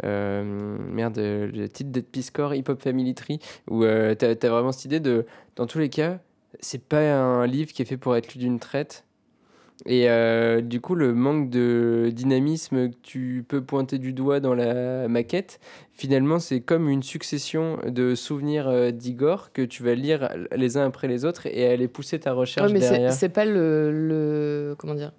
merde, 0.03 1.17
le 1.17 1.67
titre 1.67 1.91
d'Ed 1.91 2.05
Piscor, 2.05 2.53
Hip 2.53 2.65
Hop 2.67 2.81
Family 2.81 3.15
Tree, 3.15 3.39
où 3.69 3.83
t'as 3.83 4.35
as 4.41 4.49
vraiment 4.49 4.71
cette 4.71 4.85
idée 4.85 4.99
de. 4.99 5.25
Dans 5.55 5.67
tous 5.67 5.79
les 5.79 5.89
cas, 5.89 6.19
c'est 6.59 6.83
pas 6.83 6.99
un 6.99 7.45
livre 7.45 7.71
qui 7.71 7.81
est 7.81 7.85
fait 7.85 7.97
pour 7.97 8.15
être 8.15 8.33
lu 8.33 8.39
d'une 8.39 8.59
traite. 8.59 9.05
Et 9.87 10.09
euh, 10.09 10.61
du 10.61 10.79
coup, 10.79 10.93
le 10.93 11.13
manque 11.13 11.49
de 11.49 12.09
dynamisme 12.13 12.89
que 12.91 12.95
tu 13.01 13.43
peux 13.47 13.61
pointer 13.63 13.97
du 13.97 14.13
doigt 14.13 14.39
dans 14.39 14.53
la 14.53 15.07
maquette, 15.07 15.59
finalement, 15.93 16.37
c'est 16.39 16.61
comme 16.61 16.87
une 16.87 17.01
succession 17.03 17.79
de 17.87 18.13
souvenirs 18.13 18.67
euh, 18.67 18.91
d'Igor 18.91 19.51
que 19.53 19.63
tu 19.63 19.81
vas 19.81 19.95
lire 19.95 20.29
les 20.55 20.77
uns 20.77 20.85
après 20.85 21.07
les 21.07 21.25
autres 21.25 21.47
et 21.47 21.67
aller 21.67 21.87
pousser 21.87 22.19
ta 22.19 22.33
recherche 22.33 22.67
Ouais, 22.67 22.73
mais 22.73 22.81
c'est- 22.81 22.91
derrière. 22.91 23.11
c'est 23.13 23.29
pas 23.29 23.45
le, 23.45 23.91
le. 23.91 24.75
Comment 24.77 24.93
dire 24.93 25.13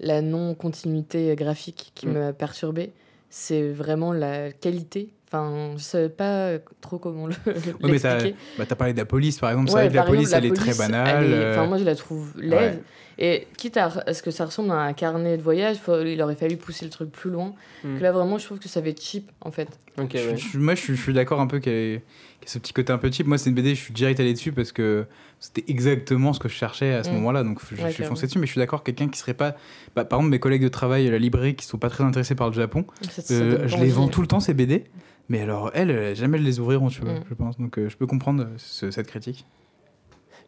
La 0.00 0.22
non-continuité 0.22 1.34
graphique 1.36 1.92
qui 1.94 2.06
Mm. 2.08 2.12
m'a 2.12 2.32
perturbée. 2.32 2.90
C'est 3.30 3.68
vraiment 3.70 4.12
la 4.12 4.50
qualité. 4.52 5.08
Enfin, 5.36 5.74
je 5.76 5.82
savais 5.82 6.08
pas 6.08 6.52
trop 6.80 6.98
comment 6.98 7.26
le- 7.26 7.34
Ouais, 7.46 7.54
mais 7.82 7.98
t'as 7.98 8.18
bah, 8.56 8.64
t'as 8.68 8.74
parlé 8.76 8.92
de 8.92 8.98
la 8.98 9.04
police 9.04 9.38
par 9.38 9.50
exemple. 9.50 9.68
C'est 9.70 9.74
Ouais, 9.74 9.80
vrai 9.82 9.90
que 9.90 9.94
la 9.96 10.02
exemple, 10.02 10.16
police, 10.16 10.32
elle 10.32 10.44
est 10.46 10.52
très 10.54 10.74
banale. 10.74 11.24
est- 11.24 11.34
euh, 11.34 11.52
Enfin, 11.58 11.66
moi, 11.66 11.78
je 11.78 11.84
la 11.84 11.94
trouve 11.96 12.32
laide. 12.38 12.52
ouais. 12.52 12.82
Et 13.16 13.46
quitte 13.56 13.76
à, 13.76 13.86
à 14.06 14.12
ce 14.14 14.22
que 14.22 14.30
ça 14.32 14.44
ressemble 14.44 14.70
à 14.72 14.80
un 14.80 14.92
carnet 14.92 15.36
de 15.36 15.42
voyage, 15.42 15.76
faut- 15.78 16.00
il 16.02 16.20
aurait 16.22 16.34
fallu 16.34 16.56
pousser 16.56 16.84
le 16.84 16.90
truc 16.90 17.10
plus 17.12 17.30
loin. 17.30 17.54
Mm. 17.84 17.98
Que 17.98 18.02
là, 18.02 18.12
vraiment, 18.12 18.38
je 18.38 18.44
trouve 18.44 18.58
que 18.58 18.68
ça 18.68 18.80
va 18.80 18.88
être 18.88 19.00
cheap, 19.02 19.30
en 19.40 19.50
fait. 19.52 19.68
Ok, 20.00 20.10
Je- 20.16 20.18
ouais. 20.30 20.36
je- 20.36 20.58
moi, 20.58 20.74
je, 20.74 20.80
suis- 20.80 20.96
je 20.96 21.02
suis 21.02 21.12
d'accord 21.12 21.40
un 21.40 21.46
peu 21.46 21.58
qu'il 21.60 21.72
y, 21.72 21.76
ait- 21.76 21.94
ait 21.96 22.02
ce 22.46 22.58
petit 22.58 22.72
côté 22.72 22.92
un 22.92 22.98
peu 22.98 23.10
cheap. 23.12 23.26
Moi, 23.26 23.38
c'est 23.38 23.50
une 23.50 23.56
BD, 23.56 23.74
je 23.76 23.80
suis 23.80 23.94
direct 23.94 24.18
allé 24.20 24.32
dessus 24.32 24.52
parce 24.52 24.72
que 24.72 25.04
c'était 25.44 25.70
exactement 25.70 26.32
ce 26.32 26.38
que 26.40 26.48
je 26.48 26.54
cherchais 26.54 26.94
à 26.94 27.04
ce 27.04 27.10
Mm. 27.10 27.14
moment-là. 27.14 27.44
Donc, 27.44 27.60
je, 27.70 27.86
suis 27.88 28.04
foncé 28.04 28.26
dessus, 28.26 28.38
mais 28.38 28.46
je 28.46 28.52
suis 28.52 28.58
d'accord, 28.58 28.82
quelqu'un 28.82 29.08
qui 29.08 29.18
serait 29.18 29.34
pas. 29.34 29.56
bah, 29.94 30.04
par 30.04 30.18
exemple, 30.18 30.30
mes 30.30 30.38
collègues 30.40 30.62
de 30.62 30.68
travail 30.68 31.06
à 31.06 31.10
la 31.10 31.18
librairie 31.18 31.54
qui 31.54 31.66
sont 31.66 31.78
pas 31.78 31.90
très 31.90 32.02
intéressés 32.04 32.34
par 32.34 32.48
le 32.48 32.54
Japon, 32.54 32.86
euh, 33.30 33.68
je 33.68 33.76
les 33.76 33.88
vends 33.90 34.08
tout 34.08 34.20
le 34.22 34.26
temps, 34.26 34.40
ces 34.40 34.54
BD. 34.54 34.84
Mais 35.28 35.40
alors, 35.42 35.70
elles, 35.74 36.14
jamais 36.16 36.38
elles 36.38 36.44
les 36.44 36.60
ouvriront, 36.60 36.88
tu 36.88 37.00
vois, 37.02 37.12
Mm. 37.14 37.24
je 37.28 37.34
pense. 37.34 37.58
Donc, 37.58 37.78
euh, 37.78 37.88
je 37.88 37.96
peux 37.96 38.06
comprendre 38.06 38.44
euh, 38.44 38.54
ce- 38.56 38.90
cette 38.90 39.06
critique. 39.06 39.44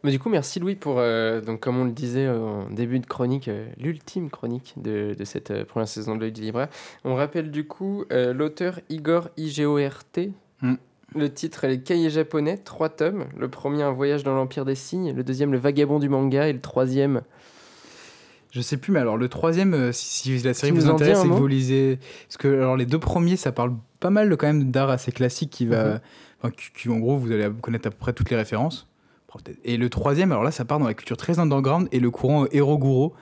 Mais 0.04 0.10
du 0.10 0.18
coup, 0.18 0.28
merci 0.28 0.60
Louis 0.60 0.76
pour, 0.76 0.96
euh, 0.98 1.40
donc, 1.40 1.60
comme 1.60 1.78
on 1.78 1.84
le 1.84 1.90
disait 1.92 2.28
en 2.28 2.68
début 2.70 2.98
de 3.00 3.06
chronique, 3.06 3.48
euh, 3.48 3.66
l'ultime 3.78 4.28
chronique 4.30 4.74
de, 4.76 5.14
de 5.18 5.24
cette 5.24 5.50
euh, 5.50 5.64
première 5.64 5.88
saison 5.88 6.14
de 6.14 6.20
l'œil 6.20 6.32
du 6.32 6.42
libraire. 6.42 6.68
On 7.04 7.14
rappelle 7.14 7.50
du 7.50 7.66
coup 7.66 8.04
euh, 8.12 8.32
l'auteur 8.34 8.80
Igor 8.90 9.30
IGORT. 9.36 10.30
Mm. 10.62 10.74
Le 11.14 11.32
titre, 11.32 11.66
Les 11.66 11.80
Cahiers 11.80 12.10
japonais, 12.10 12.58
trois 12.58 12.88
tomes. 12.88 13.26
Le 13.36 13.48
premier, 13.48 13.82
Un 13.82 13.92
voyage 13.92 14.24
dans 14.24 14.34
l'Empire 14.34 14.64
des 14.64 14.74
signes. 14.74 15.12
Le 15.12 15.24
deuxième, 15.24 15.52
Le 15.52 15.58
vagabond 15.58 15.98
du 15.98 16.08
manga. 16.08 16.48
Et 16.48 16.52
le 16.52 16.60
troisième, 16.60 17.22
Je 18.50 18.60
sais 18.60 18.76
plus, 18.76 18.92
mais 18.92 19.00
alors 19.00 19.16
le 19.16 19.28
troisième, 19.28 19.74
euh, 19.74 19.92
si, 19.92 20.36
si 20.38 20.38
la 20.44 20.54
série 20.54 20.72
Tu 20.72 20.78
vous 20.78 20.90
intéresse, 20.90 21.18
c'est 21.18 21.28
que 21.28 21.32
vous 21.32 21.46
lisez. 21.46 21.98
Parce 22.26 22.36
que 22.36 22.48
alors, 22.48 22.76
les 22.76 22.86
deux 22.86 22.98
premiers, 22.98 23.36
ça 23.36 23.52
parle 23.52 23.74
pas 24.00 24.10
mal 24.10 24.36
quand 24.36 24.46
même 24.46 24.70
d'art 24.70 24.90
assez 24.90 25.12
classique 25.12 25.50
qui 25.50 25.66
va. 25.66 25.84
Mhm. 25.84 26.00
enfin, 26.40 26.50
qui, 26.50 26.82
qui, 26.82 26.88
en 26.88 26.98
gros, 26.98 27.16
vous 27.16 27.30
allez 27.32 27.48
connaître 27.60 27.86
à 27.88 27.90
peu 27.90 27.98
près 27.98 28.12
toutes 28.12 28.30
les 28.30 28.36
références. 28.36 28.88
Et 29.64 29.76
le 29.76 29.90
troisième, 29.90 30.32
alors 30.32 30.44
là, 30.44 30.50
ça 30.50 30.64
part 30.64 30.78
dans 30.78 30.86
la 30.86 30.94
culture 30.94 31.16
très 31.16 31.38
underground 31.38 31.88
et 31.92 32.00
le 32.00 32.10
courant 32.10 32.44
euh, 32.44 32.58
Eroguro, 32.58 33.14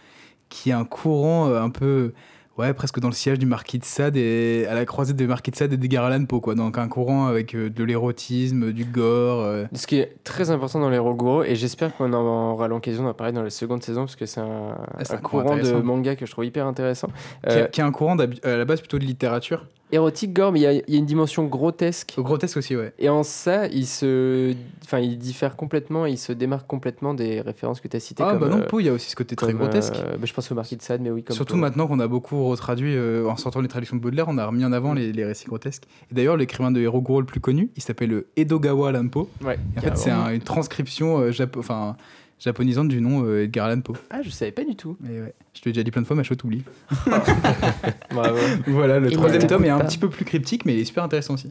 qui 0.48 0.70
est 0.70 0.74
un 0.74 0.84
courant 0.84 1.48
euh, 1.48 1.60
un 1.60 1.70
peu. 1.70 2.12
Ouais, 2.56 2.72
presque 2.72 3.00
dans 3.00 3.08
le 3.08 3.14
sillage 3.14 3.40
du 3.40 3.46
Marquis 3.46 3.80
de 3.80 3.84
Sade 3.84 4.16
et 4.16 4.64
à 4.70 4.74
la 4.74 4.84
croisée 4.84 5.12
des 5.12 5.26
Marquis 5.26 5.50
de 5.50 5.56
Sade 5.56 5.72
et 5.72 5.76
des 5.76 5.96
Allan 5.96 6.24
Poe, 6.24 6.40
quoi. 6.40 6.54
Donc 6.54 6.78
un 6.78 6.86
courant 6.86 7.26
avec 7.26 7.52
euh, 7.56 7.68
de 7.68 7.82
l'érotisme, 7.82 8.70
du 8.72 8.84
gore. 8.84 9.40
euh, 9.42 9.64
Ce 9.72 9.88
qui 9.88 9.96
est 9.98 10.14
très 10.22 10.50
important 10.50 10.78
dans 10.78 10.88
les 10.90 10.98
Roguro, 10.98 11.42
et 11.42 11.56
j'espère 11.56 11.96
qu'on 11.96 12.12
en 12.12 12.52
aura 12.52 12.68
l'occasion 12.68 13.02
d'en 13.02 13.12
parler 13.12 13.32
dans 13.32 13.42
la 13.42 13.50
seconde 13.50 13.82
saison, 13.82 14.02
parce 14.02 14.14
que 14.14 14.26
c'est 14.26 14.40
un, 14.40 14.76
Ah, 14.96 15.02
c'est 15.04 15.14
un 15.14 15.16
un 15.16 15.20
courant 15.20 15.42
courant 15.42 15.56
de 15.56 15.72
manga 15.82 16.14
que 16.14 16.26
je 16.26 16.30
trouve 16.30 16.44
hyper 16.44 16.66
intéressant. 16.66 17.08
qui, 17.08 17.14
Euh, 17.56 17.64
a, 17.64 17.66
qui 17.66 17.80
a 17.80 17.86
un 17.86 17.90
courant 17.90 18.16
à 18.16 18.56
la 18.56 18.64
base 18.64 18.80
plutôt 18.80 18.98
de 19.00 19.04
littérature. 19.04 19.66
Érotique, 19.94 20.32
gore, 20.32 20.52
mais 20.52 20.60
il 20.60 20.62
y 20.62 20.66
a- 20.66 20.72
il 20.72 20.82
y, 20.88 20.94
a 20.96 20.98
une 20.98 21.06
dimension 21.06 21.44
grotesque. 21.44 22.14
Grotesque 22.18 22.56
aussi, 22.56 22.76
ouais. 22.76 22.92
Et 22.98 23.08
en 23.08 23.22
ça, 23.22 23.66
il 23.68 23.86
se, 23.86 24.54
enfin, 24.84 24.98
il 24.98 25.18
diffère 25.18 25.56
complètement, 25.56 26.06
il 26.06 26.18
se 26.18 26.32
démarque 26.32 26.66
complètement 26.66 27.14
des 27.14 27.40
références 27.40 27.80
que 27.80 27.88
tu 27.88 27.96
as 27.96 28.00
citées. 28.00 28.22
Ah 28.26 28.32
comme, 28.32 28.40
bah 28.40 28.48
non, 28.48 28.58
euh, 28.62 28.80
il 28.80 28.86
y 28.86 28.88
a 28.88 28.92
aussi 28.92 29.10
ce 29.10 29.16
côté 29.16 29.36
très 29.36 29.52
grotesque. 29.52 29.94
euh, 29.96 30.16
bah, 30.16 30.24
je 30.24 30.32
pense 30.32 30.50
au 30.50 30.54
Marquis 30.54 30.76
de 30.76 30.82
Sade, 30.82 31.00
mais 31.00 31.10
oui, 31.10 31.22
comme 31.22 31.34
Surtout 31.34 31.56
maintenant 31.56 31.86
qu'on 31.86 32.00
a 32.00 32.06
beaucoup 32.08 32.44
retraduit, 32.48 32.94
euh, 32.96 33.26
en 33.28 33.36
sortant 33.36 33.60
les 33.60 33.68
traductions 33.68 33.96
de 33.96 34.02
Baudelaire, 34.02 34.26
on 34.28 34.38
a 34.38 34.46
remis 34.46 34.64
en 34.64 34.72
avant 34.72 34.92
les, 34.94 35.12
les 35.12 35.24
récits 35.24 35.46
grotesques. 35.46 35.84
Et 36.10 36.14
d'ailleurs, 36.14 36.36
l'écrivain 36.36 36.70
de 36.70 36.80
Hiroguro 36.80 37.20
le 37.20 37.26
plus 37.26 37.40
connu, 37.40 37.70
il 37.76 37.82
s'appelle 37.82 38.10
le 38.10 38.26
Edogawa 38.36 38.88
Allan 38.90 39.08
Poe. 39.08 39.28
Ouais, 39.44 39.58
Et 39.76 39.78
en 39.78 39.82
fait, 39.82 39.96
c'est 39.96 40.10
un- 40.10 40.30
une 40.32 40.40
transcription 40.42 41.20
euh, 41.20 41.30
enfin, 41.58 41.96
japonisante 42.44 42.88
du 42.88 43.00
nom 43.00 43.24
euh, 43.24 43.44
Edgar 43.44 43.66
Allan 43.66 43.80
Poe. 43.80 43.94
Ah, 44.10 44.20
je 44.22 44.28
savais 44.28 44.52
pas 44.52 44.64
du 44.64 44.76
tout. 44.76 44.98
Et 45.08 45.20
ouais, 45.20 45.34
je 45.54 45.60
te 45.62 45.68
l'ai 45.68 45.72
déjà 45.72 45.82
dit 45.82 45.90
plein 45.90 46.02
de 46.02 46.06
fois, 46.06 46.14
mais 46.14 46.24
je 46.24 46.34
t'oublie. 46.34 46.62
Bravo. 48.10 48.38
Voilà, 48.66 49.00
le 49.00 49.10
troisième 49.10 49.46
tome 49.46 49.64
est 49.64 49.70
un 49.70 49.78
pas. 49.78 49.84
petit 49.84 49.98
peu 49.98 50.10
plus 50.10 50.24
cryptique, 50.24 50.66
mais 50.66 50.74
il 50.74 50.80
est 50.80 50.84
super 50.84 51.04
intéressant 51.04 51.34
aussi. 51.34 51.50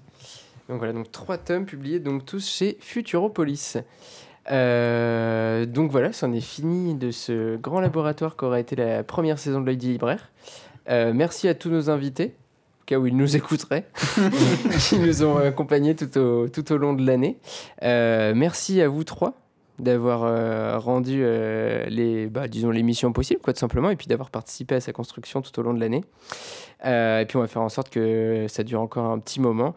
Donc 0.69 0.77
voilà, 0.77 0.93
donc 0.93 1.11
trois 1.11 1.37
tomes 1.37 1.65
publiés, 1.65 1.99
donc 1.99 2.25
tous 2.25 2.47
chez 2.47 2.77
Futuropolis. 2.79 3.77
Euh, 4.51 5.65
donc 5.65 5.89
voilà, 5.89 6.13
c'en 6.13 6.31
est 6.31 6.41
fini 6.41 6.93
de 6.93 7.11
ce 7.11 7.57
grand 7.57 7.79
laboratoire 7.79 8.35
qu'aura 8.35 8.59
été 8.59 8.75
la 8.75 9.03
première 9.03 9.39
saison 9.39 9.61
de 9.61 9.65
l'œil 9.65 9.77
libraire. 9.77 10.29
Euh, 10.89 11.11
merci 11.13 11.47
à 11.47 11.55
tous 11.55 11.69
nos 11.69 11.89
invités, 11.89 12.35
au 12.81 12.85
cas 12.85 12.97
où 12.97 13.07
ils 13.07 13.17
nous 13.17 13.35
écouteraient, 13.35 13.87
qui 14.79 14.99
nous 14.99 15.23
ont 15.23 15.37
accompagnés 15.37 15.95
tout 15.95 16.17
au, 16.19 16.49
tout 16.49 16.71
au 16.71 16.77
long 16.77 16.93
de 16.93 17.05
l'année. 17.05 17.37
Euh, 17.81 18.33
merci 18.35 18.79
à 18.81 18.87
vous 18.87 19.03
trois 19.03 19.42
d'avoir 19.83 20.23
euh, 20.23 20.79
rendu 20.79 21.21
euh, 21.21 21.85
les, 21.87 22.27
bah, 22.27 22.47
disons 22.47 22.71
l'émission 22.71 23.13
possible, 23.13 23.41
quoi, 23.41 23.53
tout 23.53 23.59
simplement, 23.59 23.89
et 23.89 23.95
puis 23.95 24.07
d'avoir 24.07 24.31
participé 24.31 24.75
à 24.75 24.81
sa 24.81 24.93
construction 24.93 25.41
tout 25.41 25.57
au 25.59 25.63
long 25.63 25.73
de 25.73 25.79
l'année. 25.79 26.03
Euh, 26.85 27.21
et 27.21 27.25
puis 27.25 27.37
on 27.37 27.41
va 27.41 27.47
faire 27.47 27.61
en 27.61 27.69
sorte 27.69 27.89
que 27.89 28.45
ça 28.49 28.63
dure 28.63 28.81
encore 28.81 29.05
un 29.05 29.19
petit 29.19 29.39
moment. 29.39 29.75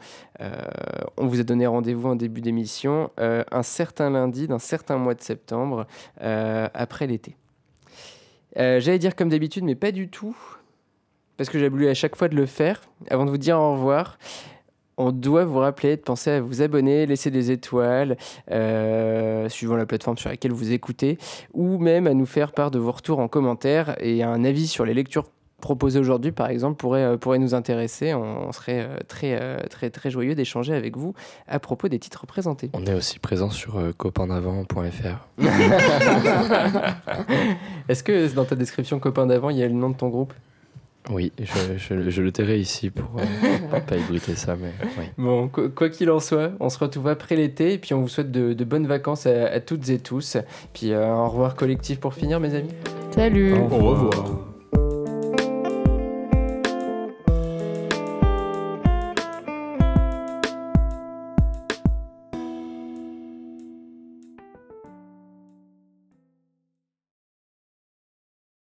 On 1.17 1.27
vous 1.27 1.41
a 1.41 1.43
donné 1.43 1.67
rendez-vous 1.67 2.09
en 2.09 2.17
début 2.17 2.41
d'émission, 2.41 3.11
un 3.19 3.63
certain 3.63 4.11
lundi 4.11 4.49
d'un 4.49 4.59
certain 4.59 4.97
mois 4.97 5.15
de 5.15 5.23
septembre, 5.23 5.87
après 6.21 7.07
l'été. 7.07 7.37
J'allais 8.57 8.99
dire 8.99 9.15
comme 9.15 9.29
d'habitude, 9.29 9.65
mais 9.65 9.75
pas 9.75 9.93
du 9.93 10.09
tout, 10.09 10.37
parce 11.37 11.49
que 11.51 11.59
j'ai 11.59 11.69
voulu 11.69 11.89
à 11.89 11.95
chaque 11.95 12.17
fois 12.17 12.29
de 12.29 12.37
le 12.37 12.47
faire. 12.47 12.83
Avant 13.11 13.25
de 13.25 13.31
vous 13.31 13.39
dire 13.39 13.59
au 13.59 13.73
revoir, 13.73 14.19
on 14.97 15.13
doit 15.13 15.45
vous 15.45 15.59
rappeler 15.59 15.97
de 15.97 16.03
penser 16.03 16.31
à 16.31 16.41
vous 16.41 16.63
abonner, 16.63 17.07
laisser 17.07 17.31
des 17.31 17.51
étoiles, 17.51 18.17
euh, 18.51 19.49
suivant 19.49 19.77
la 19.77 19.87
plateforme 19.87 20.17
sur 20.17 20.31
laquelle 20.31 20.53
vous 20.53 20.73
écoutez, 20.73 21.19
ou 21.53 21.79
même 21.79 22.07
à 22.07 22.15
nous 22.15 22.27
faire 22.27 22.53
part 22.53 22.71
de 22.71 22.79
vos 22.79 22.93
retours 22.93 23.19
en 23.19 23.29
commentaire 23.29 23.97
et 24.01 24.23
un 24.23 24.45
avis 24.45 24.67
sur 24.67 24.85
les 24.85 24.95
lectures 24.95 25.25
proposées 25.61 25.99
aujourd'hui, 25.99 26.33
par 26.33 26.49
exemple, 26.49 26.77
pourrait, 26.77 27.03
euh, 27.03 27.17
pourrait 27.17 27.39
nous 27.39 27.55
intéresser. 27.55 28.15
On, 28.15 28.49
on 28.49 28.53
serait 28.53 28.81
euh, 28.81 28.99
très, 29.09 29.39
euh, 29.41 29.59
très, 29.71 29.91
très 29.91 30.11
joyeux 30.11 30.35
d'échanger 30.35 30.75
avec 30.75 30.97
vous 30.97 31.15
à 31.49 31.59
propos 31.59 31.89
des 31.89 31.99
titres 31.99 32.27
présentés. 32.27 32.71
On 32.73 32.85
est 32.87 32.95
aussi 32.95 33.19
présent 33.19 33.51
sur 33.51 33.79
euh, 33.79 33.93
copaindavant.fr. 33.97 35.39
Est-ce 37.89 38.03
que 38.03 38.33
dans 38.35 38.45
ta 38.45 38.55
description 38.55 38.99
copain 38.99 39.27
d'avant, 39.27 39.51
il 39.51 39.59
y 39.59 39.63
a 39.63 39.67
le 39.67 39.75
nom 39.75 39.91
de 39.91 39.97
ton 39.97 40.09
groupe? 40.09 40.33
Oui, 41.09 41.31
je, 41.39 41.79
je- 41.79 42.11
je 42.11 42.23
le 42.23 42.33
tairai 42.33 42.59
ici 42.59 42.91
pour 42.91 43.21
euh, 43.21 43.25
pas 43.81 43.97
ébruiter 43.97 44.35
ça, 44.35 44.57
mais 44.61 44.73
oui. 44.99 45.05
Bon, 45.17 45.47
quoi 45.49 45.69
quoi 45.69 45.89
qu'il 45.89 46.11
en 46.11 46.19
soit, 46.19 46.51
on 46.59 46.69
se 46.69 46.79
retrouve 46.79 47.07
après 47.09 47.37
l'été 47.37 47.75
et 47.75 47.79
puis 47.79 47.95
on 47.95 48.01
vous 48.01 48.09
souhaite 48.09 48.33
de, 48.33 48.53
de 48.55 48.65
bonnes 48.65 48.87
vacances 48.89 49.27
à, 49.27 49.47
à 49.47 49.61
toutes 49.61 49.89
et 49.89 49.99
tous. 50.01 50.37
Puis 50.75 50.93
euh, 50.93 51.07
au 51.15 51.29
revoir 51.29 51.55
collectif 51.55 52.01
pour 52.01 52.15
finir, 52.15 52.41
mes 52.41 52.55
amis. 52.55 52.71
Salut 53.15 53.55
Au 53.55 53.57
Au 53.59 53.91
revoir. 53.91 54.56